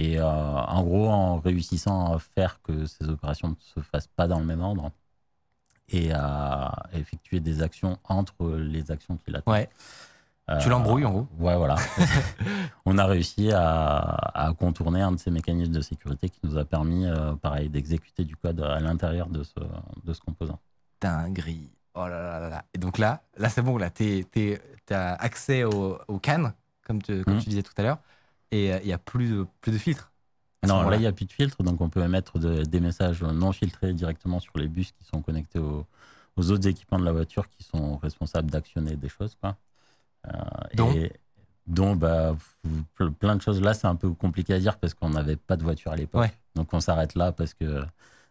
Et 0.03 0.19
euh, 0.19 0.25
en 0.27 0.83
gros, 0.83 1.09
en 1.09 1.39
réussissant 1.39 2.15
à 2.15 2.19
faire 2.19 2.61
que 2.63 2.87
ces 2.87 3.09
opérations 3.09 3.49
ne 3.51 3.55
se 3.59 3.81
fassent 3.81 4.09
pas 4.09 4.27
dans 4.27 4.41
le 4.41 4.47
même 4.47 4.61
ordre 4.61 4.91
et 5.89 6.13
à 6.13 6.87
effectuer 6.95 7.39
des 7.41 7.63
actions 7.63 7.99
entre 8.09 8.51
les 8.57 8.91
actions 8.91 9.17
qu'il 9.17 9.37
attend. 9.37 9.53
Ouais. 9.53 9.69
Euh, 10.51 10.59
Tu 10.59 10.69
l'embrouilles, 10.71 11.05
en 11.05 11.13
gros. 11.13 11.29
Ouais, 11.39 11.57
voilà. 11.57 11.77
on 12.85 12.99
a 12.99 13.05
réussi 13.07 13.53
à, 13.53 13.99
à 14.47 14.53
contourner 14.55 15.01
un 15.03 15.13
de 15.13 15.19
ces 15.19 15.31
mécanismes 15.31 15.73
de 15.73 15.81
sécurité 15.83 16.29
qui 16.31 16.41
nous 16.43 16.59
a 16.59 16.65
permis, 16.65 17.07
euh, 17.07 17.35
pareil, 17.37 17.69
d'exécuter 17.69 18.25
du 18.25 18.35
code 18.37 18.61
à 18.61 18.81
l'intérieur 18.81 19.29
de 19.29 19.45
ce, 19.45 19.61
de 20.05 20.13
ce 20.13 20.21
composant. 20.21 20.59
dinguerie. 21.01 21.71
Oh 21.95 22.09
là 22.09 22.41
là 22.41 22.49
là. 22.49 22.65
Et 22.75 22.79
donc 22.79 22.99
là, 22.99 23.23
là 23.37 23.49
c'est 23.51 23.63
bon, 23.63 23.77
là, 23.77 23.91
t'es- 23.91 24.27
t'as 24.87 25.15
accès 25.15 25.63
au, 25.63 25.99
au 26.09 26.19
CAN, 26.19 26.53
comme, 26.87 27.01
tu- 27.03 27.23
comme 27.25 27.35
Mhm. 27.35 27.41
tu 27.43 27.49
disais 27.51 27.63
tout 27.63 27.75
à 27.77 27.83
l'heure, 27.83 27.99
et 28.53 28.73
euh, 28.73 28.79
il 28.83 28.89
y 28.89 28.93
a 28.93 28.99
plus 28.99 29.29
de, 29.31 29.47
plus 29.61 29.73
de 29.73 29.79
ce 29.79 29.91
Non, 30.69 30.83
là, 30.89 30.97
il 30.97 31.01
n'y 31.01 31.07
a 31.07 31.13
plus 31.13 31.25
de 31.25 31.33
filtre, 31.33 31.63
donc 31.65 31.81
on 31.81 31.89
peut 31.89 32.03
émettre 32.05 32.39
de- 32.39 32.63
des 32.63 32.79
messages 32.79 33.23
non 33.23 33.51
filtrés 33.53 33.93
directement 33.95 34.39
sur 34.39 34.53
les 34.57 34.69
bus 34.69 34.93
qui 34.93 35.05
sont 35.05 35.21
connectés 35.23 35.59
aux, 35.59 35.85
aux 36.37 36.51
autres 36.53 36.69
équipements 36.69 37.01
de 37.01 37.05
la 37.05 37.13
voiture 37.13 37.49
qui 37.49 37.65
sont 37.65 37.97
responsables 37.97 38.51
d'actionner 38.51 38.95
des 38.95 39.09
choses. 39.09 39.37
Quoi. 39.41 39.57
Euh, 40.29 40.33
et 40.95 41.13
dont 41.67 41.97
bah, 41.97 42.37
plein 43.19 43.37
de 43.37 43.43
choses. 43.43 43.61
Là, 43.61 43.75
c'est 43.75 43.87
un 43.89 43.97
peu 43.97 44.11
compliqué 44.13 44.55
à 44.55 44.59
dire 44.61 44.79
parce 44.79 44.95
qu'on 44.95 45.11
n'avait 45.11 45.37
pas 45.37 45.57
de 45.57 45.63
voiture 45.65 45.91
à 45.93 45.97
l'époque. 45.97 46.21
Ouais. 46.23 46.33
Donc 46.55 46.73
on 46.75 46.81
s'arrête 46.81 47.15
là 47.15 47.33
parce 47.33 47.55
que 47.55 47.83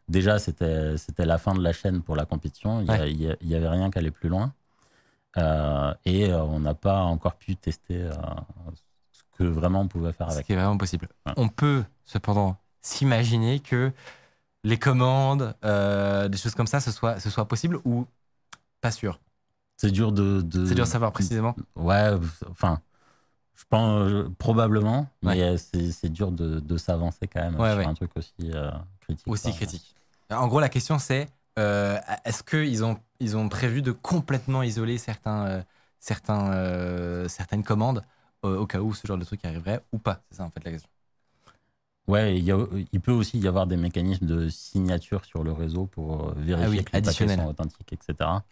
déjà, 0.08 0.38
c'était 0.40 0.96
la 1.26 1.38
fin 1.38 1.54
de 1.54 1.62
la 1.62 1.74
chaîne 1.74 2.02
pour 2.02 2.16
la 2.16 2.26
compétition. 2.26 2.82
Il 2.82 2.88
y 2.88 2.92
a- 2.92 3.00
Ouais. 3.00 3.12
il 3.12 3.22
y 3.22 3.30
a- 3.32 3.36
il 3.42 3.48
y 3.48 3.56
avait 3.56 3.70
rien 3.70 3.90
qui 3.92 3.98
allait 4.00 4.12
plus 4.12 4.30
loin. 4.30 4.54
Euh, 5.38 5.94
et 6.06 6.30
euh, 6.30 6.44
on 6.44 6.60
n'a 6.60 6.74
pas 6.74 7.00
encore 7.04 7.36
pu 7.36 7.56
tester 7.56 8.02
euh, 8.04 8.12
que 9.38 9.44
vraiment 9.44 9.82
on 9.82 9.88
pouvait 9.88 10.14
faire 10.14 10.30
Ce 10.30 10.36
avec. 10.36 10.46
qui 10.46 10.54
est 10.54 10.56
vraiment 10.56 10.78
possible. 10.78 11.08
Ouais. 11.26 11.34
On 11.38 11.50
peut 11.50 11.84
cependant 12.06 12.58
s'imaginer 12.82 13.60
que 13.60 13.92
les 14.64 14.78
commandes, 14.78 15.56
euh, 15.66 16.28
des 16.30 16.38
choses 16.38 16.56
comme 16.56 16.68
ça, 16.68 16.80
ce 16.80 16.92
soit, 16.92 17.20
ce 17.20 17.30
soit 17.30 17.48
possible 17.48 17.80
ou 17.86 18.06
pas 18.82 18.92
sûr. 18.92 19.20
C'est 19.78 19.92
dur 19.92 20.12
de. 20.12 20.42
de- 20.42 20.66
C'est 20.66 20.76
dur 20.76 20.86
de 20.86 20.90
savoir 20.90 21.12
précisément. 21.12 21.56
Ouais, 21.76 22.12
enfin, 22.50 22.82
je 23.56 23.64
pense 23.70 24.12
euh, 24.12 24.30
probablement, 24.38 25.08
mais 25.24 25.42
euh, 25.42 25.58
c'est 25.58 26.10
dur 26.10 26.32
de, 26.32 26.60
de 26.60 26.78
s'avancer 26.78 27.28
quand 27.28 27.42
même 27.42 27.60
Ouais, 27.60 27.72
sur 27.82 27.88
un 27.90 27.94
truc 27.94 28.12
aussi 28.16 28.34
euh, 28.54 28.70
critique. 29.02 29.28
Aussi 29.28 29.54
critique. 29.54 29.96
En 30.30 30.48
gros, 30.48 30.60
la 30.60 30.70
question 30.70 31.00
c'est 31.00 31.28
est-ce 31.58 32.44
qu'ils 32.44 32.84
ont, 32.84 32.98
ils 33.20 33.38
ont 33.38 33.50
prévu 33.50 33.82
de 33.82 33.92
complètement 33.92 34.64
isoler 34.64 34.98
certains, 34.98 35.64
certains, 36.00 37.28
certaines 37.28 37.64
commandes 37.64 38.04
au 38.44 38.66
cas 38.68 38.80
où 38.82 38.94
ce 38.94 39.06
genre 39.08 39.18
de 39.18 39.26
truc 39.26 39.44
arriverait 39.46 39.84
ou 39.92 40.00
pas 40.00 40.22
C'est 40.30 40.38
ça 40.38 40.44
en 40.46 40.50
fait 40.52 40.64
la 40.64 40.72
question. 40.72 40.90
Ouais, 42.08 42.38
il, 42.38 42.44
y 42.44 42.52
a- 42.52 42.58
il 42.92 43.00
peut 43.00 43.12
aussi 43.12 43.40
y 43.40 43.48
avoir 43.48 43.68
des 43.68 43.78
mécanismes 43.78 44.26
de 44.26 44.50
signature 44.50 45.24
sur 45.24 45.44
le 45.44 45.52
réseau 45.54 45.86
pour 45.86 46.30
euh, 46.30 46.34
vérifier 46.36 46.56
Ah 46.66 46.70
oui, 46.70 46.84
que 46.84 46.98
les 46.98 47.02
paquets 47.04 47.28
sont 47.28 47.46
authentiques, 47.48 47.94
etc. 47.94 48.44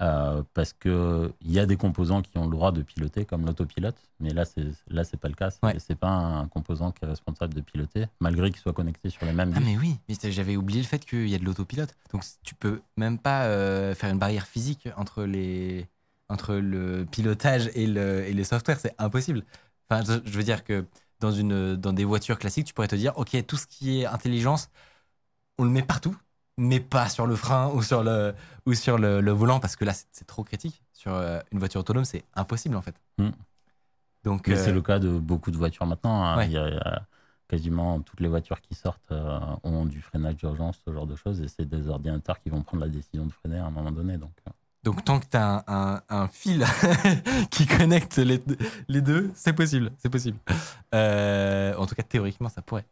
Euh, 0.00 0.42
parce 0.54 0.72
que 0.74 1.32
il 1.40 1.50
y 1.52 1.58
a 1.58 1.66
des 1.66 1.76
composants 1.76 2.22
qui 2.22 2.38
ont 2.38 2.44
le 2.44 2.50
droit 2.52 2.70
de 2.70 2.82
piloter, 2.82 3.24
comme 3.24 3.44
l'autopilote, 3.46 3.96
mais 4.20 4.30
là 4.30 4.44
c'est 4.44 4.66
là 4.88 5.02
c'est 5.04 5.16
pas 5.16 5.28
le 5.28 5.34
cas. 5.34 5.50
C'est 5.50 5.62
Ouais. 5.64 5.94
pas 5.96 6.08
un 6.10 6.46
composant 6.48 6.92
qui 6.92 7.04
est 7.04 7.08
responsable 7.08 7.54
de 7.54 7.60
piloter, 7.62 8.06
malgré 8.20 8.50
qu'il 8.50 8.60
soit 8.60 8.72
connecté 8.72 9.10
sur 9.10 9.26
les 9.26 9.32
mêmes. 9.32 9.52
Ah 9.56 9.60
mais 9.60 9.76
oui, 9.76 9.96
mais 10.08 10.30
j'avais 10.30 10.56
oublié 10.56 10.80
le 10.82 10.86
fait 10.86 11.04
qu'il 11.04 11.28
y 11.28 11.34
a 11.34 11.38
de 11.38 11.44
l'autopilote. 11.44 11.94
Donc 12.12 12.24
tu 12.44 12.54
peux 12.54 12.80
même 12.96 13.18
pas 13.18 13.44
euh, 13.46 13.94
faire 13.94 14.10
une 14.10 14.18
barrière 14.18 14.46
physique 14.46 14.88
entre 14.96 15.24
les 15.24 15.86
entre 16.28 16.54
le 16.54 17.06
pilotage 17.10 17.70
et 17.74 17.86
le 17.86 18.24
et 18.26 18.32
les 18.32 18.44
softwares, 18.44 18.78
c'est 18.80 18.94
impossible. 18.98 19.44
Enfin, 19.90 20.04
je, 20.24 20.36
veux 20.36 20.42
dire 20.42 20.64
que 20.64 20.86
dans 21.20 21.32
une 21.32 21.76
dans 21.76 21.92
des 21.92 22.04
voitures 22.04 22.38
classiques, 22.38 22.66
tu 22.66 22.74
pourrais 22.74 22.88
te 22.88 22.96
dire 22.96 23.12
OK, 23.16 23.36
tout 23.46 23.56
ce 23.56 23.66
qui 23.66 24.00
est 24.00 24.06
intelligence, 24.06 24.70
on 25.58 25.64
le 25.64 25.70
met 25.70 25.82
partout, 25.82 26.16
mais 26.58 26.80
pas 26.80 27.08
sur 27.08 27.26
le 27.26 27.36
frein 27.36 27.70
ou 27.74 27.82
sur 27.82 28.02
le 28.02 28.34
ou 28.66 28.74
sur 28.74 28.98
le, 28.98 29.20
le 29.20 29.32
volant 29.32 29.60
parce 29.60 29.76
que 29.76 29.84
là 29.84 29.92
c'est 29.94 30.06
c'est 30.12 30.26
trop 30.26 30.44
critique. 30.44 30.82
Sur 30.92 31.14
euh, 31.14 31.40
une 31.52 31.58
voiture 31.58 31.80
autonome, 31.80 32.04
c'est 32.04 32.24
impossible 32.34 32.76
en 32.76 32.82
fait. 32.82 32.94
Hmm. 33.18 33.30
Donc 34.24 34.48
Mais 34.48 34.58
euh, 34.58 34.64
c'est 34.64 34.72
le 34.72 34.82
cas 34.82 34.98
de 34.98 35.18
beaucoup 35.18 35.50
de 35.50 35.56
voitures 35.56 35.86
maintenant. 35.86 36.22
hein. 36.22 36.36
Ouais. 36.36 36.46
Il, 36.46 36.52
y 36.52 36.58
a, 36.58 36.68
il 36.68 36.74
y 36.74 36.78
a 36.78 37.06
quasiment 37.48 38.00
toutes 38.00 38.20
les 38.20 38.28
voitures 38.28 38.60
qui 38.60 38.74
sortent 38.74 39.10
euh, 39.10 39.40
ont 39.62 39.86
du 39.86 40.02
freinage 40.02 40.36
d'urgence, 40.36 40.80
ce 40.84 40.92
genre 40.92 41.06
de 41.06 41.16
choses, 41.16 41.40
et 41.40 41.48
c'est 41.48 41.64
des 41.64 41.88
ordinateurs 41.88 42.40
qui 42.40 42.50
vont 42.50 42.62
prendre 42.62 42.84
la 42.84 42.90
décision 42.90 43.26
de 43.26 43.32
freiner 43.32 43.58
à 43.58 43.66
un 43.66 43.70
moment 43.70 43.90
donné. 43.90 44.18
Donc, 44.18 44.34
euh. 44.46 44.50
Donc, 44.88 45.04
tant 45.04 45.20
que 45.20 45.26
tu 45.30 45.36
as 45.36 45.46
un, 45.46 45.62
un- 45.68 46.00
un 46.08 46.28
fil 46.28 46.64
qui 47.50 47.66
connecte 47.66 48.16
les, 48.16 48.42
les 48.88 49.00
deux, 49.02 49.30
c'est 49.34 49.52
possible. 49.52 49.92
C'est 49.98 50.08
possible. 50.08 50.38
Euh, 50.94 51.74
en 51.76 51.84
tout 51.84 51.94
cas, 51.94 52.02
théoriquement, 52.02 52.48
ça 52.48 52.62
pourrait. 52.62 52.86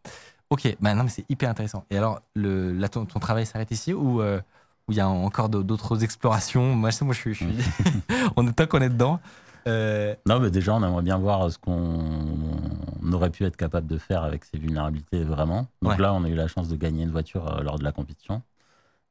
Ok, 0.50 0.76
bah 0.78 0.92
non, 0.92 1.04
mais 1.04 1.08
c'est 1.08 1.24
hyper 1.30 1.48
intéressant. 1.48 1.84
Et 1.90 1.96
alors, 1.96 2.20
le, 2.34 2.72
là, 2.74 2.90
ton, 2.90 3.06
ton 3.06 3.18
travail 3.18 3.46
s'arrête 3.46 3.70
ici 3.70 3.94
ou 3.94 4.20
euh, 4.20 4.42
il 4.90 4.94
y 4.96 5.00
a 5.00 5.08
encore 5.08 5.48
d'au- 5.48 5.62
d'autres 5.62 6.04
explorations? 6.04 6.76
Moi, 6.76 6.90
je 6.90 6.96
sais, 6.96 7.04
moi, 7.06 7.14
je 7.14 7.20
suis. 7.20 7.32
je 7.34 7.44
suis- 7.46 7.64
on 8.36 8.46
est 8.46 8.52
tant 8.52 8.66
qu'on 8.66 8.82
est 8.82 8.90
dedans. 8.90 9.18
Euh, 9.66 10.14
Non, 10.26 10.38
mais 10.38 10.50
déjà, 10.50 10.74
on 10.74 10.84
aimerait 10.84 11.02
bien 11.02 11.16
voir 11.16 11.50
ce 11.50 11.56
qu'on 11.58 13.10
aurait 13.10 13.30
pu 13.30 13.44
être 13.46 13.56
capable 13.56 13.86
de 13.86 13.96
faire 13.96 14.22
avec 14.22 14.44
ces 14.44 14.58
vulnérabilités 14.58 15.24
vraiment. 15.24 15.66
Donc 15.80 15.92
Ouais. 15.92 15.98
là, 15.98 16.12
on 16.12 16.22
a 16.24 16.28
eu 16.28 16.34
la 16.34 16.46
chance 16.46 16.68
de 16.68 16.76
gagner 16.76 17.04
une 17.04 17.10
voiture 17.10 17.48
euh, 17.56 17.62
lors 17.62 17.78
de 17.78 17.84
la 17.84 17.92
compétition. 17.92 18.42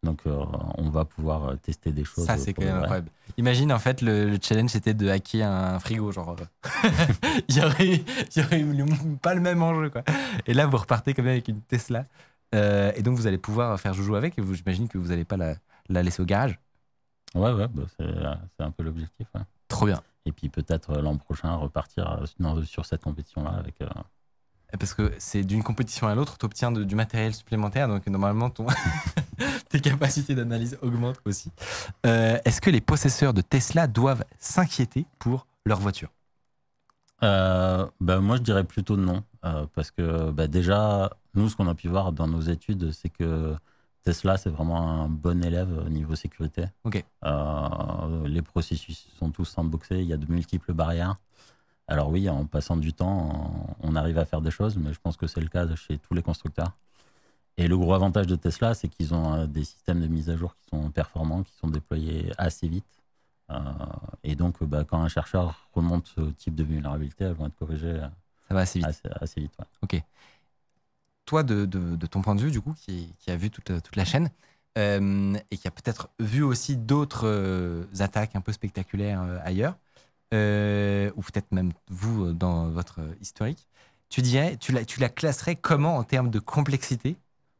Donc, 0.06 0.22
euh, 0.28 0.46
on 0.78 0.90
va 0.90 1.04
pouvoir 1.04 1.50
euh, 1.50 1.56
tester 1.56 1.92
des 1.92 2.04
choses. 2.06 2.26
ça, 2.26 2.38
c'est 2.38 2.54
quand 2.54 2.64
même 2.64 2.78
incroyable. 2.78 3.10
Imagine, 3.38 3.74
en 3.74 3.80
fait, 3.80 4.02
le, 4.02 4.30
le 4.30 4.38
challenge, 4.42 4.70
c'était 4.70 4.94
de 4.94 5.10
hacker 5.10 5.50
un 5.52 5.80
frigo. 5.80 6.12
Genre, 6.12 6.36
euh, 6.40 6.90
il 7.50 7.58
y 7.58 7.62
aurait, 7.62 8.04
y 8.36 8.40
aurait 8.42 8.60
le- 8.62 9.18
pas 9.18 9.34
le 9.34 9.42
même 9.42 9.62
enjeu, 9.62 9.90
quoi. 9.90 10.04
Et 10.46 10.54
là, 10.54 10.68
vous 10.68 10.78
repartez 10.78 11.14
quand 11.14 11.24
même 11.24 11.32
avec 11.34 11.48
une 11.48 11.62
Tesla. 11.62 12.04
Euh, 12.54 12.92
et 12.96 13.02
donc, 13.02 13.18
vous 13.18 13.28
allez 13.28 13.38
pouvoir 13.40 13.78
faire 13.80 13.94
joujou 13.94 14.16
avec. 14.16 14.38
Et 14.38 14.42
vous- 14.42 14.54
j'imagine 14.54 14.88
que 14.88 14.98
vous 14.98 15.08
n'allez 15.10 15.26
pas 15.26 15.38
la, 15.38 15.56
la 15.90 16.04
laisser 16.04 16.22
au 16.22 16.26
garage. 16.26 16.58
Ouais, 17.34 17.52
ouais, 17.52 17.68
bah, 17.68 17.84
c'est 17.98 18.64
un 18.64 18.72
peu 18.72 18.84
l'objectif. 18.84 19.28
ouais. 19.36 19.42
Trop 19.68 19.88
bien. 19.88 20.02
Et 20.28 20.32
puis 20.32 20.50
peut-être 20.50 20.98
l'an 21.02 21.18
prochain 21.18 21.54
repartir 21.56 22.24
dans- 22.40 22.64
sur 22.64 22.86
cette 22.86 23.04
compétition-là 23.04 23.52
avec. 23.60 23.82
euh, 23.82 23.88
Parce 24.80 24.94
que 24.94 25.12
c'est 25.20 25.44
d'une 25.44 25.64
compétition 25.64 26.08
à 26.08 26.16
l'autre, 26.16 26.38
tu 26.38 26.46
obtiens 26.46 26.72
du 26.72 26.96
matériel 26.96 27.34
supplémentaire, 27.34 27.88
donc 27.88 28.08
normalement 28.08 28.50
ton 28.50 28.66
tes 29.70 29.80
capacités 29.80 30.36
d'analyse 30.36 30.78
augmentent 30.82 31.22
aussi. 31.26 31.52
Euh, 32.06 32.38
Est-ce 32.46 32.62
que 32.62 32.70
les 32.70 32.82
possesseurs 32.82 33.34
de 33.34 33.42
Tesla 33.42 33.88
doivent 33.88 34.24
s'inquiéter 34.40 35.06
pour 35.20 35.48
leur 35.66 35.80
voiture? 35.80 36.10
Euh, 37.24 37.86
bah, 38.02 38.20
moi, 38.20 38.38
je 38.38 38.42
dirais 38.42 38.64
plutôt 38.64 38.98
non. 38.98 39.24
euh, 39.46 39.66
parce 39.74 39.92
que 39.92 40.32
bah, 40.32 40.48
déjà, 40.48 41.10
nous, 41.34 41.50
ce 41.50 41.56
qu'on 41.56 41.68
a 41.68 41.76
pu 41.76 41.88
voir 41.88 42.12
dans 42.12 42.28
nos 42.28 42.42
études, 42.42 42.92
c'est 42.92 43.10
que 43.10 43.56
Tesla, 44.04 44.38
c'est 44.38 44.50
vraiment 44.50 45.04
un 45.04 45.10
bon 45.10 45.44
élève 45.44 45.84
au 45.86 45.90
niveau 45.90 46.16
sécurité. 46.16 46.66
Ok. 46.84 47.04
Euh, 47.24 48.28
les 48.28 48.42
processus 48.42 49.08
sont 49.18 49.32
tous 49.32 49.46
sandboxés, 49.46 50.00
il 50.00 50.06
y 50.08 50.14
a 50.14 50.18
de 50.18 50.32
multiples 50.32 50.74
barrières. 50.74 51.16
Alors 51.88 52.10
oui, 52.10 52.28
en 52.30 52.46
passant 52.46 52.78
du 52.78 52.94
temps, 52.94 53.76
on 53.82 53.96
arrive 53.96 54.18
à 54.18 54.26
faire 54.26 54.42
des 54.42 54.52
choses, 54.52 54.76
mais 54.78 54.92
je 54.94 55.00
pense 55.00 55.18
que 55.18 55.28
c'est 55.28 55.42
le 55.42 55.48
cas 55.50 55.68
chez 55.76 55.98
tous 56.00 56.14
les 56.16 56.22
constructeurs. 56.24 56.72
Et 57.58 57.68
le 57.68 57.78
gros 57.78 57.94
avantage 57.94 58.28
de 58.28 58.36
Tesla, 58.36 58.74
c'est 58.74 58.88
qu'ils 58.90 59.14
ont 59.14 59.34
euh, 59.34 59.48
des 59.48 59.64
systèmes 59.64 60.02
de 60.02 60.08
mise 60.08 60.30
à 60.30 60.36
jour 60.36 60.56
qui 60.58 60.70
sont 60.70 60.90
performants, 60.92 61.44
qui 61.44 61.54
sont 61.56 61.70
déployés 61.70 62.32
assez 62.38 62.68
vite. 62.68 62.86
Euh, 63.52 63.62
et 64.24 64.36
donc, 64.36 64.64
bah, 64.64 64.84
quand 64.84 65.02
un 65.02 65.08
chercheur 65.08 65.70
remonte 65.74 66.08
ce 66.08 66.22
type 66.32 66.56
de 66.56 66.64
vulnérabilité, 66.64 67.24
elles 67.26 67.34
vont 67.34 67.48
être 67.48 67.56
corrigées 67.56 67.88
euh, 68.02 68.08
Ça 68.48 68.54
va 68.54 68.62
assez 68.62 68.80
vite. 68.80 68.88
assez, 68.90 69.10
assez 69.22 69.42
vite. 69.42 69.54
ouais. 69.60 70.04
Toi, 71.26 71.44
de, 71.44 71.66
de- 71.66 71.96
de 71.96 72.06
ton 72.08 72.22
point 72.22 72.36
de 72.36 72.42
vue, 72.42 72.52
du 72.52 72.62
coup, 72.62 72.74
qui, 72.74 73.16
qui 73.20 73.32
a 73.32 73.36
vu 73.36 73.50
toute, 73.50 73.82
toute 73.82 73.96
la 73.96 74.06
chaîne, 74.06 74.30
euh, 74.78 75.34
et 75.50 75.58
qui 75.58 75.68
a 75.68 75.72
peut-être 75.72 76.10
vu 76.20 76.44
aussi 76.44 76.78
d'autres 76.78 77.26
euh, 77.26 77.86
attaques 78.00 78.36
un 78.36 78.42
peu 78.42 78.52
spectaculaires 78.52 79.22
ailleurs, 79.44 79.76
ou 80.34 81.22
peut-être 81.22 81.52
même 81.52 81.72
vous 81.90 82.34
dans 82.34 82.70
votre 82.70 83.00
historique, 83.22 83.68
tu 84.10 84.22
dirais, 84.22 84.58
tu 84.58 84.72
la, 84.72 84.86
tu 84.86 85.00
la 85.00 85.10
classerais 85.10 85.56
comment 85.56 85.98
en 85.98 86.04
termes 86.04 86.30
de 86.30 86.40
complexité 86.40 87.16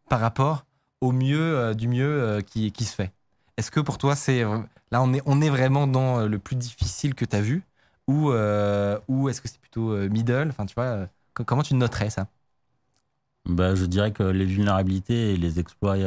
par 0.10 0.20
rapport 0.20 0.66
au 1.02 1.12
mieux 1.12 1.40
euh, 1.40 1.74
du 1.74 1.88
mieux 1.88 2.06
euh, 2.22 2.42
qui, 2.42 2.72
qui 2.72 2.86
se 2.86 2.96
fait 2.96 3.14
Est-ce 3.58 3.72
que 3.72 3.80
pour 3.80 3.98
toi, 3.98 4.16
c'est 4.16 4.44
là, 4.92 5.02
on 5.02 5.14
est, 5.14 5.22
on 5.26 5.42
est 5.42 5.50
vraiment 5.50 5.88
dans 5.88 6.20
euh, 6.22 6.28
le 6.28 6.40
plus 6.40 6.56
difficile 6.56 7.16
que 7.16 7.26
tu 7.26 7.36
as 7.36 7.42
vu, 7.42 7.64
ou, 8.08 8.32
ou 9.08 9.30
est-ce 9.30 9.42
que 9.42 9.48
c'est 9.48 9.60
plutôt 9.60 9.96
middle? 10.10 10.48
Enfin, 10.50 10.66
tu 10.66 10.76
vois, 10.76 11.08
co- 11.34 11.44
comment 11.44 11.64
tu 11.64 11.74
noterais 11.76 12.10
ça? 12.10 12.28
Bah, 13.46 13.76
je 13.76 13.86
dirais 13.86 14.12
que 14.12 14.24
les 14.24 14.46
vulnérabilités 14.46 15.34
et 15.34 15.38
les 15.38 15.60
exploits 15.60 15.98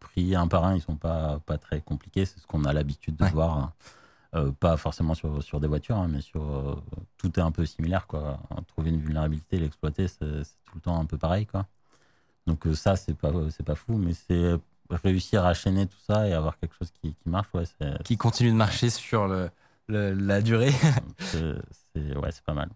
pris 0.00 0.34
un 0.34 0.48
par 0.48 0.64
un, 0.64 0.74
ils 0.74 0.80
sont 0.82 0.96
pas, 0.96 1.38
pas 1.46 1.58
très 1.58 1.80
compliqués. 1.80 2.24
C'est 2.26 2.40
ce 2.40 2.46
qu'on 2.46 2.64
a 2.64 2.72
l'habitude 2.72 3.14
de 3.16 3.24
Ouais. 3.24 3.32
voir. 3.32 3.72
Euh, 4.36 4.52
pas 4.52 4.76
forcément 4.76 5.14
sur, 5.14 5.42
sur 5.42 5.60
des 5.60 5.68
voitures, 5.68 5.96
hein, 5.98 6.08
mais 6.08 6.20
sur 6.22 6.42
euh, 6.44 6.76
tout 7.18 7.38
est 7.40 7.42
un 7.42 7.52
peu 7.52 7.66
similaire. 7.66 8.06
Quoi. 8.08 8.40
Trouver 8.68 8.90
une 8.90 9.00
vulnérabilité, 9.00 9.58
l'exploiter, 9.58 10.08
c'est 10.08 10.44
c'est 10.44 10.56
tout 10.66 10.76
le 10.76 10.82
temps 10.82 11.00
un 11.00 11.06
peu 11.06 11.18
pareil. 11.18 11.46
Quoi. 11.46 11.66
Donc 12.46 12.66
euh, 12.66 12.74
ça, 12.74 12.96
c'est 12.96 13.14
pas, 13.14 13.32
c'est 13.50 13.64
pas 13.64 13.74
fou, 13.74 13.96
mais 13.96 14.12
c'est 14.14 14.54
réussir 14.90 15.44
à 15.44 15.52
chaîner 15.54 15.86
tout 15.86 15.98
ça 16.06 16.28
et 16.28 16.32
avoir 16.32 16.58
quelque 16.58 16.74
chose 16.76 16.90
qui, 17.02 17.14
qui 17.14 17.28
marche. 17.28 17.48
Ouais, 17.54 17.64
Qui 18.04 18.16
continue 18.16 18.50
de 18.50 18.56
marcher 18.56 18.90
sur 18.90 19.26
le, 19.26 19.50
le- 19.88 20.12
la 20.14 20.40
durée 20.42 20.70
c'est 21.32 22.16
ouais, 22.16 22.30
c'est 22.32 22.44
pas 22.44 22.54
mal. 22.54 22.68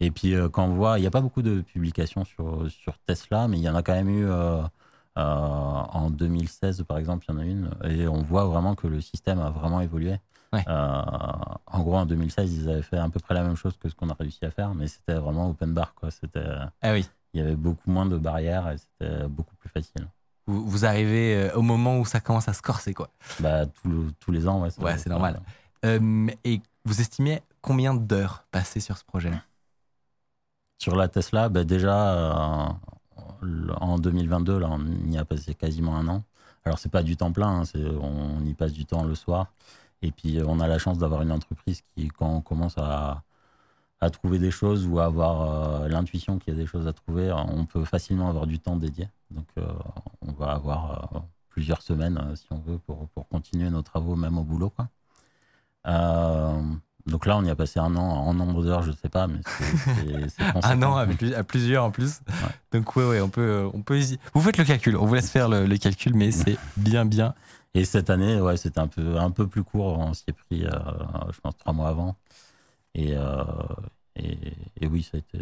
Et 0.00 0.10
puis 0.10 0.34
euh, 0.34 0.48
quand 0.48 0.64
on 0.64 0.74
voit, 0.74 0.98
il 0.98 1.02
n'y 1.02 1.06
a 1.06 1.10
pas 1.10 1.20
beaucoup 1.20 1.42
de 1.42 1.60
publications 1.60 2.24
sur, 2.24 2.70
sur 2.70 2.98
Tesla, 2.98 3.48
mais 3.48 3.58
il 3.58 3.62
y 3.62 3.68
en 3.68 3.74
a 3.74 3.82
quand 3.82 3.94
même 3.94 4.08
eu 4.08 4.24
euh, 4.26 4.62
euh, 4.62 5.20
en 5.20 6.10
2016 6.10 6.84
par 6.86 6.98
exemple, 6.98 7.26
il 7.28 7.32
y 7.32 7.36
en 7.36 7.40
a 7.40 7.44
une, 7.44 7.70
et 7.84 8.06
on 8.08 8.22
voit 8.22 8.44
vraiment 8.44 8.74
que 8.74 8.86
le 8.86 9.00
système 9.00 9.40
a 9.40 9.50
vraiment 9.50 9.80
évolué. 9.80 10.16
Ouais. 10.52 10.64
Euh, 10.68 11.02
en 11.66 11.80
gros, 11.82 11.96
en 11.96 12.06
2016, 12.06 12.54
ils 12.54 12.68
avaient 12.70 12.82
fait 12.82 12.96
à 12.96 13.08
peu 13.08 13.20
près 13.20 13.34
la 13.34 13.42
même 13.42 13.56
chose 13.56 13.76
que 13.76 13.88
ce 13.88 13.94
qu'on 13.94 14.08
a 14.08 14.14
réussi 14.14 14.44
à 14.44 14.50
faire, 14.50 14.74
mais 14.74 14.86
c'était 14.86 15.14
vraiment 15.14 15.50
open 15.50 15.74
bar. 15.74 15.94
Quoi. 15.94 16.10
C'était, 16.10 16.40
Ah 16.80 16.92
oui. 16.92 17.06
Il 17.34 17.40
y 17.40 17.42
avait 17.44 17.56
beaucoup 17.56 17.90
moins 17.90 18.06
de 18.06 18.16
barrières 18.18 18.68
et 18.70 18.76
c'était 18.78 19.28
beaucoup 19.28 19.54
plus 19.56 19.68
facile. 19.68 20.08
Vous, 20.46 20.66
vous 20.66 20.84
arrivez 20.86 21.34
euh, 21.36 21.54
au 21.56 21.62
moment 21.62 21.98
où 21.98 22.04
ça 22.06 22.20
commence 22.20 22.48
à 22.48 22.54
se 22.54 22.62
corser, 22.62 22.94
quoi. 22.94 23.10
Bah, 23.40 23.66
tout 23.66 23.88
le- 23.88 24.12
tous 24.18 24.32
les 24.32 24.48
ans, 24.48 24.62
ouais. 24.62 24.70
Ouais, 24.80 24.96
c'est 24.98 25.10
normal. 25.10 25.40
Euh, 25.84 26.28
et 26.44 26.60
vous 26.84 27.00
estimez 27.00 27.42
combien 27.60 27.94
d'heures 27.94 28.44
passées 28.50 28.80
sur 28.80 28.96
ce 28.96 29.04
projet-là 29.04 29.42
Sur 30.78 30.96
la 30.96 31.08
Tesla, 31.08 31.48
bah 31.48 31.64
déjà, 31.64 32.14
euh, 32.14 32.68
en 33.80 33.98
2022, 33.98 34.58
là, 34.58 34.68
on 34.70 35.10
y 35.10 35.18
a 35.18 35.24
passé 35.24 35.54
quasiment 35.54 35.96
un 35.96 36.08
an. 36.08 36.24
Alors, 36.64 36.78
c'est 36.78 36.88
pas 36.90 37.02
du 37.02 37.16
temps 37.16 37.32
plein, 37.32 37.62
hein, 37.62 37.64
on 38.00 38.44
y 38.44 38.54
passe 38.54 38.72
du 38.72 38.84
temps 38.84 39.04
le 39.04 39.14
soir. 39.14 39.52
Et 40.02 40.12
puis, 40.12 40.38
on 40.46 40.60
a 40.60 40.68
la 40.68 40.78
chance 40.78 40.98
d'avoir 40.98 41.22
une 41.22 41.32
entreprise 41.32 41.82
qui, 41.94 42.08
quand 42.08 42.28
on 42.36 42.40
commence 42.40 42.78
à, 42.78 43.22
à 44.00 44.10
trouver 44.10 44.38
des 44.38 44.50
choses 44.52 44.86
ou 44.86 44.98
à 45.00 45.06
avoir 45.06 45.82
euh, 45.82 45.88
l'intuition 45.88 46.38
qu'il 46.38 46.54
y 46.54 46.56
a 46.56 46.60
des 46.60 46.66
choses 46.66 46.86
à 46.86 46.92
trouver, 46.92 47.32
on 47.32 47.66
peut 47.66 47.84
facilement 47.84 48.28
avoir 48.28 48.46
du 48.46 48.58
temps 48.58 48.76
dédié. 48.76 49.08
Donc, 49.30 49.46
euh, 49.58 49.66
on 50.26 50.32
va 50.32 50.52
avoir 50.52 51.10
euh, 51.14 51.18
plusieurs 51.50 51.82
semaines, 51.82 52.20
si 52.36 52.46
on 52.50 52.58
veut, 52.58 52.78
pour, 52.78 53.08
pour 53.08 53.26
continuer 53.28 53.68
nos 53.70 53.82
travaux, 53.82 54.14
même 54.14 54.38
au 54.38 54.44
boulot. 54.44 54.70
Quoi. 54.70 54.88
Donc 57.06 57.24
là, 57.24 57.38
on 57.38 57.44
y 57.44 57.48
a 57.50 57.56
passé 57.56 57.80
un 57.80 57.96
an 57.96 58.02
en 58.02 58.34
nombre 58.34 58.62
d'heures, 58.62 58.82
je 58.82 58.92
sais 58.92 59.08
pas, 59.08 59.26
mais 59.26 59.40
c'est- 60.28 60.42
Un 60.64 60.82
an 60.82 60.96
à, 60.96 61.06
plus- 61.06 61.32
à 61.34 61.42
plusieurs 61.42 61.84
en 61.84 61.90
plus. 61.90 62.20
Donc 62.70 62.94
ouais, 62.96 63.08
ouais, 63.08 63.20
on 63.22 63.30
peut, 63.30 63.66
on 63.72 63.80
peut. 63.80 63.98
Vous 64.34 64.40
faites 64.42 64.58
le 64.58 64.64
calcul, 64.64 64.94
on 64.96 65.06
vous 65.06 65.14
laisse 65.14 65.30
faire 65.30 65.48
le, 65.48 65.64
le 65.66 65.76
calcul, 65.78 66.14
mais 66.14 66.30
c'est 66.30 66.58
bien, 66.76 67.06
bien. 67.06 67.34
Et 67.74 67.84
cette 67.86 68.10
année, 68.10 68.40
ouais, 68.40 68.56
c'était 68.58 68.80
un 68.80 68.88
peu, 68.88 69.16
un 69.18 69.30
peu 69.30 69.46
plus 69.46 69.64
court. 69.64 69.98
On 69.98 70.12
s'y 70.12 70.24
est 70.28 70.32
pris, 70.32 70.60
je 70.64 71.40
pense, 71.40 71.56
trois 71.56 71.72
mois 71.72 71.88
avant. 71.88 72.14
Et, 72.94 73.14
euh, 73.16 73.42
et, 74.16 74.52
et 74.80 74.86
oui, 74.86 75.02
ça 75.02 75.16
a 75.16 75.18
été 75.18 75.38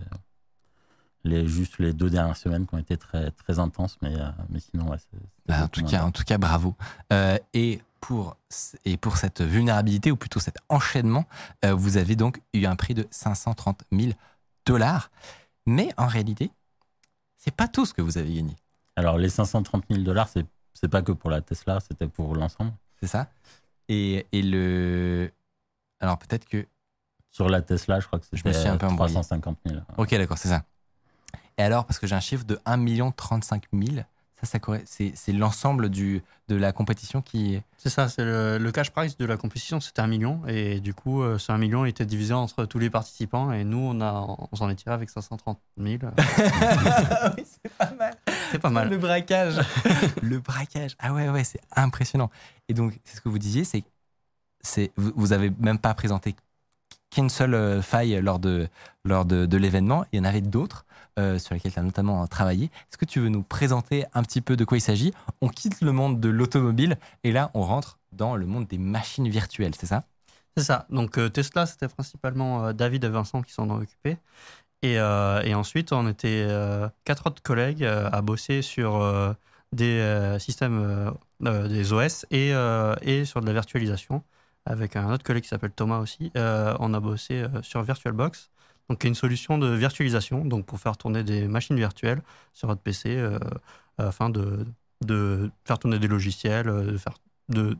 les, 1.24 1.46
juste 1.48 1.78
les 1.78 1.92
deux 1.92 2.10
dernières 2.10 2.36
semaines 2.36 2.66
qui 2.66 2.74
ont 2.74 2.78
été 2.78 2.96
très, 2.96 3.30
très 3.32 3.58
intenses. 3.58 3.98
Mais, 4.02 4.14
euh, 4.14 4.28
mais 4.48 4.60
sinon, 4.60 4.90
ouais, 4.90 4.98
Bah, 5.46 5.64
en, 5.64 5.68
tout 5.68 5.84
cas, 5.84 6.04
en 6.04 6.10
tout 6.12 6.24
cas, 6.24 6.38
bravo. 6.38 6.74
Euh, 7.12 7.38
et, 7.54 7.80
pour, 8.00 8.36
et 8.84 8.96
pour 8.96 9.16
cette 9.16 9.42
vulnérabilité, 9.42 10.10
ou 10.10 10.16
plutôt 10.16 10.40
cet 10.40 10.58
enchaînement, 10.68 11.26
euh, 11.64 11.74
vous 11.74 11.96
avez 11.96 12.16
donc 12.16 12.40
eu 12.54 12.66
un 12.66 12.76
prix 12.76 12.94
de 12.94 13.06
530 13.10 13.82
000 13.92 14.12
dollars. 14.64 15.10
Mais 15.66 15.88
en 15.96 16.06
réalité, 16.06 16.50
c'est 17.36 17.54
pas 17.54 17.68
tout 17.68 17.86
ce 17.86 17.94
que 17.94 18.02
vous 18.02 18.18
avez 18.18 18.32
gagné. 18.32 18.54
Alors, 18.94 19.18
les 19.18 19.28
530 19.28 19.84
000 19.90 20.02
dollars, 20.02 20.28
c'est 20.28 20.46
c'est 20.78 20.88
pas 20.88 21.00
que 21.00 21.12
pour 21.12 21.30
la 21.30 21.40
Tesla, 21.40 21.78
c'était 21.80 22.06
pour 22.06 22.34
l'ensemble. 22.34 22.72
C'est 23.00 23.06
ça 23.06 23.30
et, 23.88 24.26
et 24.32 24.42
le. 24.42 25.30
Alors 26.00 26.18
peut-être 26.18 26.46
que. 26.46 26.66
Sur 27.36 27.50
la 27.50 27.60
Tesla, 27.60 28.00
je 28.00 28.06
crois 28.06 28.18
que 28.18 28.24
c'était 28.32 28.56
un 28.66 28.78
peu 28.78 28.86
embrouillé. 28.86 29.12
350 29.12 29.58
000. 29.66 29.80
Ok, 29.98 30.10
d'accord, 30.12 30.38
c'est 30.38 30.48
ça. 30.48 30.62
Et 31.58 31.62
alors, 31.62 31.84
parce 31.84 31.98
que 31.98 32.06
j'ai 32.06 32.14
un 32.14 32.20
chiffre 32.20 32.44
de 32.44 32.58
1 32.64 33.10
35 33.10 33.64
000, 33.74 33.96
ça, 34.42 34.46
ça 34.46 34.58
c'est 34.86 35.12
c'est 35.14 35.32
l'ensemble 35.32 35.90
du- 35.90 36.22
de 36.48 36.56
la 36.56 36.72
compétition 36.72 37.20
qui. 37.20 37.60
C'est 37.76 37.90
ça, 37.90 38.08
c'est 38.08 38.24
le, 38.24 38.56
le 38.56 38.72
cash 38.72 38.90
price 38.90 39.18
de 39.18 39.26
la 39.26 39.36
compétition, 39.36 39.80
c'était 39.80 40.00
un 40.00 40.06
million. 40.06 40.40
Et 40.46 40.80
du 40.80 40.94
coup, 40.94 41.22
euh, 41.22 41.36
ce 41.36 41.52
1 41.52 41.58
million 41.58 41.84
était 41.84 42.06
divisé 42.06 42.32
entre 42.32 42.64
tous 42.64 42.78
les 42.78 42.88
participants. 42.88 43.52
Et 43.52 43.64
nous, 43.64 43.78
on, 43.78 44.00
a, 44.00 44.24
on 44.50 44.56
s'en 44.56 44.70
est 44.70 44.74
tiré 44.76 44.94
avec 44.94 45.10
530 45.10 45.58
000. 45.76 45.98
oui, 47.36 47.44
c'est 47.44 47.72
pas 47.76 47.90
mal. 47.98 48.14
C'est 48.50 48.58
pas 48.60 48.70
mal. 48.70 48.88
Le 48.88 48.96
braquage. 48.96 49.60
le 50.22 50.38
braquage. 50.38 50.96
Ah 50.98 51.12
ouais, 51.12 51.28
ouais, 51.28 51.44
c'est 51.44 51.60
impressionnant. 51.74 52.30
Et 52.70 52.72
donc, 52.74 52.98
c'est 53.04 53.16
ce 53.16 53.20
que 53.20 53.28
vous 53.28 53.38
disiez, 53.38 53.64
c'est 53.64 53.84
c'est 54.62 54.90
vous, 54.96 55.12
vous 55.16 55.32
avez 55.34 55.50
même 55.58 55.78
pas 55.78 55.92
présenté 55.92 56.34
qu'une 57.16 57.30
seule 57.30 57.54
euh, 57.54 57.80
faille 57.80 58.20
lors 58.20 58.38
de, 58.38 58.68
lors 59.04 59.24
de, 59.24 59.46
de 59.46 59.56
l'événement. 59.56 60.04
Il 60.12 60.18
y 60.18 60.20
en 60.20 60.24
avait 60.24 60.42
d'autres 60.42 60.84
euh, 61.18 61.38
sur 61.38 61.54
lesquelles 61.54 61.72
tu 61.72 61.78
as 61.78 61.82
notamment 61.82 62.26
travaillé. 62.26 62.66
Est-ce 62.66 62.98
que 62.98 63.06
tu 63.06 63.20
veux 63.20 63.30
nous 63.30 63.42
présenter 63.42 64.04
un 64.12 64.22
petit 64.22 64.42
peu 64.42 64.54
de 64.54 64.64
quoi 64.66 64.76
il 64.76 64.82
s'agit? 64.82 65.14
On 65.40 65.48
quitte 65.48 65.80
le 65.80 65.92
monde 65.92 66.20
de 66.20 66.28
l'automobile 66.28 66.98
et 67.24 67.32
là, 67.32 67.50
on 67.54 67.62
rentre 67.62 67.98
dans 68.12 68.36
le 68.36 68.44
monde 68.44 68.66
des 68.66 68.76
machines 68.76 69.28
virtuelles, 69.28 69.74
c'est 69.74 69.86
ça? 69.86 70.04
C'est 70.58 70.64
ça. 70.64 70.86
Donc 70.90 71.16
euh, 71.18 71.30
Tesla, 71.30 71.64
c'était 71.64 71.88
principalement 71.88 72.66
euh, 72.66 72.72
David 72.74 73.04
et 73.04 73.08
Vincent 73.08 73.40
qui 73.40 73.52
s'en 73.52 73.70
ont 73.70 73.80
occupés. 73.80 74.18
Et, 74.82 74.98
euh, 74.98 75.40
et 75.42 75.54
ensuite, 75.54 75.92
on 75.92 76.06
était 76.08 76.44
euh, 76.46 76.86
quatre 77.04 77.26
autres 77.28 77.42
collègues 77.42 77.82
euh, 77.82 78.10
à 78.12 78.20
bosser 78.20 78.60
sur 78.60 78.96
euh, 78.96 79.32
des 79.72 79.98
euh, 80.00 80.38
systèmes, 80.38 80.78
euh, 80.78 81.10
euh, 81.46 81.66
des 81.66 81.94
OS 81.94 82.26
et, 82.30 82.52
euh, 82.52 82.94
et 83.00 83.24
sur 83.24 83.40
de 83.40 83.46
la 83.46 83.54
virtualisation. 83.54 84.22
Avec 84.66 84.96
un 84.96 85.12
autre 85.12 85.22
collègue 85.24 85.44
qui 85.44 85.48
s'appelle 85.48 85.70
Thomas 85.72 85.98
aussi, 85.98 86.32
Euh, 86.36 86.76
on 86.80 86.92
a 86.94 87.00
bossé 87.00 87.42
euh, 87.42 87.62
sur 87.62 87.82
VirtualBox, 87.82 88.50
donc 88.88 89.00
qui 89.00 89.06
est 89.06 89.10
une 89.10 89.14
solution 89.14 89.58
de 89.58 89.68
virtualisation, 89.68 90.44
donc 90.44 90.66
pour 90.66 90.80
faire 90.80 90.96
tourner 90.96 91.22
des 91.24 91.46
machines 91.48 91.76
virtuelles 91.76 92.20
sur 92.52 92.68
votre 92.68 92.80
PC 92.82 93.16
euh, 93.16 93.38
afin 93.98 94.28
de, 94.30 94.66
de 95.04 95.50
faire 95.64 95.78
tourner 95.78 95.98
des 96.00 96.08
logiciels, 96.08 96.66
de 96.66 96.96
faire, 96.98 97.14
de 97.48 97.76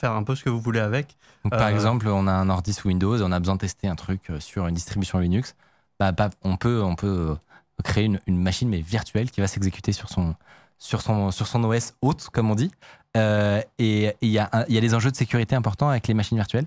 faire 0.00 0.12
un 0.12 0.22
peu 0.24 0.34
ce 0.34 0.44
que 0.44 0.50
vous 0.50 0.60
voulez 0.60 0.80
avec. 0.80 1.16
Donc, 1.44 1.52
Par 1.52 1.68
exemple, 1.68 2.08
on 2.08 2.26
a 2.26 2.32
un 2.32 2.48
ordi 2.50 2.72
sous 2.72 2.88
Windows 2.88 3.16
et 3.16 3.22
on 3.22 3.32
a 3.32 3.38
besoin 3.40 3.56
de 3.56 3.60
tester 3.60 3.88
un 3.88 3.96
truc 3.96 4.30
sur 4.38 4.66
une 4.66 4.74
distribution 4.74 5.18
Linux. 5.18 5.54
Bah, 5.98 6.12
bah, 6.12 6.30
on 6.42 6.56
peut, 6.56 6.82
on 6.82 6.94
peut 6.94 7.36
créer 7.84 8.04
une, 8.04 8.20
une 8.26 8.40
machine 8.40 8.68
mais 8.68 8.80
virtuelle 8.80 9.30
qui 9.30 9.40
va 9.40 9.46
s'exécuter 9.48 9.92
sur 9.92 10.08
son, 10.08 10.34
sur, 10.78 11.02
son, 11.02 11.30
sur 11.30 11.46
son 11.46 11.62
OS 11.64 11.94
haute, 12.02 12.28
comme 12.30 12.50
on 12.50 12.54
dit. 12.54 12.70
Euh, 13.16 13.60
et 13.78 14.12
il 14.20 14.28
y, 14.28 14.34
y 14.34 14.38
a 14.38 14.66
des 14.66 14.94
enjeux 14.94 15.10
de 15.10 15.16
sécurité 15.16 15.56
importants 15.56 15.88
avec 15.88 16.06
les 16.06 16.14
machines 16.14 16.36
virtuelles. 16.36 16.66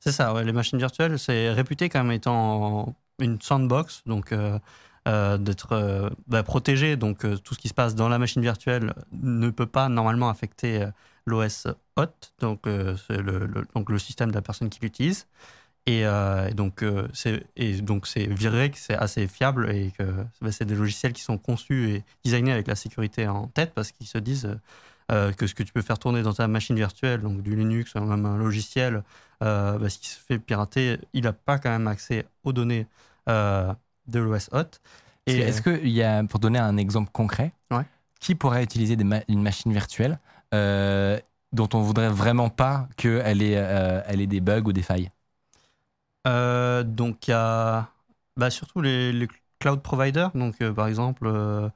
C'est 0.00 0.12
ça, 0.12 0.42
les 0.42 0.52
machines 0.52 0.78
virtuelles, 0.78 1.18
c'est 1.18 1.50
réputé 1.50 1.88
comme 1.88 2.12
étant 2.12 2.94
une 3.20 3.40
sandbox, 3.40 4.02
donc 4.04 4.32
euh, 4.32 4.58
euh, 5.08 5.38
d'être 5.38 6.10
bah, 6.26 6.42
protégé. 6.42 6.96
Donc 6.96 7.20
tout 7.42 7.54
ce 7.54 7.58
qui 7.58 7.68
se 7.68 7.74
passe 7.74 7.94
dans 7.94 8.08
la 8.08 8.18
machine 8.18 8.42
virtuelle 8.42 8.92
ne 9.12 9.48
peut 9.50 9.66
pas 9.66 9.88
normalement 9.88 10.28
affecter 10.28 10.86
l'OS 11.26 11.68
hot, 11.96 12.06
donc 12.40 12.66
le, 12.66 13.64
donc 13.74 13.88
le 13.88 13.98
système 13.98 14.30
de 14.30 14.34
la 14.34 14.42
personne 14.42 14.68
qui 14.68 14.80
l'utilise. 14.80 15.26
Et, 15.86 16.04
donc 16.54 16.84
c'est 17.14 18.26
viré 18.26 18.70
que 18.70 18.78
c'est 18.78 18.96
assez 18.96 19.26
fiable 19.26 19.70
et 19.70 19.92
que 19.98 20.02
bah, 20.42 20.52
c'est 20.52 20.66
des 20.66 20.74
logiciels 20.74 21.14
qui 21.14 21.22
sont 21.22 21.38
conçus 21.38 21.90
et 21.90 22.04
designés 22.24 22.52
avec 22.52 22.66
la 22.66 22.74
sécurité 22.74 23.26
en 23.26 23.46
tête 23.46 23.72
parce 23.74 23.90
qu'ils 23.92 24.06
se 24.06 24.18
disent 24.18 24.58
que 25.08 25.46
ce 25.46 25.54
que 25.54 25.62
tu 25.62 25.72
peux 25.72 25.82
faire 25.82 25.98
tourner 25.98 26.22
dans 26.22 26.32
ta 26.34 26.48
machine 26.48 26.76
virtuelle, 26.76 27.20
donc 27.20 27.42
du 27.42 27.54
Linux 27.56 27.94
ou 27.94 28.00
même 28.00 28.26
un 28.26 28.36
logiciel, 28.36 29.02
euh, 29.42 29.78
bah, 29.78 29.88
s'il 29.90 30.04
se 30.06 30.18
fait 30.18 30.38
pirater, 30.38 30.98
il 31.12 31.24
n'a 31.24 31.32
pas 31.32 31.58
quand 31.58 31.70
même 31.70 31.86
accès 31.86 32.26
aux 32.44 32.52
données 32.52 32.86
euh, 33.28 33.72
de 34.06 34.18
l'OS 34.20 34.48
hot. 34.52 34.78
Et 35.26 35.38
Est-ce 35.38 35.62
qu'il 35.62 35.88
y 35.90 36.02
a, 36.02 36.22
pour 36.24 36.40
donner 36.40 36.58
un 36.58 36.76
exemple 36.76 37.10
concret, 37.12 37.52
Ouais. 37.70 37.84
qui 38.20 38.34
pourrait 38.34 38.62
utiliser 38.62 38.96
des 38.96 39.04
ma- 39.04 39.22
une 39.28 39.42
machine 39.42 39.72
virtuelle 39.72 40.18
euh, 40.54 41.18
dont 41.52 41.68
on 41.74 41.80
voudrait 41.80 42.10
vraiment 42.10 42.48
pas 42.50 42.88
qu'elle 42.96 43.42
ait, 43.42 43.56
euh, 43.56 44.00
elle 44.06 44.20
ait 44.20 44.26
des 44.26 44.40
bugs 44.40 44.62
ou 44.66 44.72
des 44.72 44.82
failles? 44.82 45.10
Euh, 46.26 46.82
donc 46.84 47.28
il 47.28 47.32
y 47.32 47.34
a 47.34 47.90
bah, 48.36 48.50
surtout 48.50 48.80
les, 48.80 49.12
les 49.12 49.28
cloud 49.58 49.82
providers, 49.82 50.30
donc 50.32 50.60
euh, 50.62 50.72
par 50.72 50.86
exemple 50.88 51.26
euh, 51.26 51.68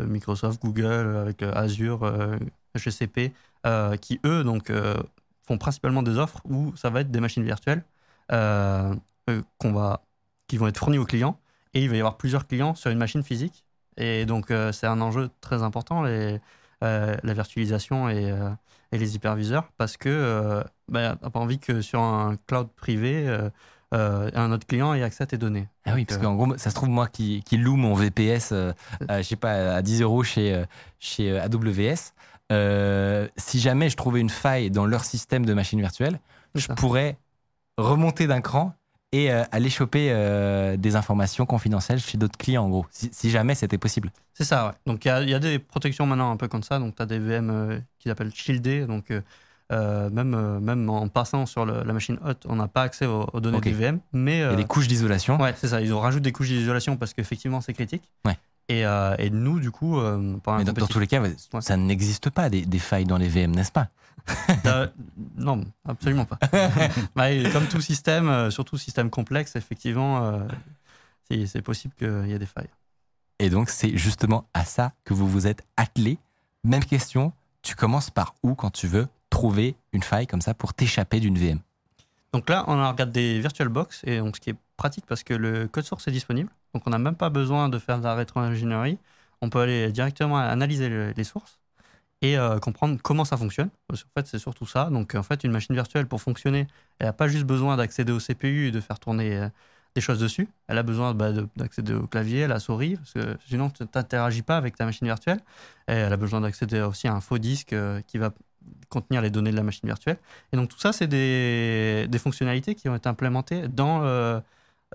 Microsoft, 0.00 0.62
Google 0.62 0.84
euh, 0.86 1.22
avec 1.22 1.42
euh, 1.42 1.52
Azure, 1.54 2.02
euh, 2.04 2.38
GCP, 2.78 3.32
euh, 3.66 3.96
qui 3.96 4.20
eux 4.24 4.44
donc 4.44 4.70
euh, 4.70 4.94
font 5.46 5.58
principalement 5.58 6.02
des 6.02 6.16
offres 6.16 6.40
où 6.44 6.74
ça 6.76 6.90
va 6.90 7.00
être 7.00 7.10
des 7.10 7.20
machines 7.20 7.44
virtuelles 7.44 7.82
euh, 8.32 8.94
qu'on 9.58 9.72
va, 9.72 10.02
qui 10.46 10.56
vont 10.56 10.66
être 10.68 10.78
fournies 10.78 10.98
aux 10.98 11.04
clients 11.04 11.38
et 11.74 11.82
il 11.82 11.90
va 11.90 11.96
y 11.96 11.98
avoir 11.98 12.16
plusieurs 12.16 12.46
clients 12.46 12.74
sur 12.74 12.90
une 12.90 12.98
machine 12.98 13.22
physique 13.22 13.64
et 13.96 14.24
donc 14.26 14.50
euh, 14.50 14.72
c'est 14.72 14.86
un 14.86 15.00
enjeu 15.00 15.30
très 15.40 15.62
important 15.62 16.02
les, 16.02 16.40
euh, 16.82 17.16
la 17.22 17.34
virtualisation 17.34 18.08
et, 18.08 18.30
euh, 18.30 18.50
et 18.92 18.98
les 18.98 19.14
hyperviseurs 19.16 19.70
parce 19.76 19.96
que 19.96 20.62
bah, 20.88 21.16
t'as 21.20 21.30
pas 21.30 21.40
envie 21.40 21.58
que 21.58 21.80
sur 21.80 22.00
un 22.00 22.36
cloud 22.46 22.68
privé 22.74 23.28
un 23.92 24.52
autre 24.52 24.66
client 24.66 24.94
ait 24.94 25.02
accès 25.02 25.24
à 25.24 25.26
tes 25.26 25.38
données. 25.38 25.68
Ah 25.84 25.94
oui, 25.94 26.02
Donc, 26.02 26.08
parce 26.08 26.20
qu'en 26.20 26.34
gros, 26.36 26.56
ça 26.56 26.70
se 26.70 26.74
trouve, 26.76 26.90
moi 26.90 27.08
qui, 27.08 27.42
qui 27.42 27.56
loue 27.56 27.74
mon 27.74 27.94
VPS, 27.94 28.52
je 28.52 29.22
sais 29.22 29.34
pas, 29.34 29.74
à 29.74 29.82
10 29.82 30.02
euros 30.02 30.22
chez, 30.22 30.64
chez 31.00 31.36
AWS, 31.36 32.12
euh, 32.50 33.28
si 33.36 33.60
jamais 33.60 33.88
je 33.90 33.96
trouvais 33.96 34.20
une 34.20 34.30
faille 34.30 34.70
dans 34.70 34.86
leur 34.86 35.04
système 35.04 35.46
de 35.46 35.54
machine 35.54 35.80
virtuelle, 35.80 36.20
je 36.54 36.66
ça. 36.66 36.74
pourrais 36.74 37.16
remonter 37.78 38.26
d'un 38.26 38.40
cran 38.40 38.74
et 39.12 39.32
euh, 39.32 39.42
aller 39.50 39.70
choper 39.70 40.08
euh, 40.10 40.76
des 40.76 40.94
informations 40.96 41.46
confidentielles 41.46 42.00
chez 42.00 42.16
d'autres 42.18 42.38
clients, 42.38 42.64
en 42.64 42.68
gros, 42.68 42.86
si, 42.90 43.08
si 43.12 43.30
jamais 43.30 43.54
c'était 43.54 43.78
possible. 43.78 44.10
C'est 44.34 44.44
ça, 44.44 44.68
ouais. 44.68 44.72
Donc 44.86 45.04
il 45.04 45.08
y 45.08 45.10
a, 45.10 45.22
il 45.22 45.30
y 45.30 45.34
a 45.34 45.38
des 45.40 45.58
protections 45.58 46.06
maintenant 46.06 46.30
un 46.30 46.36
peu 46.36 46.48
comme 46.48 46.62
ça. 46.62 46.78
Donc 46.78 46.96
tu 46.96 47.02
as 47.02 47.06
des 47.06 47.18
VM 47.18 47.50
euh, 47.50 47.78
qui 47.98 48.08
s'appellent 48.08 48.34
shielded. 48.34 48.86
Donc 48.86 49.12
même, 49.70 50.58
même 50.60 50.90
en 50.90 51.08
passant 51.08 51.46
sur 51.46 51.64
le- 51.64 51.82
la 51.84 51.92
machine 51.92 52.18
hot, 52.24 52.34
on 52.46 52.56
n'a 52.56 52.68
pas 52.68 52.82
accès 52.82 53.06
aux, 53.06 53.26
aux 53.32 53.40
données 53.40 53.58
Ok. 53.58 53.68
du 53.68 53.74
VM. 53.74 54.00
Mais 54.12 54.38
Il 54.38 54.40
y 54.40 54.42
a 54.44 54.56
des 54.56 54.64
couches 54.64 54.88
d'isolation. 54.88 55.40
ouais, 55.40 55.54
c'est 55.56 55.68
ça. 55.68 55.80
Ils 55.80 55.92
ont 55.94 56.00
rajouté 56.00 56.22
des 56.24 56.32
couches 56.32 56.48
d'isolation 56.48 56.96
parce 56.96 57.14
qu'effectivement 57.14 57.60
c'est 57.60 57.72
critique. 57.72 58.02
Ouais. 58.24 58.36
Et, 58.70 58.86
euh, 58.86 59.16
et 59.18 59.30
nous, 59.30 59.58
du 59.58 59.72
coup, 59.72 59.98
euh, 59.98 60.16
Mais 60.56 60.64
dans, 60.64 60.72
dans 60.72 60.86
tous 60.86 61.00
les 61.00 61.08
cas, 61.08 61.20
ça 61.58 61.76
n'existe 61.76 62.30
pas 62.30 62.48
des, 62.48 62.64
des 62.64 62.78
failles 62.78 63.04
dans 63.04 63.18
les 63.18 63.26
VM, 63.26 63.50
n'est-ce 63.50 63.72
pas? 63.72 63.88
Euh, 64.66 64.86
non, 65.36 65.64
absolument 65.84 66.24
pas. 66.24 66.38
Bah, 67.16 67.30
comme 67.52 67.66
tout 67.66 67.80
système, 67.80 68.28
euh, 68.28 68.50
surtout 68.50 68.78
système 68.78 69.10
complexe, 69.10 69.56
effectivement, 69.56 70.46
c'est 71.28 71.62
possible 71.62 71.94
qu'il 71.98 72.28
y 72.28 72.32
ait 72.32 72.38
des 72.38 72.46
failles. 72.46 72.70
Et 73.40 73.50
donc, 73.50 73.70
c'est 73.70 73.96
justement 73.96 74.46
à 74.54 74.64
ça 74.64 74.92
que 75.02 75.14
vous 75.14 75.26
vous 75.26 75.48
êtes 75.48 75.64
attelé. 75.76 76.18
Même 76.62 76.84
question, 76.84 77.32
tu 77.62 77.74
commences 77.74 78.10
par 78.10 78.36
où 78.44 78.54
quand 78.54 78.70
tu 78.70 78.86
veux 78.86 79.08
trouver 79.30 79.74
une 79.92 80.04
faille 80.04 80.28
comme 80.28 80.42
ça 80.42 80.54
pour 80.54 80.74
t'échapper 80.74 81.18
d'une 81.18 81.36
VM 81.36 81.58
Donc 82.32 82.48
là, 82.48 82.62
on 82.68 82.78
a 82.78 82.88
regardé 82.88 83.40
VirtualBox, 83.40 84.02
et 84.04 84.18
donc 84.18 84.36
ce 84.36 84.40
qui 84.40 84.50
est 84.50 84.56
pratique 84.76 85.06
parce 85.06 85.24
que 85.24 85.34
le 85.34 85.66
code 85.66 85.84
source 85.84 86.06
est 86.06 86.12
disponible. 86.12 86.50
Donc 86.74 86.82
on 86.86 86.90
n'a 86.90 86.98
même 86.98 87.16
pas 87.16 87.30
besoin 87.30 87.68
de 87.68 87.78
faire 87.78 87.98
de 87.98 88.04
la 88.04 88.14
rétro-ingénierie. 88.14 88.98
On 89.42 89.50
peut 89.50 89.60
aller 89.60 89.90
directement 89.92 90.38
analyser 90.38 90.88
le- 90.88 91.12
les 91.16 91.24
sources 91.24 91.58
et 92.22 92.36
euh, 92.38 92.58
comprendre 92.58 92.98
comment 93.02 93.24
ça 93.24 93.36
fonctionne. 93.36 93.70
Parce 93.88 94.04
qu'en 94.04 94.10
fait, 94.20 94.26
c'est 94.26 94.38
surtout 94.38 94.66
ça. 94.66 94.90
Donc 94.90 95.14
en 95.14 95.22
fait, 95.22 95.44
une 95.44 95.52
machine 95.52 95.74
virtuelle, 95.74 96.06
pour 96.06 96.20
fonctionner, 96.22 96.66
elle 96.98 97.06
n'a 97.06 97.12
pas 97.12 97.28
juste 97.28 97.44
besoin 97.44 97.76
d'accéder 97.76 98.12
au 98.12 98.20
CPU 98.20 98.68
et 98.68 98.70
de 98.72 98.80
faire 98.80 98.98
tourner 99.00 99.36
euh, 99.38 99.48
des 99.94 100.00
choses 100.00 100.20
dessus. 100.20 100.48
Elle 100.68 100.78
a 100.78 100.82
besoin 100.82 101.14
bah, 101.14 101.32
de- 101.32 101.48
d'accéder 101.56 101.94
au 101.94 102.06
clavier, 102.06 102.44
à 102.44 102.48
la 102.48 102.60
souris, 102.60 102.96
parce 102.96 103.12
que 103.14 103.36
sinon 103.48 103.70
tu 103.70 103.82
n'interagis 103.82 104.42
pas 104.42 104.56
avec 104.56 104.76
ta 104.76 104.84
machine 104.84 105.06
virtuelle. 105.06 105.40
Et 105.88 105.92
elle 105.92 106.12
a 106.12 106.16
besoin 106.16 106.40
d'accéder 106.42 106.80
aussi 106.82 107.08
à 107.08 107.14
un 107.14 107.20
faux 107.20 107.38
disque 107.38 107.72
euh, 107.72 108.00
qui 108.06 108.18
va 108.18 108.32
contenir 108.90 109.22
les 109.22 109.30
données 109.30 109.50
de 109.50 109.56
la 109.56 109.62
machine 109.62 109.86
virtuelle. 109.88 110.18
Et 110.52 110.56
donc 110.56 110.68
tout 110.68 110.78
ça, 110.78 110.92
c'est 110.92 111.06
des, 111.06 112.06
des 112.08 112.18
fonctionnalités 112.18 112.74
qui 112.74 112.88
ont 112.88 112.94
été 112.96 113.08
implémentées 113.08 113.68
dans 113.68 114.02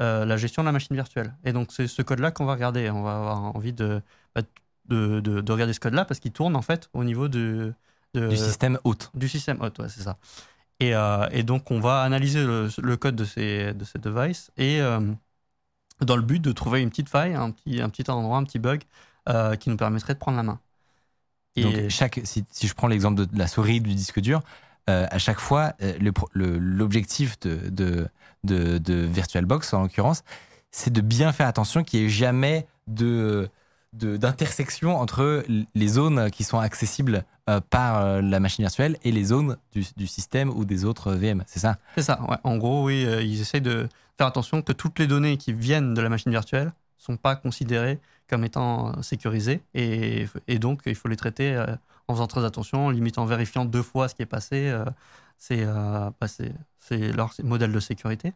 euh, 0.02 0.26
la 0.26 0.38
gestion 0.38 0.64
de 0.64 0.68
la 0.68 0.72
machine 0.72 0.96
virtuelle. 0.96 1.36
Et 1.46 1.54
donc 1.54 1.72
c'est 1.72 1.88
ce 1.88 2.02
code-là 2.02 2.32
qu'on 2.32 2.46
va 2.46 2.54
regarder. 2.54 2.90
On 2.90 3.04
va 3.04 3.18
avoir 3.18 3.56
envie 3.56 3.74
de, 3.74 4.02
bah, 4.36 4.42
de, 4.86 5.20
de- 5.20 5.42
de 5.42 5.52
regarder 5.52 5.74
ce 5.74 5.80
code-là 5.80 6.06
parce 6.06 6.20
qu'il 6.20 6.32
tourne 6.34 6.56
en 6.56 6.62
fait 6.62 6.90
au 6.94 7.04
niveau 7.04 7.28
de, 7.28 7.74
de- 8.14 8.22
du 8.30 8.38
système 8.38 8.80
hôte. 8.84 9.12
du 9.14 9.28
système 9.30 9.62
hot, 9.62 9.72
ouais, 9.80 9.90
c'est 9.90 10.02
ça. 10.02 10.18
Et, 10.80 10.96
euh, 10.96 11.28
et 11.32 11.44
donc, 11.44 11.72
on 11.72 11.80
va 11.80 12.02
analyser 12.04 12.44
le, 12.46 12.70
le 12.82 12.98
code 12.98 13.16
de 13.16 13.26
ces, 13.26 13.74
de 13.74 13.86
ces 13.86 14.00
devices 14.00 14.52
et 14.58 14.82
euh, 14.82 15.02
dans 16.02 16.16
le 16.18 16.22
but 16.24 16.40
de 16.42 16.52
trouver 16.52 16.82
une 16.82 16.90
petite 16.90 17.10
faille, 17.10 17.34
un 17.36 17.52
petit, 17.52 17.82
un 17.82 17.90
petit 17.90 18.10
endroit, 18.12 18.38
un 18.38 18.44
petit 18.44 18.60
bug 18.60 18.84
qui 19.60 19.70
nous 19.70 19.78
permettrait 19.78 20.14
de 20.14 20.20
prendre 20.20 20.38
la 20.38 20.44
main. 20.44 20.60
Et 21.56 21.64
Donc, 21.64 21.90
chaque, 21.90 22.20
si, 22.26 22.46
si 22.52 22.68
je 22.68 22.74
prends 22.74 22.88
l'exemple 22.88 23.26
de 23.28 23.38
la 23.38 23.48
souris 23.48 23.82
du 23.82 23.94
disque 23.96 24.20
dur, 24.20 24.42
euh, 24.90 25.08
à 25.10 25.18
chaque 25.18 25.40
fois, 25.40 25.74
euh, 25.82 25.98
l'objectif 26.34 27.40
de, 27.40 28.08
VirtualBox, 28.44 29.74
en 29.74 29.82
l'occurrence, 29.84 30.24
c'est 30.72 30.94
de 30.94 31.02
bien 31.02 31.32
faire 31.32 31.48
attention 31.48 31.84
qu'il 31.84 32.02
n'y 32.02 32.06
ait 32.06 32.10
jamais 32.10 32.68
d'intersection 33.94 34.96
entre 34.98 35.44
les 35.74 35.88
zones 35.88 36.30
qui 36.30 36.44
sont 36.44 36.60
accessibles 36.60 37.24
euh, 37.50 37.62
par 37.70 38.22
la 38.22 38.40
machine 38.40 38.64
virtuelle 38.64 38.98
et 39.04 39.12
les 39.12 39.24
zones 39.26 39.58
du, 39.72 40.08
système 40.08 40.50
ou 40.50 40.66
des 40.66 40.86
autres 40.86 41.14
VM. 41.14 41.44
C'est 41.48 41.60
ça? 41.60 41.78
C'est 41.96 42.04
ça. 42.04 42.20
En 42.44 42.58
gros, 42.58 42.86
oui, 42.86 43.08
ils 43.22 43.42
essayent 43.42 43.62
de 43.62 43.88
faire 44.18 44.28
attention 44.28 44.62
que 44.62 44.72
toutes 44.72 45.00
les 45.00 45.08
données 45.08 45.38
qui 45.38 45.52
viennent 45.54 45.96
de 45.96 46.02
la 46.02 46.10
machine 46.10 46.32
virtuelle 46.32 46.74
sont 46.98 47.18
pas 47.18 47.36
considérées 47.36 48.00
comme 48.30 48.44
étant 48.44 49.02
sécurisées 49.02 49.62
et, 49.74 50.28
donc 50.60 50.82
il 50.86 50.96
faut 50.96 51.08
les 51.08 51.16
traiter 51.16 51.64
en 52.08 52.14
faisant 52.14 52.28
très 52.28 52.46
attention, 52.46 52.90
limite 52.90 53.18
en 53.18 53.26
vérifiant 53.26 53.66
deux 53.66 53.82
fois 53.84 54.08
ce 54.08 54.16
qui 54.16 54.22
est 54.22 54.26
passé. 54.28 54.70
euh, 54.70 54.86
c'est 55.38 55.64
euh, 55.66 56.10
bah, 56.20 56.28
c'est- 56.28 56.54
leur 57.14 57.34
modèle 57.44 57.72
de 57.74 57.80
sécurité. 57.80 58.34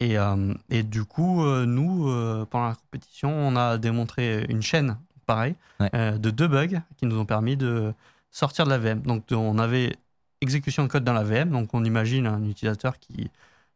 Et, 0.00 0.18
euh, 0.18 0.54
et 0.70 0.82
du 0.82 1.04
coup, 1.04 1.44
nous, 1.44 2.04
pendant 2.46 2.68
la 2.68 2.74
compétition, 2.74 3.30
on 3.30 3.56
a 3.56 3.78
démontré 3.78 4.44
une 4.48 4.62
chaîne, 4.62 4.98
pareil, 5.26 5.54
Ouais. 5.80 5.90
de 6.18 6.30
deux 6.30 6.48
bugs 6.48 6.80
qui 6.96 7.06
nous 7.06 7.18
ont 7.18 7.24
permis 7.24 7.56
de 7.56 7.92
sortir 8.30 8.64
de 8.66 8.70
la 8.70 8.78
VM. 8.78 9.00
Donc, 9.02 9.24
on 9.30 9.58
avait 9.58 9.96
exécution 10.40 10.82
de 10.84 10.88
code 10.88 11.04
dans 11.04 11.12
la 11.12 11.22
VM. 11.24 11.50
Donc, 11.50 11.70
on 11.72 11.84
imagine 11.84 12.26
un 12.26 12.42
utilisateur 12.44 12.98
qui, 12.98 13.30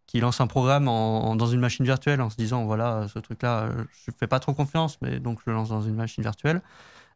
qui 0.07 0.21
lance 0.21 0.41
un 0.41 0.47
programme 0.47 0.89
en- 0.89 1.31
en- 1.31 1.37
dans 1.37 1.47
une 1.47 1.61
machine 1.61 1.85
virtuelle 1.85 2.21
en 2.21 2.31
se 2.31 2.37
disant 2.37 2.65
voilà, 2.65 3.07
ce 3.09 3.19
truc-là, 3.19 3.71
je 4.05 4.11
fais 4.17 4.27
pas 4.27 4.41
trop 4.41 4.53
confiance, 4.55 4.99
mais 5.03 5.19
donc 5.21 5.41
je 5.45 5.51
le 5.51 5.57
lance 5.57 5.69
dans 5.71 5.83
une 5.83 5.95
machine 5.97 6.23
virtuelle. 6.23 6.61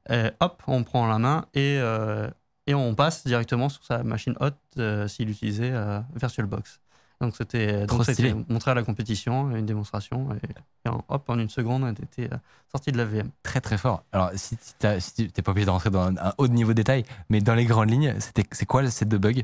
Et 0.09 0.31
hop, 0.41 0.63
on 0.67 0.83
prend 0.85 1.07
la 1.07 1.19
main 1.19 1.47
et, 1.55 1.79
euh, 1.79 2.29
et 2.67 2.75
on 2.75 2.95
passe 2.95 3.25
directement 3.27 3.69
sur 3.69 3.85
sa 3.85 4.03
machine 4.03 4.35
haute 4.41 4.57
euh, 4.79 5.07
s'il 5.09 5.31
utilisait 5.31 5.73
euh, 5.73 6.01
VirtualBox. 6.15 6.81
Donc 7.21 7.37
c'était 7.37 7.87
montré 8.49 8.71
à 8.71 8.75
la 8.75 8.83
compétition, 8.83 9.55
une 9.55 9.67
démonstration, 9.67 10.29
et, 10.37 10.89
hop, 11.09 11.29
en 11.29 11.39
une 11.39 11.51
seconde, 11.51 11.83
on 11.83 11.91
était 11.93 12.33
euh, 12.33 12.37
sorti 12.71 12.93
de 12.93 12.97
la 12.97 13.05
VM. 13.05 13.31
Très 13.43 13.61
très 13.61 13.77
fort. 13.77 14.05
Alors, 14.13 14.31
si, 14.37 14.57
t'as- 14.79 15.01
si 15.01 15.13
tu 15.15 15.23
n'es 15.25 15.43
pas 15.43 15.51
obligé 15.51 15.67
de 15.67 15.71
rentrer 15.71 15.91
dans 15.91 16.01
un, 16.03 16.17
un 16.17 16.33
haut 16.39 16.49
niveau 16.49 16.71
de 16.71 16.77
détail, 16.77 17.05
mais 17.29 17.41
dans 17.43 17.55
les 17.55 17.67
grandes 17.67 17.91
lignes, 17.91 18.15
c'est 18.53 18.65
quoi 18.67 18.81
le 18.83 18.89
set 18.89 19.07
de 19.09 19.19
bugs? 19.19 19.43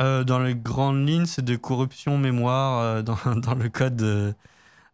Euh, 0.00 0.24
dans 0.24 0.38
les 0.38 0.54
grandes 0.54 1.06
lignes, 1.06 1.26
c'est 1.26 1.44
de 1.44 1.56
corruption 1.56 2.16
mémoire 2.16 2.80
euh, 2.80 3.02
dans, 3.02 3.18
dans 3.36 3.54
le 3.54 3.68
code, 3.68 4.00
euh, 4.02 4.32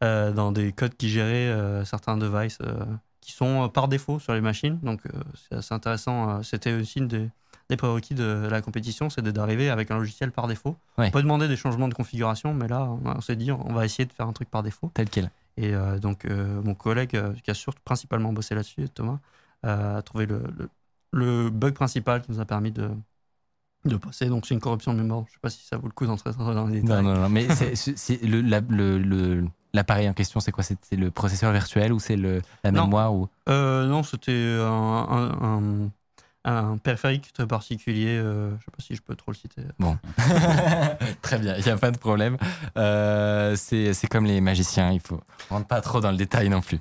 euh, 0.04 0.32
dans 0.32 0.52
des 0.52 0.72
codes 0.72 0.96
qui 0.96 1.08
géraient 1.10 1.48
euh, 1.48 1.84
certains 1.84 2.16
devices 2.16 2.58
euh, 2.62 2.84
qui 3.26 3.32
sont 3.32 3.64
euh, 3.64 3.68
par 3.68 3.88
défaut 3.88 4.20
sur 4.20 4.32
les 4.34 4.40
machines. 4.40 4.78
Donc 4.82 5.00
euh, 5.06 5.10
c'est 5.48 5.56
assez 5.56 5.74
intéressant. 5.74 6.30
euh, 6.30 6.42
C'était 6.42 6.72
aussi 6.72 7.00
une 7.00 7.08
des, 7.08 7.28
des 7.68 7.76
prérequis 7.76 8.14
de 8.14 8.46
la 8.48 8.62
compétition, 8.62 9.10
c'est 9.10 9.20
d'arriver 9.22 9.68
avec 9.68 9.90
un 9.90 9.98
logiciel 9.98 10.30
par 10.30 10.46
défaut. 10.46 10.76
Ouais. 10.96 11.08
On 11.08 11.10
peut 11.10 11.22
demander 11.22 11.48
des 11.48 11.56
changements 11.56 11.88
de 11.88 11.94
configuration, 11.94 12.54
mais 12.54 12.68
là, 12.68 12.84
on, 12.84 13.00
on 13.04 13.20
s'est 13.20 13.34
dit, 13.34 13.50
on 13.50 13.72
va 13.72 13.84
essayer 13.84 14.04
de 14.06 14.12
faire 14.12 14.28
un 14.28 14.32
truc 14.32 14.48
par 14.48 14.62
défaut. 14.62 14.90
tel 14.94 15.10
quel 15.10 15.30
Et 15.56 15.74
euh, 15.74 15.98
donc, 15.98 16.24
euh, 16.24 16.62
mon 16.62 16.74
collègue 16.74 17.16
euh, 17.16 17.32
qui 17.42 17.50
a 17.50 17.54
surtout 17.54 17.82
principalement 17.84 18.32
bossé 18.32 18.54
là-dessus, 18.54 18.88
Thomas, 18.90 19.18
a 19.64 20.00
trouvé 20.02 20.26
le, 20.26 20.42
le- 20.56 20.68
le 21.12 21.50
bug 21.50 21.74
principal 21.74 22.22
qui 22.22 22.30
nous 22.30 22.40
a 22.40 22.44
permis 22.44 22.70
de, 22.70 22.90
de 23.84 23.96
passer. 23.96 24.26
Donc, 24.26 24.46
c'est 24.46 24.54
une 24.54 24.60
corruption 24.60 24.92
de 24.94 25.00
mémoire. 25.00 25.24
Je 25.26 25.30
ne 25.30 25.32
sais 25.34 25.40
pas 25.40 25.50
si 25.50 25.64
ça 25.66 25.76
vaut 25.78 25.86
le 25.86 25.92
coup 25.92 26.06
d'entrer 26.06 26.30
dans 26.38 26.66
les 26.68 26.82
Non, 26.82 27.02
détails. 27.02 27.04
non, 27.04 27.14
non, 27.22 27.28
mais 27.28 27.48
c'est- 27.74 28.22
le- 28.24 29.48
l'appareil 29.74 30.08
en 30.08 30.12
question, 30.14 30.40
c'est 30.40 30.52
quoi? 30.52 30.64
C'est 30.64 30.78
le 30.96 31.10
processeur 31.10 31.52
virtuel 31.52 31.92
ou 31.92 31.98
c'est 31.98 32.16
la 32.16 32.70
Non. 32.72 32.84
mémoire 32.84 33.14
ou... 33.14 33.28
Euh, 33.48 33.86
non, 33.86 34.02
c'était 34.02 34.58
un, 34.60 35.06
un- 35.10 35.42
un- 35.42 35.90
un 36.48 36.76
périphérique 36.78 37.32
très 37.32 37.46
particulier. 37.46 38.16
euh, 38.18 38.50
je 38.50 38.54
ne 38.54 38.58
sais 38.60 38.70
pas 38.76 38.82
si 38.82 38.94
je 38.94 39.02
peux 39.02 39.16
trop 39.16 39.32
le 39.32 39.36
citer. 39.36 39.62
Bon. 39.80 39.98
Très 41.22 41.38
bien, 41.38 41.56
il 41.56 41.64
n'y 41.64 41.70
a 41.70 41.76
pas 41.76 41.90
de 41.90 41.98
problème. 41.98 42.36
Euh, 42.78 43.56
c'est 43.56 44.06
comme 44.08 44.26
les 44.26 44.40
magiciens, 44.40 44.92
il 44.92 45.00
faut 45.00 45.20
rentre 45.50 45.66
pas 45.66 45.80
trop 45.80 46.00
dans 46.00 46.10
le 46.12 46.16
détail 46.16 46.48
non 46.48 46.60
plus. 46.60 46.78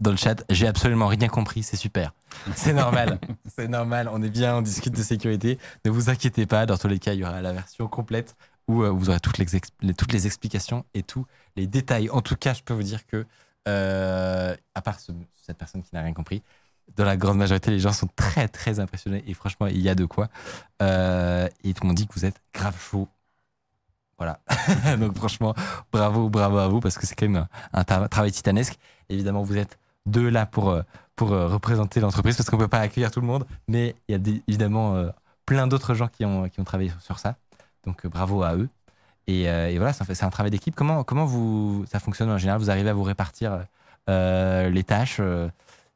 Dans 0.00 0.10
le 0.10 0.16
chat, 0.16 0.44
j'ai 0.50 0.66
absolument 0.66 1.06
rien 1.06 1.28
compris, 1.28 1.62
c'est 1.62 1.76
super. 1.76 2.12
C'est 2.56 2.72
normal, 2.72 3.20
c'est 3.56 3.68
normal, 3.68 4.08
on 4.12 4.20
est 4.22 4.28
bien, 4.30 4.56
on 4.56 4.62
discute 4.62 4.92
de 4.94 5.02
sécurité. 5.02 5.58
Ne 5.84 5.90
vous 5.90 6.10
inquiétez 6.10 6.46
pas, 6.46 6.66
dans 6.66 6.76
tous 6.76 6.88
les 6.88 6.98
cas, 6.98 7.12
il 7.12 7.20
y 7.20 7.24
aura 7.24 7.40
la 7.40 7.52
version 7.52 7.86
complète 7.86 8.34
où 8.68 8.82
euh, 8.82 8.90
vous 8.90 9.10
aurez 9.10 9.20
toutes 9.20 9.38
les, 9.38 9.46
toutes 9.94 10.12
les 10.12 10.26
explications 10.26 10.84
et 10.94 11.02
tous 11.02 11.26
les 11.56 11.66
détails. 11.66 12.10
En 12.10 12.20
tout 12.22 12.36
cas, 12.36 12.54
je 12.54 12.62
peux 12.62 12.74
vous 12.74 12.82
dire 12.82 13.06
que, 13.06 13.26
euh, 13.68 14.56
à 14.74 14.82
part 14.82 15.00
ce- 15.00 15.12
cette 15.34 15.58
personne 15.58 15.82
qui 15.82 15.94
n'a 15.94 16.02
rien 16.02 16.12
compris, 16.14 16.42
dans 16.96 17.04
la 17.04 17.16
grande 17.16 17.38
majorité, 17.38 17.70
les 17.70 17.78
gens 17.80 17.92
sont 17.92 18.08
très 18.14 18.46
très 18.48 18.78
impressionnés 18.80 19.24
et 19.26 19.34
franchement, 19.34 19.66
il 19.68 19.80
y 19.80 19.88
a 19.88 19.94
de 19.94 20.04
quoi. 20.04 20.28
Euh, 20.82 21.48
et 21.64 21.72
tout 21.74 21.82
le 21.84 21.88
monde 21.88 21.96
dit 21.96 22.06
que 22.06 22.14
vous 22.14 22.24
êtes 22.26 22.40
grave 22.52 22.78
chaud. 22.78 23.08
Voilà. 24.18 24.40
Donc 24.98 25.16
franchement, 25.16 25.54
bravo, 25.92 26.28
bravo 26.28 26.58
à 26.58 26.68
vous 26.68 26.80
parce 26.80 26.96
que 26.98 27.06
c'est 27.06 27.14
quand 27.14 27.28
même 27.28 27.46
un, 27.72 27.80
un 27.80 27.82
tra- 27.82 28.08
travail 28.08 28.32
titanesque. 28.32 28.78
Évidemment, 29.08 29.42
vous 29.42 29.56
êtes 29.56 29.78
deux 30.06 30.28
là 30.28 30.46
pour, 30.46 30.70
euh, 30.70 30.82
pour 31.16 31.30
représenter 31.30 32.00
l'entreprise 32.00 32.36
parce 32.36 32.48
qu'on 32.50 32.58
peut 32.58 32.68
pas 32.68 32.80
accueillir 32.80 33.10
tout 33.10 33.20
le 33.20 33.26
monde, 33.26 33.46
mais 33.68 33.96
il 34.08 34.12
y 34.12 34.18
a 34.18 34.34
évidemment 34.46 35.06
plein 35.46 35.66
d'autres 35.66 35.94
gens 35.94 36.08
qui 36.08 36.24
ont, 36.24 36.48
qui 36.48 36.60
ont 36.60 36.64
travaillé 36.64 36.92
sur 37.00 37.18
ça. 37.18 37.36
Donc 37.86 38.04
euh, 38.04 38.08
bravo 38.08 38.42
à 38.42 38.56
eux. 38.56 38.68
Et, 39.26 39.48
euh, 39.48 39.72
voilà, 39.76 39.92
c'est 39.92 40.24
un 40.24 40.30
travail 40.30 40.50
d'équipe. 40.50 40.74
Comment, 40.74 41.02
comment 41.04 41.24
vous, 41.24 41.84
ça 41.90 41.98
fonctionne 41.98 42.30
en 42.30 42.38
général? 42.38 42.60
Vous 42.60 42.70
arrivez 42.70 42.90
à 42.90 42.94
vous 42.94 43.02
répartir 43.02 43.64
euh, 44.10 44.68
les 44.68 44.84
tâches 44.84 45.20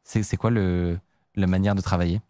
C'est 0.03 0.37
quoi 0.37 0.51
le, 0.51 0.99
la 1.35 1.47
manière 1.47 1.75
de 1.75 1.83
travailler? 1.83 2.21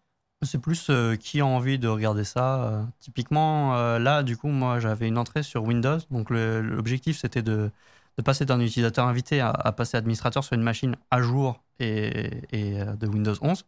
C'est 0.41 0.59
plus 0.59 0.89
qui 1.19 1.41
a 1.41 1.45
envie 1.45 1.79
de 1.79 1.87
regarder 1.87 2.23
ça. 2.23 2.85
typiquement, 2.99 3.97
là, 3.97 4.23
du 4.23 4.37
coup, 4.37 4.47
moi, 4.47 4.79
j'avais 4.79 5.07
une 5.07 5.17
entrée 5.17 5.43
sur 5.43 5.63
Windows. 5.63 5.99
Donc, 6.11 6.29
l'objectif, 6.29 7.17
c'était 7.17 7.41
de, 7.41 7.71
de 8.17 8.21
passer 8.21 8.45
d'un 8.45 8.59
utilisateur 8.59 9.05
invité 9.05 9.41
à, 9.41 9.53
passer 9.71 9.97
administrateur 9.97 10.43
sur 10.43 10.53
une 10.53 10.63
machine 10.63 10.95
à 11.11 11.21
jour 11.21 11.61
et, 11.79 12.29
de 12.51 13.07
Windows 13.07 13.35
11. 13.41 13.65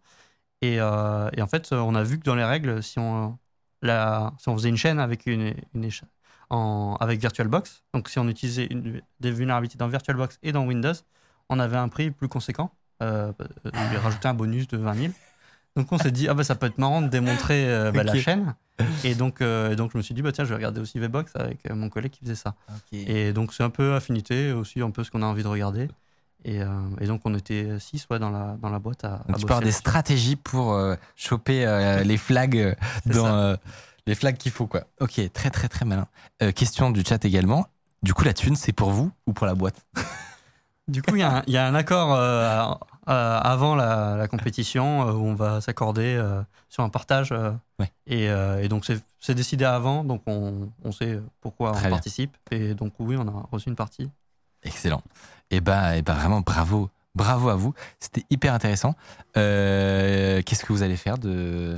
Et, 0.61 0.79
euh, 0.79 1.29
et 1.35 1.41
en 1.41 1.47
fait, 1.47 1.71
on 1.73 1.95
a 1.95 2.03
vu 2.03 2.19
que 2.19 2.23
dans 2.23 2.35
les 2.35 2.43
règles, 2.43 2.83
si 2.83 2.99
on, 2.99 3.37
la, 3.81 4.33
si 4.39 4.49
on 4.49 4.55
faisait 4.57 4.69
une 4.69 4.77
chaîne 4.77 4.99
avec, 4.99 5.25
une, 5.25 5.53
une 5.73 5.85
éche- 5.85 6.03
en, 6.49 6.97
avec 6.99 7.19
VirtualBox, 7.21 7.83
donc 7.93 8.09
si 8.09 8.19
on 8.19 8.27
utilisait 8.27 8.65
une- 8.69 9.01
des 9.19 9.31
vulnérabilités 9.31 9.77
dans 9.77 9.87
VirtualBox 9.87 10.37
et 10.43 10.51
dans 10.51 10.65
Windows, 10.65 10.93
on 11.49 11.59
avait 11.59 11.77
un 11.77 11.87
prix 11.89 12.11
plus 12.11 12.27
conséquent. 12.27 12.71
Euh, 13.01 13.31
il 13.73 13.97
rajouté 13.97 14.27
un 14.27 14.33
bonus 14.33 14.67
de 14.67 14.77
20 14.77 14.93
000. 14.95 15.13
Donc 15.75 15.91
on 15.91 15.97
s'est 15.97 16.11
dit, 16.11 16.27
ah 16.27 16.33
bah, 16.33 16.43
ça 16.43 16.55
peut 16.55 16.65
être 16.67 16.77
marrant 16.77 17.01
de 17.01 17.07
démontrer 17.07 17.67
euh, 17.69 17.91
bah, 17.91 18.03
la 18.03 18.11
chaîne. 18.21 18.55
Et 19.05 19.15
donc, 19.15 19.41
euh, 19.41 19.71
et 19.71 19.75
donc 19.75 19.91
je 19.93 19.97
me 19.97 20.01
suis 20.03 20.13
dit, 20.13 20.21
bah, 20.21 20.31
tiens, 20.31 20.43
je 20.43 20.49
vais 20.49 20.55
regarder 20.55 20.81
aussi 20.81 20.99
VBox 20.99 21.31
avec 21.35 21.69
mon 21.71 21.87
collègue 21.89 22.11
qui 22.11 22.19
faisait 22.21 22.35
ça. 22.35 22.55
Et 23.07 23.31
donc 23.33 23.53
c'est 23.53 23.63
un 23.63 23.69
peu 23.69 23.95
affinité, 23.95 24.51
aussi 24.51 24.81
un 24.81 24.91
peu 24.91 25.03
ce 25.03 25.11
qu'on 25.11 25.21
a 25.21 25.25
envie 25.25 25.43
de 25.43 25.47
regarder. 25.47 25.87
Et, 26.43 26.61
euh, 26.61 26.67
et 26.99 27.07
donc 27.07 27.21
on 27.25 27.35
était 27.35 27.79
six 27.79 28.07
ouais, 28.09 28.17
dans, 28.19 28.29
la, 28.31 28.57
dans 28.61 28.69
la 28.69 28.79
boîte 28.79 29.03
à, 29.03 29.15
à 29.15 29.17
Donc 29.17 29.25
tu 29.25 29.31
bosser 29.33 29.45
peux 29.45 29.53
avoir 29.53 29.61
des 29.61 29.71
stratégies 29.71 30.35
pour 30.35 30.73
euh, 30.73 30.95
choper 31.15 31.65
euh, 31.65 32.03
les 32.03 32.17
flags 32.17 32.75
dans 33.05 33.57
les 34.07 34.15
flags 34.15 34.37
qu'il 34.37 34.51
faut 34.51 34.65
quoi. 34.67 34.81
Ok, 34.99 35.21
très 35.33 35.49
très 35.51 35.67
très 35.67 35.85
malin. 35.85 36.07
Question 36.55 36.89
du 36.89 37.03
chat 37.05 37.23
également. 37.25 37.67
Du 38.01 38.15
coup, 38.15 38.23
la 38.23 38.33
thune, 38.33 38.55
c'est 38.55 38.73
pour 38.73 38.89
vous 38.89 39.11
ou 39.27 39.33
pour 39.33 39.45
la 39.45 39.53
boîte? 39.55 39.85
Du 40.87 41.01
coup, 41.03 41.15
il 41.15 41.19
y, 41.19 41.23
a 41.23 41.37
un- 41.37 41.43
il 41.47 41.53
y 41.53 41.57
a 41.57 41.65
un 41.67 41.75
accord 41.75 42.11
avant 43.05 43.75
la, 43.75 44.15
la 44.17 44.27
compétition 44.27 45.03
où 45.03 45.25
on 45.25 45.35
va 45.35 45.61
s'accorder 45.61 46.19
sur 46.69 46.83
un 46.83 46.89
partage. 46.89 47.31
Ouais. 47.79 47.91
et, 48.07 48.25
et 48.25 48.67
donc, 48.67 48.85
c'est 48.85 48.99
c'est 49.19 49.35
décidé 49.35 49.63
avant, 49.65 50.03
donc 50.03 50.23
on, 50.25 50.69
on 50.83 50.91
sait 50.91 51.19
pourquoi 51.39 51.71
Très 51.73 51.79
on 51.79 51.81
bien. 51.83 51.89
participe. 51.91 52.35
Et 52.49 52.73
donc, 52.73 52.93
oui, 52.99 53.15
on 53.17 53.27
a 53.27 53.47
reçu 53.51 53.69
une 53.69 53.75
partie. 53.75 54.09
Excellent. 54.63 55.03
Et 55.51 55.59
bah, 55.59 55.97
et 55.97 56.01
bah 56.01 56.13
vraiment 56.13 56.41
bravo, 56.41 56.89
bravo 57.13 57.49
à 57.49 57.55
vous. 57.55 57.73
C'était 57.99 58.25
hyper 58.29 58.53
intéressant. 58.53 58.95
Euh, 59.37 60.41
Qu'est-ce 60.45 60.65
que 60.65 60.73
vous 60.73 60.81
allez 60.81 60.97
faire 60.97 61.17
de 61.17 61.77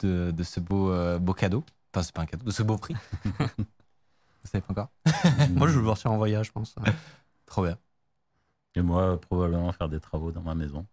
de, 0.00 0.30
de 0.30 0.42
ce 0.42 0.60
beau 0.60 0.90
euh, 0.90 1.18
beau 1.18 1.34
cadeau? 1.34 1.64
Enfin, 1.92 2.04
c'est 2.04 2.14
pas 2.14 2.22
un 2.22 2.26
cadeau, 2.26 2.46
de 2.46 2.52
ce 2.52 2.62
beau 2.62 2.78
prix. 2.78 2.94
vous 3.24 3.40
savez 4.44 4.62
pas 4.62 4.70
encore? 4.70 4.88
Moi, 5.50 5.66
je 5.66 5.74
vais 5.74 5.80
le 5.80 5.86
partir 5.86 6.12
en 6.12 6.16
voyage, 6.16 6.46
je 6.46 6.52
pense. 6.52 6.74
Trop 7.46 7.64
bien. 7.64 7.76
Et 8.76 8.82
moi, 8.82 9.20
probablement 9.20 9.72
faire 9.72 9.88
des 9.88 9.98
travaux 9.98 10.30
dans 10.30 10.42
ma 10.42 10.54
maison. 10.54 10.86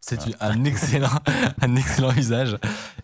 C'est 0.00 0.18
un 0.40 0.64
excellent, 0.64 1.20
un 1.60 1.76
excellent 1.76 2.10
usage. 2.16 2.56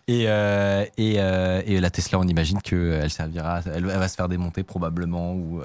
Et, 0.09 0.25
euh, 0.27 0.85
et, 0.97 1.21
euh, 1.21 1.63
et 1.65 1.79
la 1.79 1.89
Tesla, 1.91 2.19
on 2.19 2.27
imagine 2.27 2.61
qu'elle 2.61 3.11
servira, 3.11 3.61
elle, 3.67 3.75
elle 3.77 3.85
va 3.85 4.09
se 4.09 4.17
faire 4.17 4.29
démonter 4.29 4.65
probablement 4.65 5.35
ou 5.35 5.63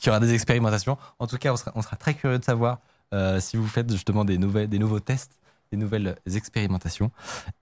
qu'il 0.00 0.08
y 0.08 0.10
aura 0.10 0.20
des 0.20 0.34
expérimentations. 0.34 0.98
En 1.18 1.26
tout 1.26 1.38
cas, 1.38 1.52
on 1.52 1.82
sera, 1.82 1.96
très 1.96 2.14
curieux 2.14 2.38
de 2.38 2.44
savoir 2.44 2.78
euh, 3.12 3.40
si 3.40 3.56
vous 3.56 3.66
faites 3.66 3.90
justement 3.90 4.24
des, 4.24 4.38
nouvelles, 4.38 4.68
des 4.68 4.78
nouveaux 4.78 5.00
tests, 5.00 5.38
des 5.70 5.78
nouvelles 5.78 6.16
expérimentations. 6.34 7.10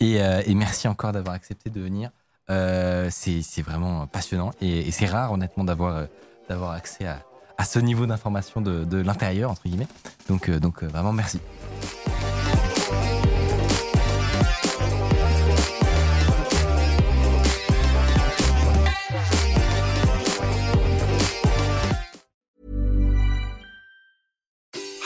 Et, 0.01 0.23
euh, 0.23 0.43
merci 0.55 0.89
encore 0.89 1.13
d'avoir 1.13 1.35
accepté 1.35 1.69
de 1.69 1.81
venir. 1.81 2.11
Euh, 2.51 3.09
c'est 3.11 3.63
vraiment 3.63 4.07
passionnant 4.07 4.53
et, 4.61 4.91
c'est 4.91 5.07
rare, 5.07 5.33
honnêtement, 5.33 5.65
d'avoir 5.65 6.07
accès 6.71 7.07
à, 7.07 7.65
ce 7.65 7.81
niveau 7.81 8.07
d'information 8.07 8.61
de, 8.61 8.85
de 8.85 8.99
l'intérieur, 8.99 9.51
entre 9.51 9.63
guillemets. 9.65 9.89
Donc, 10.29 10.49
donc 10.49 10.85
vraiment, 10.85 11.13
merci. 11.13 11.41